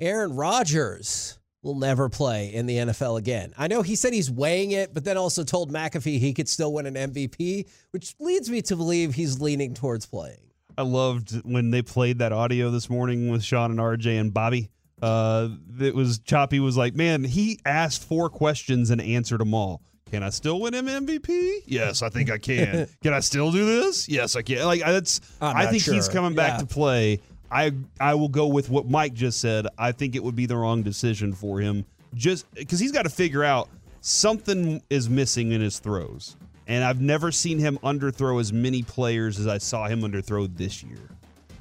Aaron 0.00 0.34
Rodgers 0.34 1.38
will 1.62 1.76
never 1.76 2.08
play 2.08 2.52
in 2.52 2.66
the 2.66 2.76
NFL 2.76 3.18
again. 3.18 3.52
I 3.56 3.68
know 3.68 3.82
he 3.82 3.94
said 3.96 4.12
he's 4.12 4.30
weighing 4.30 4.72
it, 4.72 4.92
but 4.92 5.04
then 5.04 5.16
also 5.16 5.44
told 5.44 5.72
McAfee 5.72 6.18
he 6.18 6.32
could 6.34 6.48
still 6.48 6.72
win 6.72 6.86
an 6.86 6.94
MVP, 6.94 7.68
which 7.92 8.14
leads 8.18 8.50
me 8.50 8.62
to 8.62 8.76
believe 8.76 9.14
he's 9.14 9.40
leaning 9.40 9.74
towards 9.74 10.06
playing. 10.06 10.38
I 10.76 10.82
loved 10.82 11.44
when 11.44 11.70
they 11.70 11.82
played 11.82 12.18
that 12.18 12.32
audio 12.32 12.70
this 12.70 12.88
morning 12.90 13.28
with 13.28 13.44
Shan 13.44 13.70
and 13.70 13.78
RJ 13.80 14.18
and 14.20 14.32
Bobby. 14.34 14.70
Uh, 15.00 15.48
it 15.80 15.94
was 15.94 16.18
Choppy 16.20 16.60
was 16.60 16.76
like, 16.76 16.94
man, 16.94 17.24
he 17.24 17.58
asked 17.64 18.04
four 18.04 18.30
questions 18.30 18.90
and 18.90 19.00
answered 19.00 19.40
them 19.40 19.52
all. 19.54 19.82
Can 20.10 20.22
I 20.22 20.30
still 20.30 20.60
win 20.60 20.74
him 20.74 20.86
MVP? 20.86 21.62
Yes, 21.66 22.02
I 22.02 22.08
think 22.08 22.30
I 22.30 22.38
can. 22.38 22.86
can 23.02 23.14
I 23.14 23.20
still 23.20 23.50
do 23.50 23.64
this? 23.64 24.08
Yes, 24.08 24.36
I 24.36 24.42
can. 24.42 24.64
Like 24.64 24.80
that's, 24.80 25.20
I 25.40 25.66
think 25.66 25.82
he's 25.82 26.08
coming 26.08 26.34
back 26.34 26.52
Yeah. 26.54 26.58
to 26.58 26.66
play. 26.66 27.20
I 27.52 27.72
I 28.00 28.14
will 28.14 28.28
go 28.28 28.46
with 28.46 28.70
what 28.70 28.88
Mike 28.88 29.14
just 29.14 29.40
said. 29.40 29.66
I 29.78 29.92
think 29.92 30.16
it 30.16 30.24
would 30.24 30.34
be 30.36 30.46
the 30.46 30.56
wrong 30.56 30.82
decision 30.82 31.32
for 31.34 31.60
him, 31.60 31.84
just 32.14 32.52
because 32.54 32.80
he's 32.80 32.92
got 32.92 33.02
to 33.02 33.10
figure 33.10 33.44
out 33.44 33.68
something 34.00 34.82
is 34.90 35.08
missing 35.10 35.52
in 35.52 35.60
his 35.60 35.78
throws. 35.78 36.36
And 36.68 36.82
I've 36.84 37.00
never 37.00 37.30
seen 37.32 37.58
him 37.58 37.78
underthrow 37.82 38.40
as 38.40 38.52
many 38.52 38.82
players 38.82 39.38
as 39.38 39.46
I 39.46 39.58
saw 39.58 39.86
him 39.88 40.00
underthrow 40.02 40.48
this 40.56 40.82
year. 40.82 41.10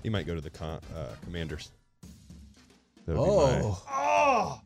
He 0.04 0.10
might 0.10 0.26
go 0.26 0.36
to 0.36 0.42
the 0.42 0.50
con- 0.50 0.80
uh, 0.96 1.08
Commanders. 1.24 1.72
That 3.06 3.18
would 3.18 3.26
be 3.26 3.30
Oh, 3.32 3.84
Oh, 3.92 4.62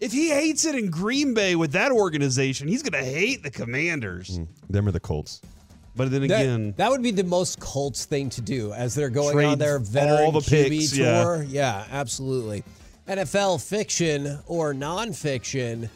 if 0.00 0.10
he 0.12 0.30
hates 0.30 0.64
it 0.64 0.74
in 0.74 0.90
Green 0.90 1.34
Bay 1.34 1.54
with 1.54 1.72
that 1.72 1.92
organization, 1.92 2.66
he's 2.66 2.82
going 2.82 2.92
to 3.04 3.08
hate 3.10 3.42
the 3.42 3.50
Commanders. 3.50 4.38
my- 4.38 4.46
them 4.70 4.88
are 4.88 4.92
the 4.92 5.00
Colts. 5.00 5.40
But 5.96 6.10
then 6.10 6.24
again, 6.24 6.74
that 6.76 6.90
would 6.90 7.02
be 7.02 7.12
the 7.12 7.24
most 7.24 7.60
Colts 7.60 8.04
thing 8.04 8.28
to 8.30 8.40
do 8.40 8.72
as 8.72 8.94
they're 8.94 9.10
going 9.10 9.46
on 9.46 9.58
their 9.58 9.78
veteran 9.78 10.24
all 10.24 10.32
the 10.32 10.40
QB 10.40 10.68
picks, 10.68 10.96
tour. 10.96 11.42
yeah. 11.48 11.48
Yeah, 11.48 11.84
absolutely. 11.90 12.64
NFL 13.06 13.62
fiction 13.66 14.38
or 14.46 14.74
nonfiction, 14.74 15.88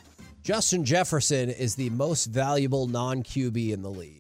Justin 0.43 0.85
Jefferson 0.85 1.51
is 1.51 1.75
the 1.75 1.91
most 1.91 2.27
valuable 2.27 2.87
non 2.87 3.23
QB 3.23 3.73
in 3.73 3.83
the 3.83 3.91
league. 3.91 4.15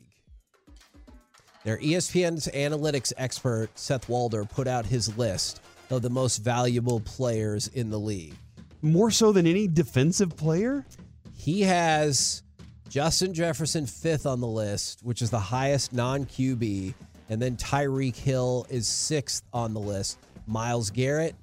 Their 1.64 1.78
ESPN's 1.78 2.48
analytics 2.48 3.12
expert, 3.16 3.70
Seth 3.78 4.08
Walder, 4.08 4.44
put 4.44 4.66
out 4.66 4.86
his 4.86 5.16
list 5.18 5.60
of 5.90 6.02
the 6.02 6.10
most 6.10 6.38
valuable 6.38 7.00
players 7.00 7.68
in 7.68 7.90
the 7.90 7.98
league. 7.98 8.34
more 8.82 9.10
so 9.10 9.32
than 9.32 9.46
any 9.46 9.68
defensive 9.68 10.36
player, 10.36 10.84
He 11.34 11.62
has 11.62 12.42
Justin 12.88 13.34
Jefferson 13.34 13.86
fifth 13.86 14.26
on 14.26 14.40
the 14.40 14.46
list, 14.46 15.00
which 15.02 15.22
is 15.22 15.30
the 15.30 15.38
highest 15.38 15.92
non 15.92 16.24
QB. 16.24 16.94
And 17.30 17.42
then 17.42 17.56
Tyreek 17.56 18.16
Hill 18.16 18.66
is 18.70 18.88
sixth 18.88 19.44
on 19.52 19.74
the 19.74 19.80
list. 19.80 20.18
Myles 20.46 20.90
Garrett, 20.90 21.34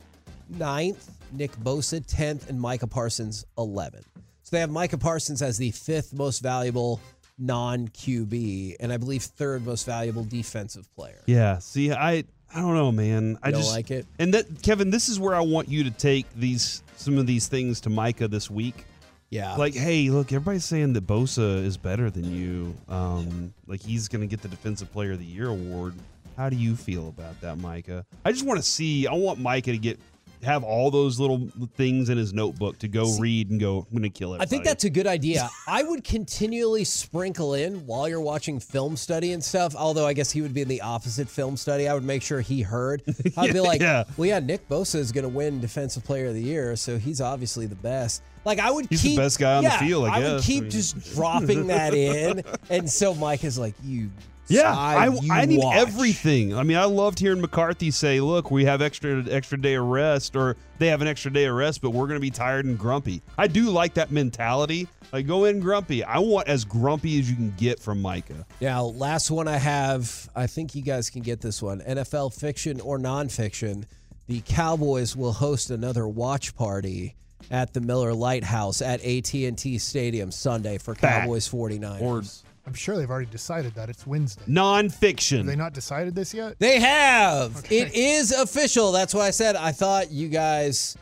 ninth. 0.50 1.12
Nick 1.32 1.52
Bosa, 1.58 2.00
10th. 2.06 2.50
And 2.50 2.60
Micah 2.60 2.88
Parsons, 2.88 3.46
11th. 3.58 4.06
So 4.44 4.50
they 4.56 4.60
have 4.60 4.70
Micah 4.70 4.98
Parsons 4.98 5.42
as 5.42 5.58
the 5.58 5.72
fifth 5.72 6.14
most 6.14 6.42
valuable 6.42 7.00
non 7.38 7.88
QB. 7.90 8.78
And 8.80 8.92
I 8.94 8.98
believe 8.98 9.24
third 9.24 9.66
most 9.66 9.86
valuable 9.86 10.24
defensive 10.24 10.88
player. 10.96 11.22
yeah. 11.26 11.60
See, 11.60 11.92
I 11.92 12.24
I 12.54 12.62
don't 12.62 12.76
know, 12.76 12.92
man. 12.92 13.38
I 13.44 13.52
don't 13.52 13.60
just 13.60 13.74
like 13.74 13.92
it? 13.92 14.06
And 14.18 14.34
that 14.34 14.62
Kevin, 14.62 14.90
this 14.90 15.10
is 15.10 15.20
where 15.20 15.36
I 15.36 15.42
want 15.42 15.68
you 15.68 15.84
to 15.84 15.92
take 15.92 16.26
these 16.36 16.84
some 16.96 17.18
of 17.18 17.28
these 17.28 17.48
things 17.48 17.82
to 17.82 17.90
Micah 17.90 18.28
this 18.28 18.50
week. 18.50 18.86
Yeah. 19.30 19.56
Like, 19.56 19.74
hey, 19.74 20.10
look, 20.10 20.32
everybody's 20.32 20.66
saying 20.66 20.94
that 20.94 21.06
Bosa 21.08 21.64
is 21.64 21.78
better 21.78 22.10
than 22.10 22.32
you. 22.34 22.76
Um, 22.88 23.54
like 23.68 23.82
he's 23.82 24.08
going 24.08 24.22
to 24.22 24.28
get 24.28 24.42
the 24.42 24.48
Defensive 24.48 24.92
Player 24.92 25.14
of 25.14 25.20
the 25.20 25.26
Year 25.26 25.48
award. 25.48 25.94
How 26.38 26.50
do 26.50 26.56
you 26.56 26.76
feel 26.76 27.08
about 27.10 27.40
that, 27.42 27.58
Micah? 27.58 28.06
I 28.24 28.32
just 28.32 28.46
want 28.46 28.60
to 28.60 28.66
see. 28.66 29.08
I 29.08 29.14
want 29.14 29.40
Micah 29.40 29.72
to 29.72 29.78
get 29.78 30.00
have 30.44 30.64
all 30.64 30.92
those 30.92 31.20
little 31.20 31.48
things 31.76 32.10
in 32.10 32.18
his 32.18 32.34
notebook 32.34 32.78
to 32.80 32.88
go 32.88 33.18
read 33.18 33.50
and 33.50 33.60
go. 33.60 33.80
I'm 33.90 33.98
going 33.98 34.04
to 34.04 34.10
kill 34.10 34.34
it. 34.34 34.42
I 34.42 34.46
think 34.46 34.64
that's 34.64 34.84
a 34.84 34.90
good 34.90 35.08
idea. 35.08 35.50
I 35.68 35.84
would 35.84 36.04
continually 36.04 36.84
sprinkle 36.84 37.54
in 37.54 37.86
while 37.86 38.08
you're 38.08 38.22
watching 38.22 38.60
film 38.60 38.96
study 38.98 39.32
and 39.34 39.44
stuff. 39.44 39.76
Although 39.76 40.06
I 40.06 40.14
guess 40.14 40.32
he 40.32 40.42
would 40.42 40.54
be 40.54 40.62
in 40.62 40.68
the 40.68 40.82
opposite 40.82 41.30
film 41.30 41.58
study. 41.58 41.88
I 41.88 41.94
would 41.94 42.04
make 42.04 42.22
sure 42.22 42.42
he 42.42 42.62
heard. 42.62 43.02
I'd 43.38 43.54
be 43.54 43.60
like, 43.60 43.82
Yeah. 43.82 44.04
"Well, 44.18 44.28
yeah, 44.28 44.40
Nick 44.40 44.68
Bosa 44.70 44.96
is 44.96 45.12
going 45.12 45.24
to 45.24 45.30
win 45.30 45.60
Defensive 45.60 46.04
Player 46.04 46.28
of 46.28 46.34
the 46.34 46.42
Year, 46.44 46.76
so 46.76 46.98
he's 46.98 47.22
obviously 47.22 47.66
the 47.66 47.76
best." 47.76 48.22
Like 48.46 48.60
I 48.60 48.70
would 48.70 48.86
He's 48.90 49.02
the 49.02 49.10
keep 49.10 49.18
best 49.18 49.40
guy 49.40 49.56
on 49.56 49.64
the 49.64 49.72
field, 49.72 50.08
I 50.08 50.20
would 50.20 50.44
keep 50.44 50.60
I 50.60 50.62
mean- 50.62 50.70
just 50.72 51.16
dropping 51.16 51.68
that 51.68 51.96
in, 51.96 52.44
and 52.70 52.88
so 52.88 53.16
Mike 53.16 53.44
is 53.44 53.58
like, 53.58 53.74
"You, 53.84 54.12
Yeah, 54.48 54.74
I, 54.74 55.10
I 55.32 55.46
need 55.46 55.60
watch." 55.60 55.78
everything. 55.78 56.56
I 56.56 56.64
mean, 56.64 56.78
I 56.78 56.86
loved 56.86 57.20
hearing 57.20 57.42
McCarthy 57.42 57.92
say, 57.92 58.20
"Look, 58.20 58.52
we 58.52 58.66
have 58.66 58.82
extra 58.82 59.24
extra 59.30 59.60
day 59.60 59.76
of 59.76 59.86
rest, 59.86 60.36
or 60.36 60.56
they 60.78 60.88
have 60.88 61.02
an 61.02 61.08
extra 61.08 61.32
day 61.32 61.46
of 61.46 61.56
rest, 61.56 61.82
but 61.82 61.92
we're 61.92 62.08
going 62.08 62.18
to 62.18 62.22
be 62.22 62.30
tired 62.30 62.66
and 62.66 62.78
grumpy." 62.78 63.22
I 63.38 63.48
do 63.48 63.70
like 63.70 63.96
that 63.96 64.12
mentality. 64.12 64.88
Like, 65.12 65.28
go 65.28 65.46
in 65.46 65.60
grumpy. 65.60 66.04
I 66.04 66.20
want 66.20 66.48
as 66.48 66.66
grumpy 66.66 67.20
as 67.20 67.30
you 67.30 67.36
can 67.36 67.54
get 67.58 67.80
from 67.80 68.02
Micah. 68.02 68.46
Now, 68.60 68.86
last 68.86 69.32
one 69.32 69.48
I 69.48 69.58
have, 69.58 70.30
I 70.36 70.48
think 70.48 70.76
you 70.76 70.82
guys 70.82 71.10
can 71.10 71.22
get 71.22 71.42
this 71.42 71.62
one. 71.62 71.82
NFL 71.82 72.34
fiction 72.34 72.82
or 72.82 73.00
nonfiction. 73.00 73.86
The 74.28 74.42
Cowboys 74.42 75.16
will 75.16 75.34
host 75.34 75.70
another 75.70 76.08
watch 76.08 76.56
party 76.56 77.16
at 77.52 77.74
the 77.74 77.82
Miller 77.82 78.14
Lite 78.14 78.44
House 78.44 78.82
at 78.82 79.06
AT&T 79.06 79.78
Stadium 79.78 80.32
Sunday 80.32 80.78
for. 80.78 80.96
Cowboys 80.96 81.48
49ers. 81.48 82.02
Or 82.02 82.24
I'm 82.68 82.74
sure 82.74 82.98
they've 82.98 83.10
already 83.10 83.30
decided 83.30 83.76
that 83.76 83.90
it's 83.90 84.08
Wednesday. 84.08 84.42
Have 84.42 84.50
nonfiction. 84.50 85.46
they 85.46 85.56
not 85.56 85.74
decided 85.74 86.16
this 86.16 86.34
yet? 86.34 86.58
they 86.60 86.80
have. 86.80 87.64
It 87.70 87.94
is 87.94 88.32
official. 88.32 88.92
That's 88.92 89.14
why 89.14 89.28
I 89.28 89.32
said 89.32 89.56
I 89.56 89.72
thought 89.72 90.12
you 90.12 90.30
guys 90.30 90.98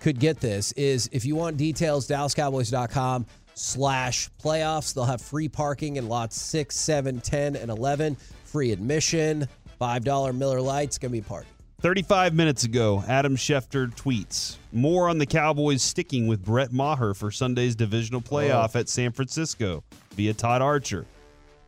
could 0.00 0.20
get 0.20 0.40
this. 0.40 0.72
Is 0.72 1.08
if 1.12 1.24
you 1.24 1.34
want 1.34 1.56
details, 1.56 2.06
DallasCowboys.com 2.08 3.26
slash 3.54 4.30
playoffs. 4.42 4.94
They'll 4.94 5.04
have 5.04 5.20
free 5.20 5.48
parking 5.48 5.96
in 5.96 6.08
lots 6.08 6.40
6, 6.40 6.76
7, 6.76 7.20
10, 7.20 7.56
and 7.56 7.70
11. 7.70 8.16
Free 8.44 8.72
admission. 8.72 9.46
$5 9.80 10.36
Miller 10.36 10.60
Lites. 10.60 10.98
Going 10.98 11.10
to 11.10 11.12
be 11.12 11.18
a 11.18 11.22
party. 11.22 11.48
35 11.80 12.34
minutes 12.34 12.64
ago, 12.64 13.02
Adam 13.08 13.36
Schefter 13.36 13.94
tweets 13.94 14.56
more 14.70 15.08
on 15.08 15.16
the 15.16 15.24
Cowboys 15.24 15.82
sticking 15.82 16.26
with 16.26 16.44
Brett 16.44 16.72
Maher 16.72 17.14
for 17.14 17.30
Sunday's 17.30 17.74
divisional 17.74 18.20
playoff 18.20 18.72
oh. 18.76 18.80
at 18.80 18.88
San 18.90 19.12
Francisco 19.12 19.82
via 20.20 20.34
Todd 20.34 20.60
Archer. 20.60 21.06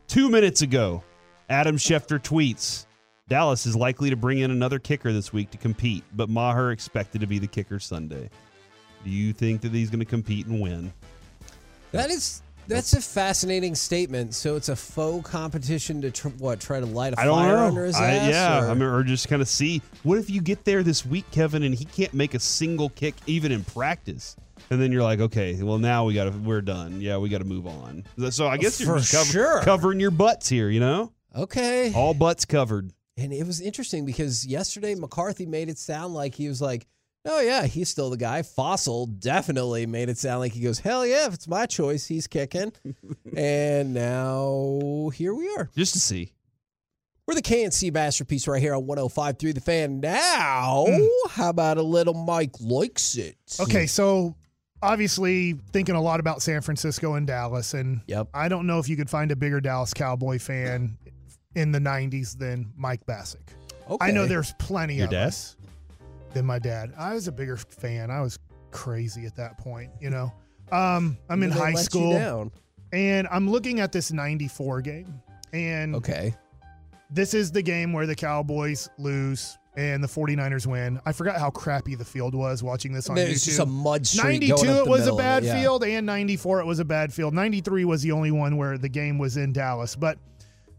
Two 0.07 0.29
minutes 0.29 0.61
ago, 0.61 1.01
Adam 1.49 1.75
Schefter 1.75 2.21
tweets 2.21 2.85
Dallas 3.27 3.65
is 3.65 3.75
likely 3.75 4.11
to 4.11 4.15
bring 4.15 4.39
in 4.39 4.51
another 4.51 4.77
kicker 4.77 5.11
this 5.11 5.33
week 5.33 5.49
to 5.49 5.57
compete, 5.57 6.03
but 6.15 6.29
Maher 6.29 6.71
expected 6.71 7.19
to 7.21 7.25
be 7.25 7.39
the 7.39 7.47
kicker 7.47 7.79
Sunday. 7.79 8.29
Do 9.03 9.09
you 9.09 9.33
think 9.33 9.61
that 9.61 9.71
he's 9.71 9.89
going 9.89 10.01
to 10.01 10.05
compete 10.05 10.45
and 10.45 10.61
win? 10.61 10.93
That 11.93 12.11
is 12.11 12.42
that's 12.67 12.93
a 12.93 13.01
fascinating 13.01 13.75
statement. 13.75 14.33
So 14.33 14.55
it's 14.55 14.69
a 14.69 14.75
faux 14.75 15.29
competition 15.29 16.01
to 16.01 16.11
tr- 16.11 16.29
what 16.39 16.59
try 16.59 16.79
to 16.79 16.85
light 16.85 17.13
a 17.13 17.19
I 17.19 17.25
don't 17.25 17.37
fire 17.37 17.55
know. 17.57 17.65
under 17.67 17.85
his 17.85 17.95
I- 17.95 18.11
ass. 18.13 18.29
yeah, 18.31 18.63
or- 18.65 18.69
I 18.69 18.73
mean, 18.73 18.83
or 18.83 19.03
just 19.03 19.27
kind 19.27 19.41
of 19.41 19.47
see 19.47 19.81
what 20.03 20.17
if 20.17 20.29
you 20.29 20.41
get 20.41 20.65
there 20.65 20.83
this 20.83 21.05
week, 21.05 21.25
Kevin, 21.31 21.63
and 21.63 21.73
he 21.75 21.85
can't 21.85 22.13
make 22.13 22.33
a 22.33 22.39
single 22.39 22.89
kick 22.89 23.15
even 23.27 23.51
in 23.51 23.63
practice, 23.63 24.35
and 24.69 24.81
then 24.81 24.91
you're 24.91 25.03
like, 25.03 25.19
okay, 25.19 25.61
well 25.61 25.77
now 25.77 26.05
we 26.05 26.13
got 26.13 26.25
to 26.25 26.31
we're 26.31 26.61
done. 26.61 27.01
Yeah, 27.01 27.17
we 27.17 27.29
got 27.29 27.39
to 27.39 27.45
move 27.45 27.67
on. 27.67 28.03
So 28.31 28.47
I 28.47 28.57
guess 28.57 28.79
you're 28.79 28.99
For 28.99 29.15
cover- 29.17 29.25
sure. 29.31 29.61
covering 29.61 29.99
your 29.99 30.11
butts 30.11 30.47
here, 30.49 30.69
you 30.69 30.79
know, 30.79 31.11
okay. 31.35 31.91
all 31.93 32.13
butts 32.13 32.45
covered. 32.45 32.91
And 33.15 33.31
it 33.31 33.45
was 33.45 33.61
interesting 33.61 34.05
because 34.05 34.43
yesterday 34.45 34.95
McCarthy 34.95 35.45
made 35.45 35.69
it 35.69 35.77
sound 35.77 36.15
like 36.15 36.33
he 36.33 36.47
was 36.47 36.59
like, 36.61 36.87
"Oh 37.25 37.39
yeah, 37.41 37.65
he's 37.65 37.89
still 37.89 38.09
the 38.09 38.17
guy." 38.17 38.41
Fassel 38.41 39.07
definitely 39.19 39.85
made 39.85 40.09
it 40.09 40.17
sound 40.17 40.39
like 40.39 40.53
he 40.53 40.59
goes, 40.61 40.79
"Hell 40.79 41.05
yeah, 41.05 41.27
if 41.27 41.33
it's 41.33 41.47
my 41.47 41.65
choice, 41.65 42.05
he's 42.07 42.27
kicking." 42.27 42.73
and 43.37 43.93
now 43.93 45.09
here 45.13 45.33
we 45.33 45.47
are. 45.57 45.69
Just 45.75 45.93
to 45.93 45.99
see. 45.99 46.33
We're 47.27 47.35
the 47.35 47.41
KNC 47.41 47.93
masterpiece 47.93 48.47
right 48.49 48.61
here 48.61 48.73
on 48.75 48.85
105 48.85 49.39
through 49.39 49.53
the 49.53 49.61
fan. 49.61 50.01
Now, 50.01 50.85
Hmm. 50.89 51.29
how 51.29 51.49
about 51.49 51.77
a 51.77 51.81
little 51.81 52.13
Mike 52.13 52.51
likes 52.59 53.15
it? 53.15 53.37
Okay, 53.61 53.87
so 53.87 54.35
obviously 54.81 55.53
thinking 55.71 55.95
a 55.95 56.01
lot 56.01 56.19
about 56.19 56.41
San 56.41 56.61
Francisco 56.61 57.13
and 57.13 57.25
Dallas, 57.25 57.73
and 57.73 58.01
Yep. 58.07 58.27
I 58.33 58.49
don't 58.49 58.67
know 58.67 58.79
if 58.79 58.89
you 58.89 58.97
could 58.97 59.09
find 59.09 59.31
a 59.31 59.37
bigger 59.37 59.61
Dallas 59.61 59.93
Cowboy 59.93 60.37
fan 60.39 60.97
in 61.55 61.71
the 61.71 61.79
'90s 61.79 62.37
than 62.37 62.73
Mike 62.75 63.05
Bacsik. 63.05 63.39
Okay. 63.89 64.05
I 64.05 64.11
know 64.11 64.25
there's 64.27 64.53
plenty 64.59 64.95
Your 64.95 65.05
of 65.05 65.11
dad? 65.11 65.27
us 65.27 65.55
than 66.33 66.45
my 66.45 66.59
dad. 66.59 66.93
I 66.97 67.13
was 67.13 67.27
a 67.27 67.31
bigger 67.31 67.57
fan. 67.57 68.09
I 68.11 68.21
was 68.21 68.39
crazy 68.71 69.25
at 69.25 69.35
that 69.35 69.57
point, 69.57 69.91
you 70.01 70.09
know. 70.09 70.31
Um, 70.71 71.17
I'm 71.29 71.43
in 71.43 71.51
high 71.51 71.73
school 71.73 72.13
down. 72.13 72.51
and 72.91 73.27
I'm 73.31 73.49
looking 73.49 73.79
at 73.79 73.91
this 73.91 74.11
94 74.11 74.81
game. 74.81 75.21
And 75.51 75.93
Okay. 75.95 76.33
this 77.11 77.33
is 77.33 77.51
the 77.51 77.61
game 77.61 77.93
where 77.93 78.07
the 78.07 78.15
Cowboys 78.15 78.89
lose 78.97 79.57
and 79.75 80.03
the 80.03 80.07
49ers 80.07 80.65
win. 80.67 80.99
I 81.05 81.11
forgot 81.11 81.39
how 81.39 81.49
crappy 81.51 81.95
the 81.95 82.05
field 82.05 82.33
was 82.35 82.63
watching 82.63 82.91
this 82.93 83.09
on 83.09 83.15
There's 83.15 83.41
YouTube. 83.41 83.45
just 83.45 83.59
a 83.59 83.65
mud 83.65 84.05
street 84.07 84.23
92 84.49 84.55
going 84.55 84.69
up 84.69 84.77
it 84.87 84.89
was 84.89 85.01
a 85.01 85.03
middle 85.05 85.17
bad 85.17 85.43
yeah. 85.43 85.59
field 85.61 85.83
and 85.83 86.05
94 86.05 86.59
it 86.61 86.65
was 86.65 86.79
a 86.79 86.85
bad 86.85 87.11
field 87.13 87.33
93 87.33 87.85
was 87.85 88.01
the 88.03 88.11
only 88.11 88.29
one 88.31 88.57
where 88.57 88.77
the 88.77 88.89
game 88.89 89.17
was 89.17 89.35
in 89.37 89.51
dallas 89.51 89.95
but 89.95 90.19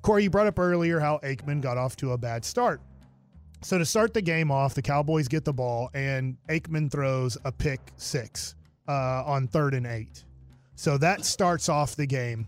corey 0.02 0.22
you 0.24 0.30
brought 0.30 0.46
up 0.46 0.60
earlier 0.60 1.00
how 1.00 1.18
aikman 1.24 1.60
got 1.60 1.76
off 1.76 1.96
to 1.96 2.12
a 2.12 2.18
bad 2.18 2.44
start 2.44 2.80
so 3.64 3.78
to 3.78 3.84
start 3.84 4.12
the 4.14 4.22
game 4.22 4.50
off 4.50 4.74
the 4.74 4.82
cowboys 4.82 5.26
get 5.28 5.44
the 5.44 5.52
ball 5.52 5.90
and 5.94 6.36
aikman 6.48 6.90
throws 6.90 7.36
a 7.44 7.52
pick 7.52 7.80
six 7.96 8.54
uh, 8.88 9.22
on 9.26 9.48
third 9.48 9.74
and 9.74 9.86
eight 9.86 10.24
so 10.74 10.98
that 10.98 11.24
starts 11.24 11.68
off 11.68 11.96
the 11.96 12.06
game 12.06 12.46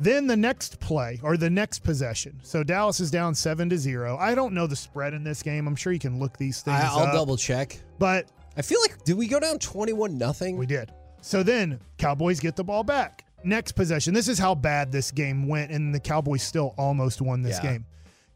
then 0.00 0.26
the 0.26 0.36
next 0.36 0.78
play 0.80 1.18
or 1.22 1.36
the 1.36 1.48
next 1.50 1.80
possession 1.80 2.38
so 2.42 2.62
dallas 2.62 3.00
is 3.00 3.10
down 3.10 3.34
seven 3.34 3.68
to 3.68 3.76
zero 3.78 4.16
i 4.18 4.34
don't 4.34 4.52
know 4.54 4.66
the 4.66 4.76
spread 4.76 5.12
in 5.14 5.22
this 5.24 5.42
game 5.42 5.66
i'm 5.66 5.76
sure 5.76 5.92
you 5.92 5.98
can 5.98 6.18
look 6.18 6.36
these 6.38 6.62
things 6.62 6.80
I, 6.80 6.86
I'll 6.88 6.98
up, 7.06 7.12
double 7.14 7.36
check. 7.36 7.78
but 7.98 8.26
I 8.58 8.62
feel 8.62 8.80
like 8.80 9.04
did 9.04 9.18
we 9.18 9.26
go 9.28 9.38
down 9.38 9.58
21 9.58 10.16
nothing? 10.16 10.56
we 10.56 10.64
did. 10.64 10.90
So 11.20 11.42
then 11.42 11.78
Cowboys 11.98 12.40
get 12.40 12.56
the 12.56 12.64
ball 12.64 12.82
back. 12.82 13.26
Next 13.44 13.72
possession. 13.72 14.14
This 14.14 14.28
is 14.28 14.38
how 14.38 14.54
bad 14.54 14.90
this 14.90 15.10
game 15.10 15.46
went, 15.46 15.70
and 15.72 15.94
the 15.94 16.00
Cowboys 16.00 16.42
still 16.42 16.74
almost 16.78 17.20
won 17.20 17.42
this 17.42 17.58
Yeah. 17.62 17.72
game. 17.72 17.84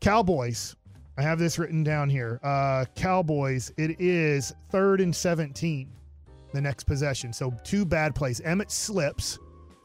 Cowboys. 0.00 0.76
I 1.20 1.22
have 1.22 1.38
this 1.38 1.58
written 1.58 1.84
down 1.84 2.08
here. 2.08 2.40
Uh, 2.42 2.86
Cowboys. 2.94 3.70
It 3.76 4.00
is 4.00 4.54
third 4.70 5.02
and 5.02 5.14
seventeen. 5.14 5.92
The 6.54 6.62
next 6.62 6.84
possession. 6.84 7.34
So 7.34 7.54
two 7.62 7.84
bad 7.84 8.14
plays. 8.14 8.40
Emmitt 8.40 8.70
slips 8.70 9.38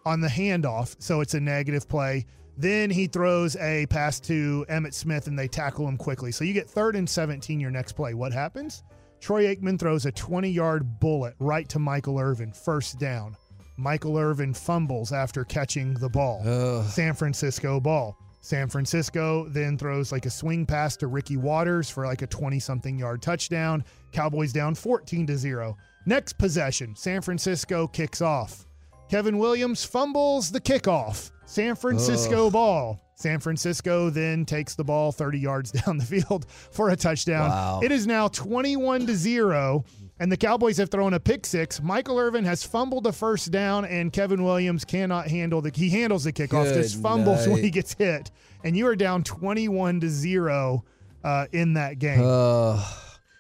on 0.06 0.22
the 0.22 0.30
handoff, 0.30 0.96
so 0.98 1.20
it's 1.20 1.34
a 1.34 1.40
negative 1.42 1.90
play. 1.90 2.26
Then 2.58 2.90
he 2.90 3.08
throws 3.08 3.58
a 3.58 3.86
pass 3.88 4.22
to 4.22 4.66
Emmitt 4.70 4.94
Smith, 4.94 5.28
and 5.28 5.38
they 5.38 5.50
tackle 5.50 5.86
him 5.86 5.98
quickly. 5.98 6.32
So 6.32 6.46
you 6.46 6.54
get 6.54 6.70
third 6.70 6.96
and 6.96 7.10
seventeen. 7.10 7.60
Your 7.60 7.70
next 7.70 7.92
play. 7.98 8.14
What 8.14 8.32
happens? 8.32 8.84
Troy 9.20 9.54
Aikman 9.54 9.78
throws 9.78 10.06
a 10.06 10.14
20 10.14 10.50
yard 10.50 11.02
bullet 11.02 11.36
right 11.40 11.68
to 11.68 11.80
Michael 11.80 12.18
Irvin, 12.18 12.54
first 12.54 12.98
down. 12.98 13.36
Michael 13.76 14.18
Irvin 14.18 14.54
fumbles 14.54 15.12
after 15.12 15.44
catching 15.44 15.96
the 15.96 16.08
ball. 16.08 16.42
Ugh. 16.48 16.86
San 16.86 17.14
Francisco 17.14 17.82
ball. 17.82 18.18
San 18.46 18.70
Francisco 18.70 19.48
then 19.50 19.76
throws 19.76 20.12
like 20.12 20.28
a 20.28 20.30
swing 20.30 20.68
pass 20.68 20.96
to 20.98 21.08
Ricky 21.08 21.36
Watters 21.36 21.90
for 21.90 22.06
like 22.06 22.22
a 22.22 22.28
20 22.28 22.60
something 22.60 23.00
yard 23.00 23.24
touchdown. 23.24 23.84
Cowboys 24.12 24.54
down 24.54 24.76
14 24.76 25.26
to 25.26 25.36
0. 25.36 25.76
Next 26.06 26.38
possession, 26.38 26.96
San 26.96 27.24
Francisco 27.24 27.88
kicks 27.88 28.22
off. 28.22 28.68
Kevin 29.10 29.40
Williams 29.40 29.84
fumbles 29.84 30.52
the 30.52 30.62
kickoff. 30.62 31.32
San 31.48 31.74
Francisco 31.74 32.52
ball. 32.52 33.02
San 33.16 33.40
Francisco 33.40 34.12
then 34.12 34.46
takes 34.46 34.76
the 34.76 34.84
ball 34.84 35.12
30 35.12 35.40
yards 35.40 35.72
down 35.86 35.98
the 35.98 36.06
field 36.06 36.46
for 36.48 36.92
a 36.92 36.96
touchdown. 36.96 37.50
Wow. 37.50 37.80
It 37.82 37.92
is 37.92 38.06
now 38.06 38.28
21 38.28 39.08
to 39.08 39.16
0 39.16 39.86
and 40.20 40.32
the 40.32 40.38
Cowboys 40.38 40.78
have 40.78 40.90
thrown 40.90 41.14
a 41.14 41.20
pick 41.20 41.46
six. 41.46 41.82
Michael 41.82 42.20
Irvin 42.20 42.46
has 42.46 42.64
fumbled 42.64 43.04
the 43.04 43.12
first 43.14 43.52
down 43.52 43.86
and 43.86 44.14
Kevin 44.14 44.44
Williams 44.44 44.86
cannot 44.86 45.28
handle 45.28 45.62
the 45.62 45.72
he 45.74 45.90
handles 45.90 46.24
the 46.24 46.34
kickoff 46.34 46.66
Good 46.66 46.84
just 46.84 47.02
fumbles 47.02 47.48
when 47.48 47.62
he 47.62 47.70
gets 47.70 47.94
hit 47.94 48.32
and 48.64 48.76
you 48.76 48.88
are 48.88 48.96
down 48.96 49.24
21 49.24 50.02
to 50.02 50.10
0 50.10 50.84
uh, 51.24 51.46
in 51.52 51.74
that 51.74 52.00
game. 52.00 52.22
Uh, 52.24 52.84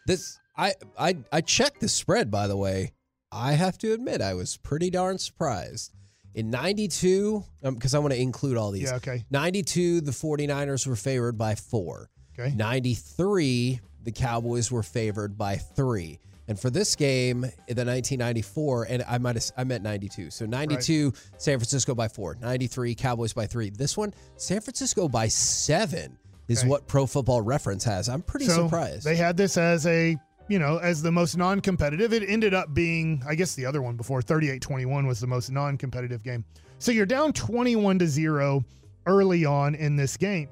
this 0.08 0.40
I 0.58 0.74
I 0.98 1.18
I 1.32 1.42
checked 1.42 1.82
the 1.82 1.90
spread 1.90 2.30
by 2.32 2.48
the 2.48 2.58
way. 2.58 2.92
I 3.32 3.54
have 3.54 3.78
to 3.80 3.92
admit 3.94 4.22
I 4.22 4.34
was 4.34 4.58
pretty 4.58 4.90
darn 4.90 5.18
surprised. 5.18 5.92
In 6.36 6.50
92, 6.50 7.46
because 7.64 7.94
I 7.94 8.00
want 8.00 8.14
to 8.14 8.20
include 8.20 8.58
all 8.58 8.72
these. 8.72 8.90
yeah, 8.90 8.96
okay. 8.98 9.24
92, 9.32 10.02
the 10.02 10.12
49ers 10.12 10.86
were 10.86 10.98
favored 10.98 11.38
by 11.38 11.56
four. 11.56 12.10
Okay. 12.38 12.54
93, 12.54 13.80
the 14.04 14.12
Cowboys 14.12 14.70
were 14.70 14.84
favored 14.84 15.38
by 15.38 15.56
three. 15.56 16.20
And 16.48 16.60
for 16.60 16.70
this 16.70 16.96
game, 16.96 17.42
the 17.42 17.84
1994, 17.84 18.84
and 18.90 19.04
I 19.08 19.18
might 19.18 19.36
have 19.36 19.52
I 19.58 19.64
meant 19.64 19.84
92. 19.84 20.30
So 20.30 20.46
92, 20.46 21.12
San 21.38 21.58
Francisco 21.58 21.96
by 21.96 22.08
four. 22.08 22.38
93, 22.42 22.94
Cowboys 22.96 23.34
by 23.34 23.48
three. 23.48 23.70
This 23.72 23.98
one, 23.98 24.14
San 24.38 24.62
Francisco 24.62 25.08
by 25.08 25.28
seven 25.28 26.18
is 26.48 26.60
Okay. 26.60 26.68
what 26.70 26.88
Pro 26.88 27.08
Football 27.08 27.42
Reference 27.42 27.84
has. 27.84 28.08
I'm 28.10 28.22
pretty 28.22 28.46
so 28.46 28.64
surprised. 28.66 29.04
They 29.04 29.16
had 29.16 29.36
this 29.36 29.58
as 29.58 29.88
a, 29.88 30.16
you 30.48 30.60
know, 30.60 30.78
as 30.78 31.02
the 31.02 31.12
most 31.12 31.36
non-competitive. 31.36 32.14
It 32.14 32.22
ended 32.30 32.54
up 32.54 32.74
being, 32.76 33.24
I 33.28 33.34
guess 33.34 33.56
the 33.56 33.66
other 33.66 33.82
one 33.82 33.96
before 33.96 34.22
38-21 34.22 35.08
was 35.08 35.20
the 35.20 35.26
most 35.28 35.52
non-competitive 35.52 36.22
game. 36.22 36.46
So 36.78 36.92
you're 36.92 37.08
down 37.08 37.34
21 37.34 37.98
to 38.00 38.08
0 38.08 38.64
early 39.08 39.46
on 39.46 39.74
in 39.74 39.96
this 39.96 40.16
game. 40.18 40.50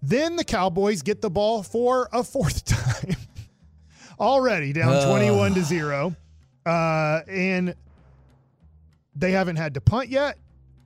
Then 0.00 0.36
the 0.36 0.44
Cowboys 0.44 1.02
get 1.02 1.20
the 1.20 1.28
ball 1.28 1.62
for 1.62 2.08
a 2.12 2.24
fourth 2.24 2.64
time. 2.64 3.16
Already 4.20 4.72
down 4.72 4.92
Ugh. 4.94 5.08
21 5.08 5.54
to 5.54 5.62
0. 5.62 6.16
Uh, 6.66 7.20
and 7.28 7.74
they 9.14 9.32
haven't 9.32 9.56
had 9.56 9.74
to 9.74 9.80
punt 9.80 10.08
yet. 10.08 10.38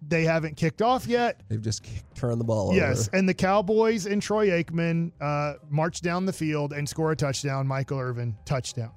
They 0.07 0.25
haven't 0.25 0.57
kicked 0.57 0.83
off 0.83 1.07
yet. 1.07 1.41
They've 1.49 1.63
just 1.63 1.83
kicked- 1.83 2.17
turned 2.17 2.41
the 2.41 2.45
ball 2.45 2.69
over. 2.69 2.77
Yes, 2.77 3.09
over. 3.09 3.17
and 3.19 3.29
the 3.29 3.35
Cowboys 3.35 4.07
and 4.07 4.21
Troy 4.21 4.49
Aikman 4.49 5.13
uh, 5.21 5.55
march 5.71 6.01
down 6.01 6.27
the 6.27 6.33
field 6.33 6.73
and 6.73 6.89
score 6.89 7.13
a 7.13 7.17
touchdown. 7.17 7.67
Michael 7.67 7.99
Irvin 8.01 8.37
touchdown. 8.45 8.91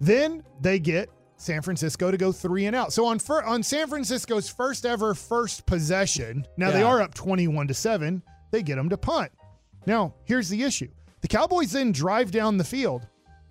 Then 0.00 0.44
they 0.60 0.78
get 0.78 1.10
San 1.36 1.60
Francisco 1.62 2.10
to 2.10 2.16
go 2.16 2.30
three 2.30 2.66
and 2.66 2.76
out. 2.76 2.92
So 2.92 3.06
on 3.06 3.18
fir- 3.18 3.42
on 3.42 3.62
San 3.62 3.88
Francisco's 3.88 4.48
first 4.48 4.86
ever 4.86 5.14
first 5.14 5.66
possession, 5.66 6.46
now 6.56 6.70
they 6.70 6.82
are 6.82 7.00
up 7.02 7.14
twenty 7.14 7.48
one 7.48 7.66
to 7.68 7.74
seven. 7.74 8.22
They 8.52 8.62
get 8.62 8.76
them 8.76 8.88
to 8.90 8.96
punt. 8.96 9.32
Now 9.86 10.14
here's 10.24 10.48
the 10.48 10.62
issue: 10.62 10.88
the 11.20 11.28
Cowboys 11.28 11.72
then 11.72 11.90
drive 11.90 12.30
down 12.30 12.58
the 12.58 12.64
field. 12.64 13.06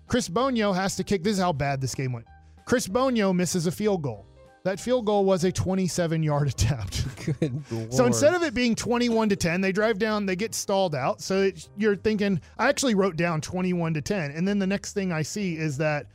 Chris 0.06 0.28
Boniol 0.28 0.72
has 0.72 0.96
to 0.96 1.04
kick. 1.04 1.22
This 1.22 1.34
is 1.34 1.38
how 1.42 1.52
bad 1.52 1.80
this 1.80 1.94
game 1.94 2.12
went. 2.12 2.26
Chris 2.66 2.86
Boniol 2.86 3.34
misses 3.34 3.66
a 3.66 3.72
field 3.72 4.02
goal. 4.02 4.26
That 4.64 4.80
field 4.80 5.04
goal 5.04 5.24
was 5.26 5.44
a 5.44 5.52
27 5.52 6.22
yard 6.22 6.48
attempt. 6.54 7.04
Good 7.40 7.62
So 7.68 7.76
Lord. 8.02 8.06
instead 8.08 8.34
of 8.34 8.42
it 8.42 8.54
being 8.54 8.74
21 8.74 9.28
to 9.30 9.36
10, 9.36 9.60
they 9.60 9.72
drive 9.72 9.98
down, 9.98 10.24
they 10.24 10.36
get 10.36 10.54
stalled 10.54 10.94
out. 10.94 11.20
So 11.20 11.42
it, 11.42 11.68
you're 11.76 11.96
thinking, 11.96 12.40
I 12.58 12.68
actually 12.68 12.94
wrote 12.94 13.16
down 13.16 13.40
21 13.40 13.94
to 13.94 14.00
10. 14.00 14.30
And 14.30 14.48
then 14.48 14.58
the 14.58 14.66
next 14.66 14.92
thing 14.94 15.12
I 15.12 15.22
see 15.22 15.56
is 15.56 15.76
that 15.78 16.06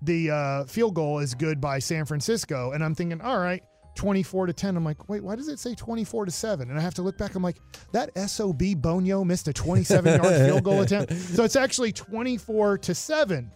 the 0.00 0.30
uh, 0.30 0.64
field 0.64 0.94
goal 0.94 1.18
is 1.18 1.34
good 1.34 1.60
by 1.60 1.78
San 1.80 2.06
Francisco. 2.06 2.72
And 2.72 2.82
I'm 2.82 2.94
thinking, 2.94 3.20
all 3.20 3.38
right, 3.38 3.62
24 3.98 4.46
to 4.46 4.52
10. 4.52 4.76
I'm 4.76 4.84
like, 4.84 5.08
wait, 5.08 5.22
why 5.24 5.34
does 5.36 5.48
it 5.48 5.58
say 5.58 5.74
24 5.74 6.26
to 6.26 6.30
7? 6.30 6.70
And 6.70 6.78
I 6.78 6.82
have 6.82 6.94
to 6.94 7.02
look 7.02 7.18
back. 7.18 7.34
I'm 7.34 7.42
like, 7.42 7.56
that 7.92 8.10
SOB 8.30 8.62
Boniol 8.80 9.24
missed 9.24 9.48
a 9.48 9.52
27 9.52 10.22
yard 10.22 10.34
field 10.46 10.62
goal 10.64 10.80
attempt. 10.82 11.12
So 11.14 11.42
it's 11.44 11.56
actually 11.56 11.92
24 11.92 12.78
to 12.78 12.94
7. 12.94 13.50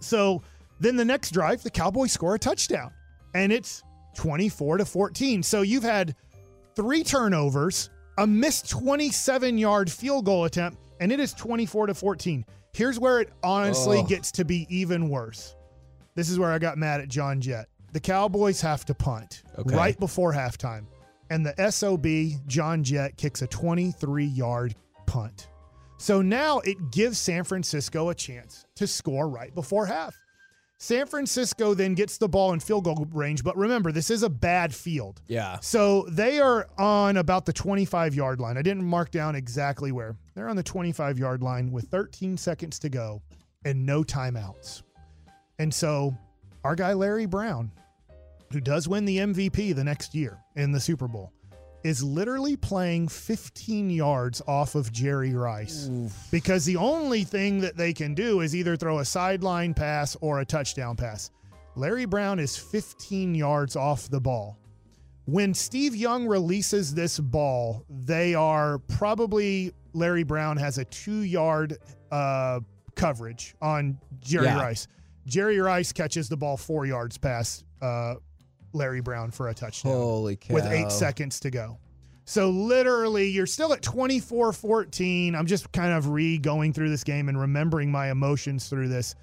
So 0.00 0.42
then 0.80 0.96
the 0.96 1.04
next 1.04 1.30
drive, 1.32 1.62
the 1.62 1.70
Cowboys 1.70 2.10
score 2.10 2.34
a 2.34 2.38
touchdown 2.38 2.90
and 3.34 3.52
it's 3.52 3.82
24 4.14 4.78
to 4.78 4.84
14. 4.86 5.42
So 5.42 5.60
you've 5.62 5.82
had 5.84 6.16
three 6.74 7.04
turnovers, 7.04 7.90
a 8.18 8.26
missed 8.26 8.70
27 8.70 9.58
yard 9.58 9.90
field 9.92 10.24
goal 10.24 10.46
attempt, 10.46 10.78
and 11.00 11.12
it 11.12 11.20
is 11.20 11.34
24 11.34 11.88
to 11.88 11.94
14. 11.94 12.44
Here's 12.72 12.98
where 12.98 13.20
it 13.20 13.30
honestly 13.42 13.98
Oh. 13.98 14.04
gets 14.06 14.32
to 14.32 14.44
be 14.44 14.66
even 14.70 15.10
worse. 15.10 15.54
This 16.14 16.30
is 16.30 16.38
where 16.38 16.50
I 16.50 16.58
got 16.58 16.78
mad 16.78 17.00
at 17.00 17.08
John 17.08 17.40
Jett. 17.40 17.66
The 17.92 18.00
Cowboys 18.00 18.60
have 18.60 18.84
to 18.86 18.94
punt 18.94 19.42
Okay. 19.58 19.74
right 19.74 19.98
before 19.98 20.32
halftime, 20.32 20.84
and 21.28 21.44
the 21.44 21.54
SOB, 21.70 22.06
John 22.46 22.82
Jett, 22.84 23.16
kicks 23.16 23.42
a 23.42 23.46
23 23.46 24.24
yard 24.24 24.74
punt. 25.06 25.48
So 25.98 26.22
now 26.22 26.60
it 26.60 26.90
gives 26.92 27.18
San 27.18 27.44
Francisco 27.44 28.08
a 28.08 28.14
chance 28.14 28.64
to 28.76 28.86
score 28.86 29.28
right 29.28 29.54
before 29.54 29.86
half. 29.86 30.14
San 30.78 31.06
Francisco 31.06 31.74
then 31.74 31.92
gets 31.94 32.16
the 32.16 32.26
ball 32.26 32.54
in 32.54 32.60
field 32.60 32.84
goal 32.84 33.06
range, 33.12 33.44
but 33.44 33.54
remember, 33.54 33.92
this 33.92 34.08
is 34.08 34.22
a 34.22 34.30
bad 34.30 34.74
field. 34.74 35.20
Yeah. 35.28 35.58
So 35.60 36.06
they 36.08 36.40
are 36.40 36.68
on 36.78 37.18
about 37.18 37.44
the 37.44 37.52
25 37.52 38.14
yard 38.14 38.40
line. 38.40 38.56
I 38.56 38.62
didn't 38.62 38.84
mark 38.84 39.10
down 39.10 39.34
exactly 39.36 39.92
where. 39.92 40.16
They're 40.34 40.48
on 40.48 40.56
the 40.56 40.62
25 40.62 41.18
yard 41.18 41.42
line 41.42 41.70
with 41.70 41.88
13 41.90 42.38
seconds 42.38 42.78
to 42.78 42.88
go 42.88 43.20
and 43.66 43.84
no 43.84 44.02
timeouts. 44.02 44.82
And 45.58 45.74
so 45.74 46.16
our 46.64 46.74
guy, 46.74 46.92
Larry 46.92 47.26
Brown, 47.26 47.70
who 48.52 48.60
does 48.60 48.88
win 48.88 49.04
the 49.04 49.18
MVP 49.18 49.74
the 49.74 49.84
next 49.84 50.14
year 50.14 50.38
in 50.56 50.72
the 50.72 50.80
Super 50.80 51.08
Bowl, 51.08 51.32
is 51.84 52.02
literally 52.04 52.56
playing 52.56 53.08
15 53.08 53.88
yards 53.88 54.42
off 54.46 54.74
of 54.74 54.92
Jerry 54.92 55.32
Rice 55.34 55.88
because 56.30 56.64
the 56.66 56.76
only 56.76 57.24
thing 57.24 57.60
that 57.60 57.76
they 57.76 57.92
can 57.94 58.14
do 58.14 58.40
is 58.40 58.54
either 58.54 58.76
throw 58.76 58.98
a 58.98 59.04
sideline 59.04 59.72
pass 59.72 60.16
or 60.20 60.40
a 60.40 60.44
touchdown 60.44 60.96
pass. 60.96 61.30
Larry 61.76 62.04
Brown 62.04 62.38
is 62.38 62.56
15 62.56 63.34
yards 63.34 63.76
off 63.76 64.10
the 64.10 64.20
ball. 64.20 64.58
When 65.26 65.54
Steve 65.54 65.94
Young 65.96 66.26
releases 66.26 66.92
this 66.92 67.18
ball, 67.18 67.84
they 67.88 68.34
are 68.34 68.78
probably 68.80 69.72
Larry 69.94 70.24
Brown 70.24 70.56
has 70.56 70.76
a 70.78 70.84
two 70.86 71.22
yard 71.22 71.78
uh, 72.10 72.60
coverage 72.96 73.54
on 73.62 73.98
Jerry 74.20 74.46
Yeah. 74.46 74.60
Rice. 74.60 74.88
Jerry 75.26 75.58
Rice 75.60 75.92
catches 75.92 76.28
the 76.28 76.36
ball 76.36 76.56
four 76.56 76.86
yards 76.86 77.18
past 77.18 77.64
uh, 77.82 78.14
Larry 78.72 79.00
Brown 79.00 79.30
for 79.30 79.48
a 79.48 79.54
touchdown 79.54 79.92
Holy 79.92 80.36
cow. 80.36 80.54
with 80.54 80.66
eight 80.66 80.90
seconds 80.90 81.40
to 81.40 81.50
go. 81.50 81.78
So 82.24 82.50
literally, 82.50 83.28
you're 83.28 83.46
still 83.46 83.72
at 83.72 83.82
24 83.82 84.52
14. 84.52 85.34
I'm 85.34 85.46
just 85.46 85.72
kind 85.72 85.92
of 85.92 86.08
re 86.08 86.38
going 86.38 86.72
through 86.72 86.90
this 86.90 87.02
game 87.02 87.28
and 87.28 87.38
remembering 87.38 87.90
my 87.90 88.10
emotions 88.10 88.68
through 88.68 88.88
this. 88.88 89.14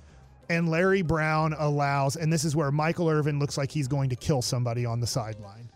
And 0.50 0.70
Larry 0.70 1.02
Brown 1.02 1.54
allows, 1.58 2.16
and 2.16 2.32
this 2.32 2.46
is 2.46 2.56
where 2.56 2.72
Michael 2.72 3.10
Irvin 3.10 3.40
looks 3.40 3.58
like 3.58 3.72
he's 3.72 3.88
going 3.88 4.10
to 4.10 4.16
kill 4.16 4.42
somebody 4.42 4.86
on 4.86 5.00
the 5.00 5.08
sideline. 5.08 5.67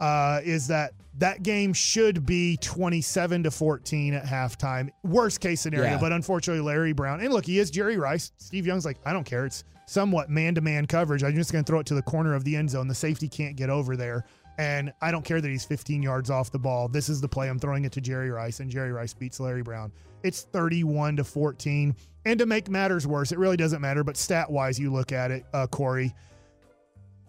Uh, 0.00 0.40
is 0.44 0.66
that 0.68 0.92
that 1.18 1.42
game 1.42 1.72
should 1.72 2.24
be 2.24 2.56
27 2.58 3.42
to 3.44 3.50
14 3.50 4.14
at 4.14 4.24
halftime? 4.24 4.90
Worst 5.02 5.40
case 5.40 5.60
scenario, 5.60 5.90
Yeah. 5.92 5.98
but 5.98 6.12
unfortunately, 6.12 6.62
Larry 6.62 6.92
Brown, 6.92 7.20
and 7.20 7.32
look, 7.32 7.44
he 7.44 7.58
is 7.58 7.70
Jerry 7.70 7.96
Rice. 7.98 8.30
Steve 8.38 8.66
Young's 8.66 8.84
like, 8.84 8.98
I 9.04 9.12
don't 9.12 9.24
care. 9.24 9.44
It's 9.46 9.64
somewhat 9.86 10.30
man 10.30 10.54
to 10.54 10.60
man 10.60 10.86
coverage. 10.86 11.24
I'm 11.24 11.34
just 11.34 11.50
going 11.52 11.64
to 11.64 11.68
throw 11.68 11.80
it 11.80 11.86
to 11.86 11.94
the 11.94 12.02
corner 12.02 12.34
of 12.34 12.44
the 12.44 12.54
end 12.54 12.70
zone. 12.70 12.86
The 12.88 12.94
safety 12.94 13.28
can't 13.28 13.56
get 13.56 13.70
over 13.70 13.96
there. 13.96 14.24
And 14.58 14.92
I 15.00 15.10
don't 15.12 15.24
care 15.24 15.40
that 15.40 15.48
he's 15.48 15.64
15 15.64 16.02
yards 16.02 16.30
off 16.30 16.50
the 16.50 16.58
ball. 16.58 16.88
This 16.88 17.08
is 17.08 17.20
the 17.20 17.28
play. 17.28 17.48
I'm 17.48 17.58
throwing 17.60 17.84
it 17.84 17.92
to 17.92 18.00
Jerry 18.00 18.30
Rice, 18.30 18.58
and 18.60 18.68
Jerry 18.70 18.92
Rice 18.92 19.14
beats 19.14 19.38
Larry 19.40 19.62
Brown. 19.62 19.92
It's 20.24 20.42
31 20.42 21.16
to 21.16 21.24
14. 21.24 21.94
And 22.26 22.38
to 22.40 22.44
make 22.46 22.68
matters 22.68 23.06
worse, 23.06 23.30
it 23.32 23.38
really 23.38 23.56
doesn't 23.56 23.80
matter, 23.80 24.02
but 24.04 24.16
stat 24.16 24.50
wise, 24.50 24.78
you 24.78 24.92
look 24.92 25.12
at 25.12 25.30
it, 25.30 25.46
uh, 25.54 25.66
Corey. 25.68 26.12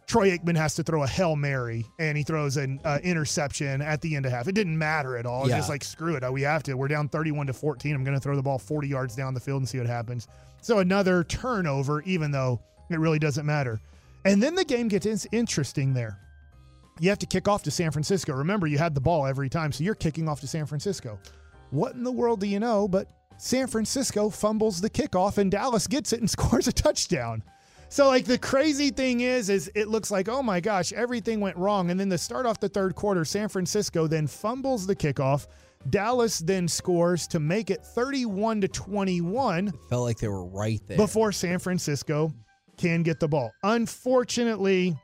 Troy 0.10 0.36
Aikman 0.36 0.58
has 0.58 0.74
to 0.74 0.82
throw 0.84 1.04
a 1.04 1.08
Hail 1.08 1.36
Mary 1.36 1.86
and 2.00 2.18
he 2.18 2.24
throws 2.24 2.58
an 2.58 2.80
uh, 2.84 2.98
interception 3.04 3.80
at 3.80 4.02
the 4.02 4.16
end 4.16 4.26
of 4.26 4.32
half. 4.32 4.48
It 4.48 4.56
didn't 4.56 4.76
matter 4.76 5.16
at 5.16 5.28
all. 5.28 5.42
It's 5.44 5.52
just 5.58 5.70
like, 5.70 5.84
screw 5.84 6.16
it. 6.16 6.24
uh, 6.24 6.32
We 6.32 6.42
have 6.42 6.64
to. 6.64 6.74
We're 6.74 6.88
down 6.88 7.10
31 7.10 7.46
to 7.46 7.54
14. 7.54 7.94
I'm 7.96 8.04
going 8.04 8.16
to 8.16 8.20
throw 8.20 8.36
the 8.36 8.42
ball 8.42 8.58
40 8.58 8.88
yards 8.88 9.16
down 9.16 9.36
the 9.36 9.40
field 9.40 9.62
and 9.62 9.70
see 9.70 9.78
what 9.78 9.86
happens. 9.86 10.28
So 10.62 10.80
another 10.80 11.24
turnover, 11.24 12.02
even 12.02 12.32
though 12.32 12.60
it 12.90 13.00
really 13.00 13.20
doesn't 13.20 13.46
matter. 13.46 13.80
And 14.26 14.42
then 14.42 14.56
the 14.56 14.66
game 14.66 14.88
gets 14.88 15.28
interesting 15.32 15.94
there. 15.94 16.18
You 17.00 17.10
have 17.10 17.20
to 17.20 17.28
kick 17.28 17.48
off 17.48 17.62
to 17.64 17.72
San 17.72 17.92
Francisco. 17.92 18.34
Remember, 18.34 18.66
you 18.66 18.80
had 18.80 18.96
the 18.96 19.02
ball 19.02 19.28
every 19.28 19.48
time, 19.48 19.72
so 19.72 19.84
you're 19.84 19.94
kicking 19.94 20.28
off 20.28 20.42
to 20.42 20.48
San 20.48 20.66
Francisco. 20.66 21.20
What 21.70 21.94
in 21.94 22.04
the 22.04 22.12
world 22.12 22.40
do 22.40 22.48
you 22.48 22.60
know? 22.60 22.88
But 22.88 23.08
San 23.38 23.68
Francisco 23.68 24.32
fumbles 24.32 24.82
the 24.82 24.90
kickoff 24.90 25.38
and 25.38 25.52
Dallas 25.52 25.86
gets 25.86 26.14
it 26.14 26.20
and 26.20 26.30
scores 26.38 26.68
a 26.68 26.74
touchdown. 26.74 27.44
So 27.90 28.08
like 28.08 28.26
the 28.26 28.38
crazy 28.38 28.92
thing 28.92 29.22
is, 29.22 29.50
is 29.50 29.72
it 29.76 29.88
looks 29.88 30.12
like 30.12 30.30
oh 30.30 30.44
my 30.44 30.60
gosh, 30.60 30.94
everything 30.94 31.40
went 31.42 31.58
wrong, 31.58 31.90
and 31.90 32.00
then 32.00 32.10
to 32.12 32.18
start 32.18 32.46
off 32.46 32.60
the 32.60 32.70
third 32.70 32.96
quarter, 32.96 33.26
San 33.26 33.50
Francisco 33.50 34.08
then 34.08 34.28
fumbles 34.28 34.86
the 34.86 34.96
kickoff. 34.96 35.48
Dallas 35.90 36.40
then 36.40 36.68
scores 36.68 37.26
to 37.28 37.40
make 37.40 37.70
it 37.70 37.86
31 37.86 38.62
to 38.62 38.68
21 38.68 39.72
Felt 39.90 40.04
like 40.04 40.18
they 40.18 40.28
were 40.28 40.46
right 40.46 40.82
there. 40.88 40.98
before 40.98 41.32
San 41.32 41.58
Francisco 41.58 42.32
can 42.78 43.02
get 43.02 43.20
the 43.20 43.28
ball. 43.28 43.52
Unfortunately, 43.64 44.96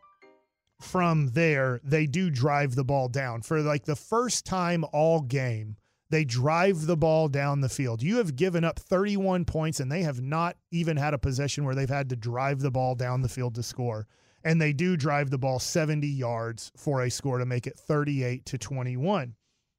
from 0.82 1.28
there, 1.30 1.80
they 1.84 2.06
do 2.06 2.30
drive 2.30 2.76
the 2.76 2.84
ball 2.84 3.08
down. 3.08 3.42
For 3.42 3.62
like 3.62 3.86
the 3.86 3.96
first 3.96 4.46
time 4.46 4.86
all 4.94 5.22
game, 5.22 5.78
they 6.10 6.24
drive 6.24 6.86
the 6.86 6.98
ball 6.98 7.28
down 7.28 7.62
the 7.62 7.70
field. 7.70 8.04
You 8.04 8.18
have 8.18 8.36
given 8.36 8.64
up 8.64 8.80
31 8.80 9.46
points, 9.46 9.80
and 9.80 9.92
they 9.92 10.04
have 10.04 10.22
not 10.22 10.58
even 10.72 10.98
had 10.98 11.14
a 11.14 11.20
possession 11.20 11.66
where 11.66 11.76
they've 11.76 11.90
had 11.90 12.10
to 12.10 12.16
drive 12.16 12.60
the 12.60 12.72
ball 12.72 12.96
down 12.96 13.22
the 13.22 13.30
field 13.30 13.56
to 13.56 13.64
score. 13.64 14.08
And 14.44 14.62
they 14.62 14.74
do 14.74 14.96
drive 14.96 15.32
the 15.32 15.40
ball 15.40 15.60
70 15.60 16.08
yards 16.08 16.72
for 16.78 17.02
a 17.02 17.10
score 17.10 17.40
to 17.40 17.46
make 17.46 17.66
it 17.66 17.78
38 17.78 18.46
to 18.46 18.58
21. 18.60 19.34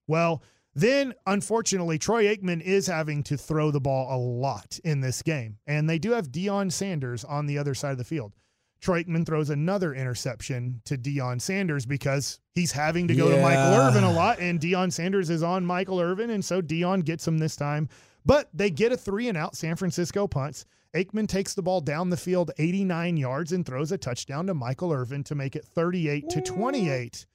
Well, 0.08 0.42
then, 0.74 1.14
unfortunately, 1.26 1.98
Troy 1.98 2.24
Aikman 2.24 2.60
is 2.60 2.86
having 2.86 3.22
to 3.24 3.36
throw 3.36 3.70
the 3.70 3.80
ball 3.80 4.14
a 4.14 4.18
lot 4.18 4.78
in 4.84 5.00
this 5.00 5.22
game. 5.22 5.58
And 5.66 5.88
they 5.88 5.98
do 5.98 6.10
have 6.10 6.30
Deion 6.30 6.70
Sanders 6.70 7.24
on 7.24 7.46
the 7.46 7.56
other 7.56 7.74
side 7.74 7.92
of 7.92 7.98
the 7.98 8.04
field. 8.04 8.32
Troy 8.80 9.02
Aikman 9.02 9.26
throws 9.26 9.50
another 9.50 9.94
interception 9.94 10.80
to 10.84 10.96
Deion 10.96 11.40
Sanders 11.40 11.86
because 11.86 12.40
he's 12.54 12.72
having 12.72 13.08
to 13.08 13.14
go 13.14 13.30
to 13.30 13.40
Michael 13.40 13.74
Irvin 13.74 14.04
a 14.04 14.12
lot, 14.12 14.38
and 14.38 14.60
Deion 14.60 14.92
Sanders 14.92 15.30
is 15.30 15.42
on 15.42 15.64
Michael 15.64 16.00
Irvin, 16.00 16.30
and 16.30 16.44
so 16.44 16.60
Deion 16.60 17.04
gets 17.04 17.26
him 17.26 17.38
this 17.38 17.56
time. 17.56 17.88
But 18.24 18.48
they 18.52 18.70
get 18.70 18.92
a 18.92 18.96
three 18.96 19.28
and 19.28 19.38
out. 19.38 19.56
San 19.56 19.76
Francisco 19.76 20.26
punts. 20.26 20.66
Aikman 20.94 21.28
takes 21.28 21.54
the 21.54 21.62
ball 21.62 21.80
down 21.80 22.10
the 22.10 22.16
field 22.16 22.50
89 22.58 23.16
yards 23.16 23.52
and 23.52 23.64
throws 23.64 23.92
a 23.92 23.98
touchdown 23.98 24.46
to 24.46 24.54
Michael 24.54 24.92
Irvin 24.92 25.22
to 25.24 25.34
make 25.34 25.54
it 25.54 25.64
38 25.64 26.28
to 26.30 26.40
28. 26.40 27.26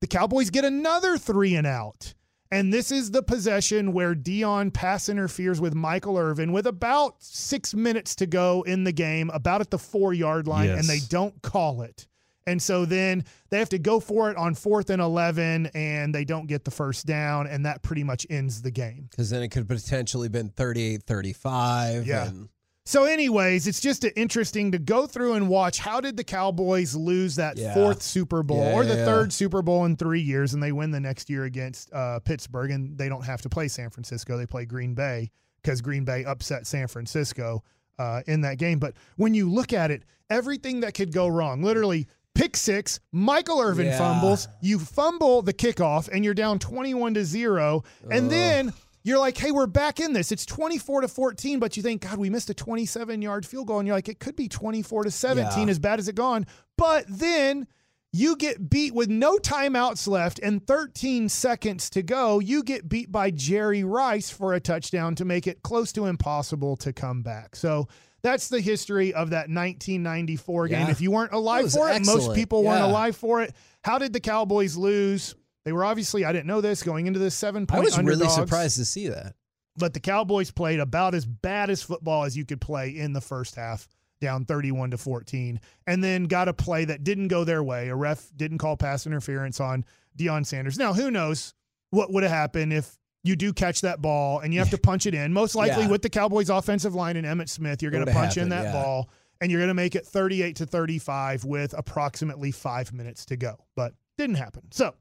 The 0.00 0.06
Cowboys 0.06 0.50
get 0.50 0.64
another 0.64 1.18
three 1.18 1.54
and 1.54 1.66
out. 1.66 2.14
And 2.52 2.72
this 2.72 2.92
is 2.92 3.10
the 3.10 3.22
possession 3.22 3.94
where 3.94 4.14
Deion 4.14 4.74
pass 4.74 5.08
interferes 5.08 5.58
with 5.58 5.74
Michael 5.74 6.18
Irvin 6.18 6.52
with 6.52 6.66
about 6.66 7.14
six 7.22 7.72
minutes 7.72 8.14
to 8.16 8.26
go 8.26 8.60
in 8.62 8.84
the 8.84 8.92
game, 8.92 9.30
about 9.30 9.62
at 9.62 9.70
the 9.70 9.78
four 9.78 10.12
yard 10.12 10.46
line, 10.46 10.68
and 10.68 10.84
they 10.84 10.98
don't 11.08 11.40
call 11.40 11.80
it. 11.80 12.06
And 12.46 12.60
so 12.60 12.84
then 12.84 13.24
they 13.50 13.58
have 13.58 13.70
to 13.70 13.78
go 13.78 14.00
for 14.00 14.30
it 14.30 14.36
on 14.36 14.54
fourth 14.54 14.90
and 14.90 15.00
11, 15.00 15.70
and 15.74 16.14
they 16.14 16.24
don't 16.24 16.46
get 16.46 16.64
the 16.64 16.70
first 16.70 17.06
down, 17.06 17.46
and 17.46 17.64
that 17.64 17.82
pretty 17.82 18.04
much 18.04 18.26
ends 18.28 18.60
the 18.62 18.70
game. 18.70 19.06
Because 19.10 19.30
then 19.30 19.42
it 19.42 19.48
could 19.48 19.66
potentially 19.66 20.28
been 20.28 20.50
38 20.50 21.04
35. 21.04 22.06
Yeah. 22.06 22.26
And 22.26 22.48
So, 22.84 23.04
anyways, 23.04 23.68
it's 23.68 23.80
just 23.80 24.04
interesting 24.16 24.72
to 24.72 24.78
go 24.78 25.06
through 25.06 25.34
and 25.34 25.48
watch 25.48 25.78
how 25.78 26.00
did 26.00 26.16
the 26.16 26.24
Cowboys 26.24 26.96
lose 26.96 27.36
that 27.36 27.56
Yeah. 27.56 27.74
fourth 27.74 28.02
Super 28.02 28.42
Bowl 28.42 28.58
Yeah, 28.58 28.72
or 28.74 28.84
the 28.84 28.96
yeah, 28.96 29.04
third 29.04 29.32
Super 29.32 29.62
Bowl 29.62 29.84
in 29.84 29.96
three 29.96 30.20
years, 30.20 30.52
and 30.52 30.60
they 30.62 30.72
win 30.72 30.90
the 30.90 30.98
next 31.00 31.30
year 31.30 31.44
against 31.44 31.92
uh, 31.92 32.18
Pittsburgh, 32.20 32.72
and 32.72 32.98
they 32.98 33.08
don't 33.08 33.24
have 33.24 33.40
to 33.42 33.48
play 33.48 33.68
San 33.68 33.88
Francisco; 33.90 34.36
they 34.36 34.46
play 34.46 34.64
Green 34.64 34.94
Bay 34.94 35.30
because 35.62 35.80
Green 35.80 36.04
Bay 36.04 36.24
upset 36.24 36.66
San 36.66 36.88
Francisco 36.88 37.62
uh, 38.00 38.22
in 38.26 38.40
that 38.40 38.58
game. 38.58 38.80
But 38.80 38.94
when 39.16 39.32
you 39.32 39.48
look 39.48 39.72
at 39.72 39.92
it, 39.92 40.02
everything 40.28 40.80
that 40.80 40.94
could 40.94 41.12
go 41.12 41.28
wrong, 41.28 41.62
literally. 41.62 42.08
Pick 42.34 42.56
six, 42.56 42.98
Michael 43.12 43.60
Irvin 43.60 43.92
fumbles. 43.98 44.48
You 44.62 44.78
fumble 44.78 45.42
the 45.42 45.52
kickoff, 45.52 46.08
and 46.10 46.24
you're 46.24 46.32
down 46.32 46.58
twenty-one 46.58 47.12
to 47.12 47.26
zero. 47.26 47.84
And 48.10 48.30
then 48.30 48.72
you're 49.04 49.18
like, 49.18 49.36
hey, 49.36 49.50
we're 49.50 49.66
back 49.66 50.00
in 50.00 50.12
this. 50.12 50.30
It's 50.32 50.46
24 50.46 51.02
to 51.02 51.08
14, 51.08 51.58
but 51.58 51.76
you 51.76 51.82
think, 51.82 52.02
God, 52.02 52.18
we 52.18 52.30
missed 52.30 52.50
a 52.50 52.54
27 52.54 53.20
yard 53.22 53.44
field 53.46 53.66
goal. 53.66 53.78
And 53.80 53.86
you're 53.86 53.96
like, 53.96 54.08
it 54.08 54.18
could 54.20 54.36
be 54.36 54.48
24 54.48 55.04
to 55.04 55.10
17, 55.10 55.66
Yeah. 55.66 55.70
as 55.70 55.78
bad 55.78 55.98
as 55.98 56.08
it 56.08 56.14
gone. 56.14 56.46
But 56.78 57.04
then 57.08 57.66
You 58.14 58.36
get 58.36 58.68
beat 58.68 58.94
with 58.94 59.08
no 59.08 59.38
timeouts 59.38 60.06
left 60.06 60.38
and 60.40 60.66
13 60.66 61.30
seconds 61.30 61.88
to 61.88 62.02
go. 62.02 62.40
You 62.40 62.62
get 62.62 62.86
beat 62.86 63.10
by 63.10 63.30
Jerry 63.30 63.84
Rice 63.84 64.28
for 64.28 64.52
a 64.52 64.60
touchdown 64.60 65.14
to 65.14 65.24
make 65.24 65.46
it 65.46 65.62
close 65.62 65.92
to 65.92 66.04
impossible 66.04 66.76
to 66.76 66.92
come 66.92 67.22
back. 67.22 67.56
So 67.56 67.88
that's 68.20 68.50
the 68.50 68.60
history 68.60 69.14
of 69.14 69.30
that 69.30 69.48
1994 69.48 70.68
game. 70.68 70.80
Yeah. 70.80 70.90
If 70.90 71.00
you 71.00 71.10
weren't 71.10 71.32
alive 71.32 71.72
for 71.72 71.88
it, 71.88 72.00
most 72.04 72.16
excellent. 72.16 72.34
people 72.36 72.62
weren't 72.64 72.84
alive 72.84 73.16
for 73.16 73.40
it. 73.40 73.54
How 73.82 73.96
did 73.98 74.12
the 74.12 74.20
Cowboys 74.20 74.76
lose? 74.76 75.34
They 75.64 75.72
were 75.72 75.84
obviously, 75.84 76.24
I 76.24 76.32
didn't 76.32 76.46
know 76.46 76.60
this, 76.60 76.82
going 76.82 77.06
into 77.06 77.18
this 77.18 77.34
seven 77.34 77.64
I 77.68 77.74
point 77.74 77.84
was 77.84 77.98
really 77.98 78.28
surprised 78.28 78.76
to 78.78 78.84
see 78.84 79.08
that. 79.08 79.34
but 79.76 79.94
the 79.94 80.00
Cowboys 80.00 80.50
played 80.50 80.80
about 80.80 81.14
as 81.14 81.24
bad 81.24 81.70
as 81.70 81.82
football 81.82 82.24
as 82.24 82.36
you 82.36 82.44
could 82.44 82.60
play 82.60 82.90
in 82.90 83.12
the 83.12 83.20
first 83.20 83.54
half, 83.54 83.88
down 84.20 84.44
31 84.44 84.90
to 84.90 84.98
14, 84.98 85.60
and 85.86 86.02
then 86.02 86.24
got 86.24 86.48
a 86.48 86.52
play 86.52 86.84
that 86.84 87.04
didn't 87.04 87.28
go 87.28 87.44
their 87.44 87.62
way. 87.62 87.88
A 87.88 87.94
ref 87.94 88.30
didn't 88.36 88.58
call 88.58 88.76
pass 88.76 89.06
interference 89.06 89.60
on 89.60 89.84
Deion 90.18 90.44
Sanders. 90.44 90.78
Now, 90.78 90.92
who 90.92 91.10
knows 91.10 91.54
what 91.90 92.12
would 92.12 92.22
have 92.22 92.32
happened 92.32 92.72
if 92.72 92.98
you 93.24 93.36
do 93.36 93.52
catch 93.52 93.82
that 93.82 94.02
ball 94.02 94.40
and 94.40 94.52
you 94.52 94.58
have 94.58 94.70
to 94.70 94.78
punch 94.82 95.06
it 95.06 95.14
in? 95.14 95.32
Most 95.32 95.54
likely 95.54 95.84
Yeah. 95.84 95.90
with 95.90 96.02
the 96.02 96.10
Cowboys 96.10 96.50
offensive 96.50 96.94
line 96.94 97.16
and 97.16 97.26
Emmitt 97.26 97.48
Smith, 97.48 97.82
you're 97.82 97.90
going 97.92 98.04
to 98.06 98.12
punch 98.12 98.36
in 98.36 98.48
that 98.48 98.64
yeah. 98.64 98.72
ball 98.72 99.08
and 99.40 99.50
you're 99.50 99.60
going 99.60 99.68
to 99.68 99.74
make 99.74 99.94
it 99.94 100.06
38 100.06 100.56
to 100.56 100.66
35 100.66 101.44
with 101.44 101.72
approximately 101.76 102.50
five 102.50 102.92
minutes 102.92 103.24
to 103.26 103.36
go. 103.36 103.56
But 103.76 103.94
didn't 104.18 104.36
happen. 104.36 104.62
So 104.72 104.94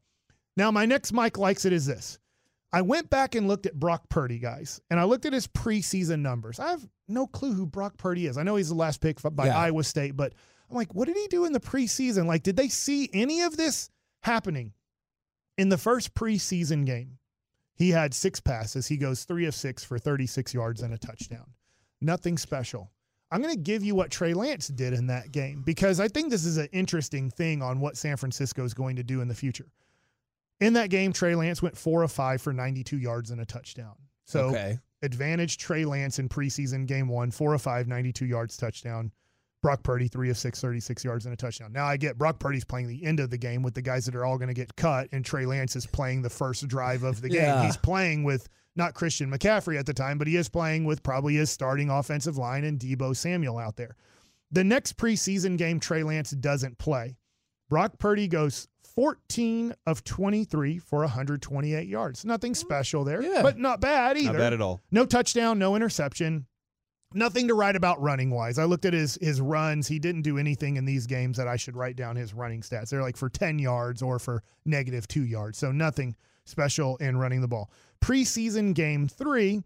now 0.58 0.72
my 0.72 0.86
next 0.86 1.12
Mike 1.14 1.38
likes 1.38 1.66
it 1.66 1.74
is 1.74 1.86
this. 1.86 2.20
I 2.74 2.82
went 2.82 3.10
back 3.10 3.36
and 3.36 3.48
looked 3.48 3.66
at 3.66 3.78
Brock 3.78 4.08
Purdy, 4.10 4.40
guys, 4.40 4.80
and 4.90 5.00
I 5.00 5.04
looked 5.04 5.26
at 5.26 5.34
his 5.34 5.48
preseason 5.48 6.20
numbers. 6.22 6.60
I 6.60 6.70
have 6.70 6.88
no 7.10 7.28
clue 7.28 7.54
who 7.54 7.66
Brock 7.66 7.98
Purdy 7.98 8.28
is. 8.28 8.38
I 8.38 8.44
know 8.44 8.56
he's 8.56 8.70
the 8.70 8.76
last 8.76 9.02
pick 9.02 9.20
by 9.22 9.48
Yeah. 9.48 9.58
Iowa 9.58 9.84
State, 9.84 10.16
but 10.16 10.34
I'm 10.70 10.76
like, 10.78 10.96
what 10.96 11.08
did 11.08 11.18
he 11.18 11.28
do 11.28 11.44
in 11.44 11.52
the 11.52 11.60
preseason? 11.60 12.28
Like, 12.28 12.44
did 12.44 12.56
they 12.56 12.70
see 12.70 13.10
any 13.12 13.42
of 13.42 13.58
this 13.58 13.90
happening 14.24 14.72
in 15.58 15.68
the 15.68 15.78
first 15.78 16.14
preseason 16.14 16.86
game? 16.86 17.18
He 17.76 17.90
had 17.90 18.14
six 18.14 18.40
passes. 18.40 18.88
He 18.88 18.96
goes 18.96 19.26
three 19.26 19.48
of 19.48 19.56
six 19.56 19.84
for 19.84 20.00
36 20.00 20.54
yards 20.54 20.82
and 20.82 20.94
a 20.94 20.98
touchdown. 20.98 21.52
Nothing 22.00 22.38
special. 22.38 22.92
I'm 23.32 23.42
going 23.42 23.54
to 23.54 23.60
give 23.60 23.84
you 23.84 23.96
what 23.96 24.12
Trey 24.12 24.34
Lance 24.34 24.68
did 24.68 24.94
in 24.94 25.08
that 25.08 25.32
game 25.32 25.62
because 25.66 26.00
I 26.00 26.08
think 26.08 26.30
this 26.30 26.46
is 26.46 26.58
an 26.58 26.68
interesting 26.72 27.30
thing 27.30 27.62
on 27.62 27.80
what 27.80 27.98
San 27.98 28.18
Francisco 28.18 28.64
is 28.64 28.74
going 28.74 28.96
to 28.98 29.04
do 29.04 29.20
in 29.22 29.28
the 29.28 29.36
future. 29.36 29.68
In 30.62 30.74
that 30.74 30.90
game, 30.90 31.12
Trey 31.12 31.36
Lance 31.36 31.62
went 31.62 31.78
four 31.78 32.04
of 32.04 32.12
five 32.12 32.42
for 32.42 32.54
92 32.54 32.98
yards 32.98 33.32
and 33.32 33.42
a 33.42 33.46
touchdown. 33.46 33.96
So 34.26 34.46
okay. 34.46 34.80
advantage 35.02 35.58
Trey 35.58 35.84
Lance 35.86 36.20
in 36.20 36.30
preseason 36.30 36.86
game 36.86 37.08
one, 37.08 37.32
four 37.32 37.54
of 37.54 37.62
five, 37.62 37.88
92 37.88 38.26
yards, 38.26 38.56
touchdown. 38.56 39.12
Brock 39.62 39.84
Purdy, 39.84 40.08
three 40.08 40.30
of 40.30 40.38
six, 40.38 40.60
36 40.60 41.04
yards 41.04 41.26
and 41.26 41.34
a 41.34 41.38
touchdown. 41.38 41.72
Now 41.72 41.86
I 41.86 41.98
get 41.98 42.18
Brock 42.18 42.40
Purdy's 42.40 42.64
playing 42.64 42.88
the 42.88 43.04
end 43.04 43.20
of 43.20 43.30
the 43.30 43.38
game 43.38 43.62
with 43.62 43.74
the 43.74 43.82
guys 43.82 44.06
that 44.06 44.16
are 44.16 44.26
all 44.26 44.38
going 44.38 44.48
to 44.48 44.56
get 44.56 44.76
cut, 44.76 45.08
and 45.12 45.24
Trey 45.24 45.46
Lance 45.46 45.76
is 45.76 45.86
playing 45.86 46.22
the 46.22 46.30
first 46.30 46.68
drive 46.68 47.04
of 47.04 47.22
the 47.22 47.30
game. 47.30 47.42
Yeah. 47.42 47.66
He's 47.66 47.78
playing 47.78 48.24
with 48.24 48.50
not 48.76 48.94
Christian 48.94 49.30
McCaffrey 49.30 49.78
at 49.78 49.86
the 49.86 49.94
time, 49.94 50.18
but 50.18 50.28
he 50.28 50.36
is 50.36 50.50
playing 50.50 50.86
with 50.86 51.04
probably 51.04 51.36
his 51.36 51.52
starting 51.52 51.90
offensive 51.90 52.38
line 52.38 52.64
and 52.64 52.80
Deebo 52.80 53.16
Samuel 53.16 53.60
out 53.60 53.76
there. 53.76 53.96
The 54.52 54.64
next 54.64 54.98
preseason 54.98 55.58
game, 55.58 55.80
Trey 55.80 56.04
Lance 56.04 56.32
doesn't 56.32 56.78
play. 56.78 57.18
Brock 57.70 58.00
Purdy 58.00 58.28
goes 58.28 58.68
14 58.96 59.74
of 59.86 60.04
23 60.04 60.78
for 60.80 61.00
128 61.02 61.88
yards. 61.88 62.26
Nothing 62.26 62.54
special 62.56 63.04
there, 63.04 63.22
Yeah. 63.22 63.42
but 63.42 63.58
not 63.58 63.80
bad 63.82 64.18
either. 64.18 64.34
Not 64.34 64.38
bad 64.38 64.54
at 64.54 64.62
all. 64.62 64.82
No 64.92 65.06
touchdown, 65.06 65.60
no 65.60 65.76
interception. 65.76 66.46
Nothing 67.14 67.50
to 67.50 67.54
write 67.56 67.76
about 67.76 68.02
running 68.02 68.30
wise. 68.30 68.58
I 68.58 68.64
looked 68.64 68.86
at 68.86 68.94
his 68.94 69.18
his 69.22 69.42
runs. 69.42 69.88
He 69.88 70.00
didn't 70.00 70.22
do 70.22 70.38
anything 70.38 70.78
in 70.78 70.86
these 70.86 71.06
games 71.08 71.36
that 71.38 71.48
I 71.48 71.58
should 71.58 71.76
write 71.76 71.98
down 71.98 72.16
his 72.16 72.34
running 72.34 72.62
stats. 72.62 72.90
They're 72.90 73.02
like 73.02 73.18
for 73.18 73.28
10 73.30 73.60
yards 73.60 74.02
or 74.02 74.18
for 74.18 74.44
negative 74.66 75.08
2 75.10 75.26
yards. 75.26 75.58
So 75.58 75.72
nothing 75.74 76.16
special 76.46 76.96
in 76.98 77.18
running 77.18 77.42
the 77.42 77.50
ball. 77.50 77.70
Preseason 78.02 78.74
game 78.74 79.08
3, 79.10 79.62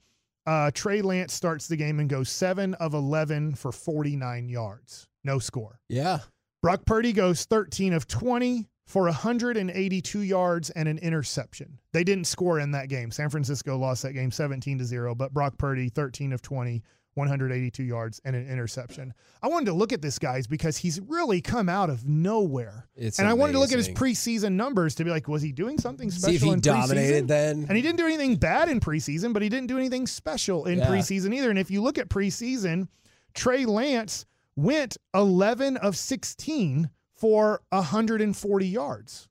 uh, 0.48 0.72
Trey 0.74 1.02
Lance 1.04 1.34
starts 1.34 1.68
the 1.68 1.76
game 1.78 2.00
and 2.00 2.10
goes 2.10 2.30
7 2.30 2.74
of 2.76 2.94
11 2.96 3.54
for 3.56 3.72
49 3.72 4.50
yards. 4.50 5.08
No 5.24 5.38
score. 5.38 5.80
Yeah. 5.88 6.20
Brock 6.64 6.86
Purdy 6.86 7.14
goes 7.14 7.46
13 7.46 7.94
of 7.94 8.08
20 8.08 8.68
for 8.86 9.04
182 9.06 10.20
yards 10.22 10.70
and 10.72 10.88
an 10.88 10.98
interception. 11.00 11.80
They 11.92 12.04
didn't 12.04 12.26
score 12.28 12.60
in 12.60 12.72
that 12.72 12.88
game. 12.90 13.12
San 13.12 13.30
Francisco 13.30 13.78
lost 13.78 14.04
that 14.04 14.14
game 14.14 14.32
17 14.32 14.78
to 14.78 14.86
0, 14.86 15.16
but 15.16 15.34
Brock 15.34 15.58
Purdy 15.58 15.90
13 15.90 16.32
of 16.34 16.42
20, 16.44 16.84
182 17.16 17.84
yards 17.84 18.22
and 18.26 18.36
an 18.36 18.48
interception. 18.48 19.14
I 19.42 19.48
wanted 19.48 19.68
to 19.68 19.74
look 19.74 19.92
at 19.94 20.02
this 20.02 20.20
guys 20.20 20.46
because 20.48 20.78
he's 20.78 21.00
really 21.00 21.42
come 21.42 21.68
out 21.70 21.90
of 21.90 22.08
nowhere. 22.08 22.88
It's 22.96 23.18
and 23.20 23.28
I 23.28 23.34
wanted 23.34 23.54
to 23.54 23.60
look 23.60 23.72
at 23.72 23.78
his 23.78 23.90
preseason 23.90 24.52
numbers 24.54 24.96
to 24.96 25.04
be 25.04 25.10
like 25.10 25.28
was 25.28 25.42
he 25.42 25.52
doing 25.52 25.80
something 25.80 26.12
special 26.12 26.30
See 26.30 26.36
if 26.36 26.42
he 26.44 26.50
in 26.50 26.60
dominated 26.60 27.24
preseason? 27.24 27.28
then. 27.28 27.66
And 27.70 27.76
he 27.78 27.82
didn't 27.82 27.98
do 27.98 28.06
anything 28.06 28.36
bad 28.36 28.70
in 28.70 28.80
preseason, 28.80 29.34
but 29.34 29.42
he 29.42 29.50
didn't 29.50 29.68
do 29.68 29.78
anything 29.78 30.06
special 30.08 30.66
in 30.66 30.80
Yeah. 30.80 30.88
preseason 30.88 31.34
either. 31.34 31.50
And 31.50 31.58
if 31.58 31.72
you 31.72 31.82
look 31.82 31.98
at 31.98 32.10
preseason, 32.10 32.88
Trey 33.34 33.66
Lance 33.66 34.26
went 34.58 34.98
11 35.14 35.78
of 35.78 35.98
16 35.98 36.90
for 37.16 37.62
140 37.70 38.68
yards. 38.68 39.28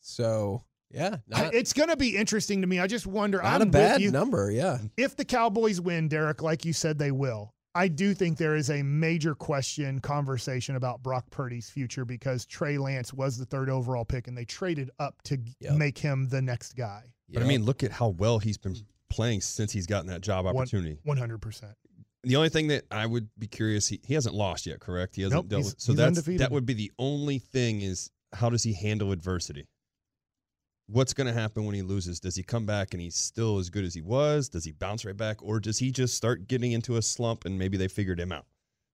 So 0.00 0.62
yeah, 0.90 1.16
not, 1.28 1.54
it's 1.54 1.72
going 1.72 1.88
to 1.88 1.96
be 1.96 2.16
interesting 2.16 2.60
to 2.60 2.66
me. 2.66 2.78
I 2.80 2.86
just 2.86 3.06
wonder. 3.06 3.38
not 3.38 3.46
I'm 3.60 3.62
a 3.62 3.66
bad 3.66 4.00
you. 4.00 4.10
number. 4.10 4.50
Yeah. 4.50 4.78
If 4.96 5.16
the 5.16 5.24
Cowboys 5.24 5.80
win, 5.80 6.08
Derek, 6.08 6.42
like 6.42 6.64
you 6.64 6.72
said 6.72 6.98
they 6.98 7.12
will, 7.12 7.54
I 7.74 7.88
do 7.88 8.12
think 8.12 8.36
there 8.36 8.56
is 8.56 8.68
a 8.68 8.82
major 8.82 9.34
question 9.34 9.98
conversation 10.00 10.76
about 10.76 11.02
Brock 11.02 11.24
Purdy's 11.30 11.70
future 11.70 12.04
because 12.04 12.44
Trey 12.44 12.76
Lance 12.76 13.14
was 13.14 13.38
the 13.38 13.46
third 13.46 13.70
overall 13.70 14.04
pick 14.04 14.28
and 14.28 14.36
they 14.36 14.44
traded 14.44 14.90
up 14.98 15.22
to 15.22 15.38
Yep. 15.60 15.74
make 15.76 15.96
him 15.96 16.28
the 16.28 16.42
next 16.42 16.74
guy. 16.74 17.04
But 17.32 17.42
I 17.42 17.46
mean, 17.46 17.64
look 17.64 17.82
at 17.82 17.92
how 17.92 18.08
well 18.08 18.38
he's 18.38 18.58
been 18.58 18.76
playing 19.08 19.40
since 19.40 19.72
he's 19.72 19.86
gotten 19.86 20.08
that 20.08 20.20
job 20.20 20.44
opportunity. 20.46 20.98
100%. 21.06 21.72
The 22.24 22.36
only 22.36 22.50
thing 22.50 22.68
that 22.68 22.84
I 22.90 23.06
would 23.06 23.28
be 23.38 23.48
curious, 23.48 23.88
he, 23.88 24.00
he 24.04 24.14
hasn't 24.14 24.34
lost 24.34 24.66
yet, 24.66 24.78
correct? 24.80 25.16
He 25.16 25.22
hasn't 25.22 25.38
Nope, 25.44 25.48
dealt 25.48 25.64
with, 25.64 25.74
so 25.80 25.92
that's 25.92 26.06
undefeated. 26.18 26.40
that 26.40 26.52
would 26.52 26.64
be 26.66 26.74
the 26.74 26.92
only 26.98 27.38
thing 27.38 27.80
is 27.80 28.10
how 28.32 28.48
does 28.48 28.62
he 28.62 28.72
handle 28.72 29.10
adversity? 29.12 29.66
What's 30.86 31.14
going 31.14 31.26
to 31.26 31.32
happen 31.32 31.64
when 31.64 31.74
he 31.74 31.82
loses? 31.82 32.20
Does 32.20 32.36
he 32.36 32.42
come 32.42 32.66
back 32.66 32.92
and 32.92 33.00
he's 33.00 33.16
still 33.16 33.58
as 33.58 33.70
good 33.70 33.84
as 33.84 33.94
he 33.94 34.02
was? 34.02 34.48
Does 34.48 34.64
he 34.64 34.72
bounce 34.72 35.04
right 35.04 35.16
back, 35.16 35.42
or 35.42 35.58
does 35.58 35.78
he 35.78 35.90
just 35.90 36.14
start 36.14 36.46
getting 36.48 36.72
into 36.72 36.96
a 36.96 37.02
slump 37.02 37.44
and 37.44 37.58
maybe 37.58 37.76
they 37.76 37.88
figured 37.88 38.20
him 38.20 38.30
out? 38.32 38.46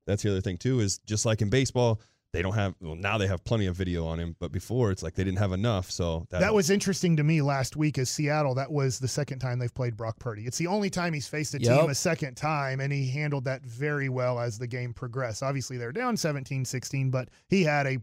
That's 0.07 0.22
the 0.22 0.31
other 0.31 0.41
thing 0.41 0.57
too. 0.57 0.81
Is 0.81 0.99
just 0.99 1.26
like 1.26 1.43
in 1.43 1.51
baseball, 1.51 2.01
they 2.33 2.43
don't 2.43 2.55
have 2.55 2.74
well 2.81 2.95
now 2.95 3.16
they 3.16 3.26
have 3.26 3.43
plenty 3.45 3.66
of 3.66 3.74
video 3.76 4.07
on 4.07 4.18
him, 4.20 4.37
but 4.39 4.53
before 4.53 4.91
it's 4.91 5.03
like 5.03 5.14
they 5.14 5.24
didn't 5.24 5.39
have 5.39 5.53
enough. 5.53 5.91
So 5.91 6.26
that, 6.31 6.41
That 6.41 6.53
was 6.55 6.68
interesting 6.70 7.16
to 7.16 7.24
me 7.24 7.41
last 7.41 7.74
week 7.76 7.97
as 7.99 8.11
Seattle. 8.11 8.55
That 8.55 8.70
was 8.70 8.99
the 8.99 9.09
second 9.09 9.39
time 9.39 9.59
they've 9.59 9.72
played 9.74 9.97
Brock 9.97 10.18
Purdy. 10.18 10.45
It's 10.47 10.59
the 10.59 10.66
only 10.66 10.91
time 10.91 11.12
he's 11.14 11.26
faced 11.26 11.55
a 11.55 11.61
Yep. 11.61 11.81
team 11.81 11.91
a 11.91 11.95
second 11.95 12.35
time, 12.37 12.81
and 12.81 12.93
he 12.93 13.09
handled 13.09 13.45
that 13.45 13.62
very 13.64 14.09
well 14.11 14.39
as 14.39 14.59
the 14.59 14.66
game 14.66 14.93
progressed. 14.93 15.43
Obviously, 15.43 15.79
they're 15.79 15.93
down 15.93 16.16
17-16, 16.16 17.11
but 17.11 17.29
he 17.49 17.64
had 17.64 17.87
a 17.87 17.99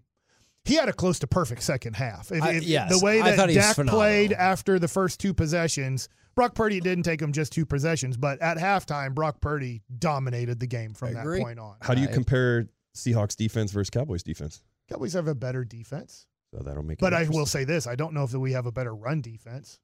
he 0.64 0.74
had 0.74 0.90
a 0.90 0.94
close 0.94 1.20
to 1.20 1.28
perfect 1.28 1.62
second 1.62 1.96
half. 1.96 2.32
If, 2.32 2.42
I- 2.42 2.54
if- 2.54 2.64
yes, 2.64 2.90
the 3.00 3.06
way 3.06 3.22
that 3.22 3.36
thought 3.36 3.50
Dak 3.50 3.76
played 3.86 4.34
after 4.34 4.80
the 4.80 4.88
first 4.88 5.20
two 5.20 5.32
possessions, 5.32 6.10
Brock 6.34 6.56
Purdy 6.56 6.80
didn't 6.80 7.04
take 7.04 7.22
him 7.22 7.32
just 7.32 7.54
two 7.54 7.68
possessions, 7.68 8.18
but 8.18 8.42
at 8.42 8.58
halftime, 8.58 9.14
Brock 9.14 9.40
Purdy 9.42 9.84
dominated 10.00 10.60
the 10.60 10.66
game 10.66 10.96
from 10.96 11.10
I 11.10 11.14
that 11.14 11.22
agree. 11.22 11.40
point 11.42 11.60
on. 11.60 11.76
how 11.82 11.94
do 11.94 12.02
you 12.02 12.08
compare 12.08 12.68
Seahawks 12.96 13.36
defense 13.36 13.72
versus 13.72 13.90
Cowboys 13.90 14.24
defense? 14.24 14.62
Cowboys 14.90 15.14
have 15.14 15.28
a 15.28 15.36
better 15.36 15.64
defense. 15.64 16.26
So 16.54 16.62
that'll 16.64 16.84
make. 16.84 17.00
it 17.00 17.02
But 17.02 17.14
I 17.14 17.28
will 17.30 17.46
say 17.46 17.64
this: 17.64 17.86
I 17.88 17.96
don't 17.96 18.14
know 18.14 18.24
if 18.24 18.32
that 18.32 18.40
we 18.40 18.54
have 18.54 18.66
a 18.66 18.72
better 18.72 18.96
run 18.96 19.22
defense. 19.22 19.80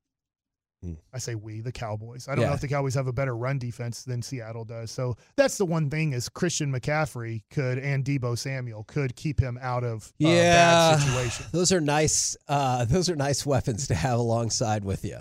Hmm. 0.83 0.93
I 1.13 1.19
say 1.19 1.35
we, 1.35 1.61
the 1.61 1.71
Cowboys. 1.71 2.27
I 2.27 2.33
don't 2.33 2.45
know 2.45 2.53
if 2.53 2.61
the 2.61 2.67
Cowboys 2.67 2.95
have 2.95 3.05
a 3.05 3.13
better 3.13 3.37
run 3.37 3.59
defense 3.59 4.03
than 4.03 4.23
Seattle 4.23 4.65
does. 4.65 4.89
So 4.89 5.15
that's 5.35 5.59
the 5.59 5.65
one 5.65 5.91
thing 5.91 6.13
is 6.13 6.27
Christian 6.27 6.71
McCaffrey 6.73 7.43
could 7.51 7.77
and 7.77 8.03
Deebo 8.03 8.35
Samuel 8.35 8.83
could 8.85 9.15
keep 9.15 9.39
him 9.39 9.59
out 9.61 9.83
of 9.83 10.05
uh, 10.05 10.27
Yeah. 10.27 10.95
bad 10.95 10.99
situations. 11.01 11.49
Those 11.51 11.71
are 11.71 11.81
nice. 11.81 12.35
Uh, 12.47 12.85
those 12.85 13.11
are 13.11 13.15
nice 13.15 13.45
weapons 13.45 13.87
to 13.89 13.95
have 13.95 14.17
alongside 14.17 14.83
with 14.83 15.05
you. 15.05 15.19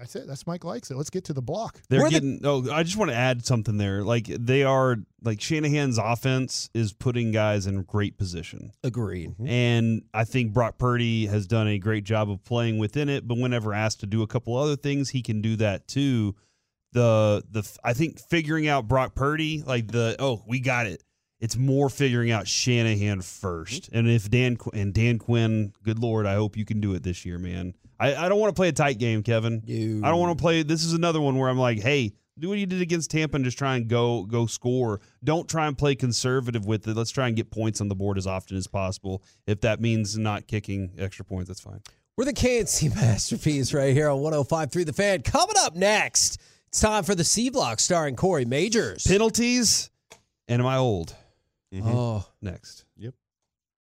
That's 0.00 0.16
it. 0.16 0.26
That's 0.26 0.46
Mike 0.46 0.64
likes 0.64 0.90
it. 0.90 0.96
Let's 0.96 1.10
get 1.10 1.24
to 1.26 1.34
the 1.34 1.42
block. 1.42 1.82
They're 1.90 2.00
We're 2.00 2.06
the- 2.06 2.10
getting. 2.12 2.40
oh, 2.44 2.70
I 2.72 2.82
just 2.82 2.96
want 2.96 3.10
to 3.10 3.16
add 3.16 3.44
something 3.44 3.76
there. 3.76 4.02
Like 4.02 4.26
they 4.26 4.64
are. 4.64 4.96
Like 5.22 5.42
Shanahan's 5.42 5.98
offense 5.98 6.70
is 6.72 6.94
putting 6.94 7.30
guys 7.30 7.66
in 7.66 7.82
great 7.82 8.16
position, 8.16 8.72
Agreed. 8.82 9.32
Mm-hmm. 9.32 9.46
and 9.46 10.02
I 10.14 10.24
think 10.24 10.54
Brock 10.54 10.78
Purdy 10.78 11.26
has 11.26 11.46
done 11.46 11.68
a 11.68 11.78
great 11.78 12.04
job 12.04 12.30
of 12.30 12.42
playing 12.42 12.78
within 12.78 13.10
it. 13.10 13.28
But 13.28 13.36
whenever 13.36 13.74
asked 13.74 14.00
to 14.00 14.06
do 14.06 14.22
a 14.22 14.26
couple 14.26 14.56
other 14.56 14.76
things, 14.76 15.10
he 15.10 15.20
can 15.20 15.42
do 15.42 15.56
that 15.56 15.86
too. 15.86 16.34
The 16.92 17.44
the 17.50 17.70
I 17.84 17.92
think 17.92 18.18
figuring 18.18 18.66
out 18.66 18.88
Brock 18.88 19.14
Purdy, 19.14 19.62
like 19.66 19.88
the 19.88 20.16
oh 20.18 20.42
we 20.46 20.60
got 20.60 20.86
it. 20.86 21.04
It's 21.38 21.56
more 21.56 21.88
figuring 21.90 22.30
out 22.30 22.46
Shanahan 22.46 23.20
1st 23.20 23.64
mm-hmm. 23.64 23.96
and 23.96 24.08
if 24.08 24.30
Dan 24.30 24.56
and 24.72 24.94
Dan 24.94 25.18
Quinn, 25.18 25.72
good 25.82 25.98
lord, 25.98 26.24
I 26.24 26.34
hope 26.34 26.56
you 26.56 26.64
can 26.64 26.80
do 26.80 26.94
it 26.94 27.02
this 27.02 27.24
year, 27.26 27.38
man. 27.38 27.74
I, 28.00 28.26
I 28.26 28.28
don't 28.28 28.40
want 28.40 28.50
to 28.54 28.58
play 28.58 28.68
a 28.68 28.72
tight 28.72 28.98
game, 28.98 29.22
Kevin. 29.22 29.62
You. 29.66 30.00
I 30.02 30.08
don't 30.08 30.18
want 30.18 30.36
to 30.36 30.42
play. 30.42 30.62
This 30.62 30.84
is 30.84 30.94
another 30.94 31.20
one 31.20 31.36
where 31.36 31.48
I'm 31.50 31.58
like, 31.58 31.80
hey, 31.80 32.12
Do 32.38 32.48
what 32.48 32.58
you 32.58 32.64
did 32.66 32.80
against 32.80 33.10
Tampa 33.10 33.36
and 33.36 33.44
just 33.44 33.58
try 33.58 33.76
and 33.76 33.86
go 33.86 34.24
go 34.24 34.46
score. 34.46 35.00
Don't 35.22 35.46
try 35.48 35.66
and 35.66 35.76
play 35.76 35.94
conservative 35.94 36.64
with 36.64 36.88
it. 36.88 36.96
Let's 36.96 37.10
try 37.10 37.26
and 37.28 37.36
get 37.36 37.50
points 37.50 37.80
on 37.82 37.88
the 37.88 37.94
board 37.94 38.16
as 38.16 38.26
often 38.26 38.56
as 38.56 38.66
possible. 38.66 39.22
If 39.46 39.60
that 39.60 39.80
means 39.80 40.16
not 40.16 40.46
kicking 40.46 40.92
extra 40.98 41.24
points, 41.24 41.48
that's 41.48 41.60
fine. 41.60 41.82
We're 42.16 42.24
the 42.24 42.32
KNC 42.32 42.94
Masterpiece 42.96 43.74
right 43.74 43.92
here 43.94 44.08
on 44.08 44.20
105.3 44.20 44.86
The 44.86 44.92
Fan. 44.92 45.22
Coming 45.22 45.56
up 45.58 45.76
next, 45.76 46.40
it's 46.68 46.80
time 46.80 47.04
for 47.04 47.14
the 47.14 47.24
C 47.24 47.50
Block 47.50 47.80
starring 47.80 48.16
Corey 48.16 48.46
Majors. 48.46 49.06
Penalties 49.06 49.90
and 50.48 50.60
am 50.62 50.66
I 50.66 50.78
old? 50.78 51.14
Mm-hmm. 51.74 51.88
Oh, 51.88 52.24
Next. 52.42 52.84
Yep. 52.96 53.14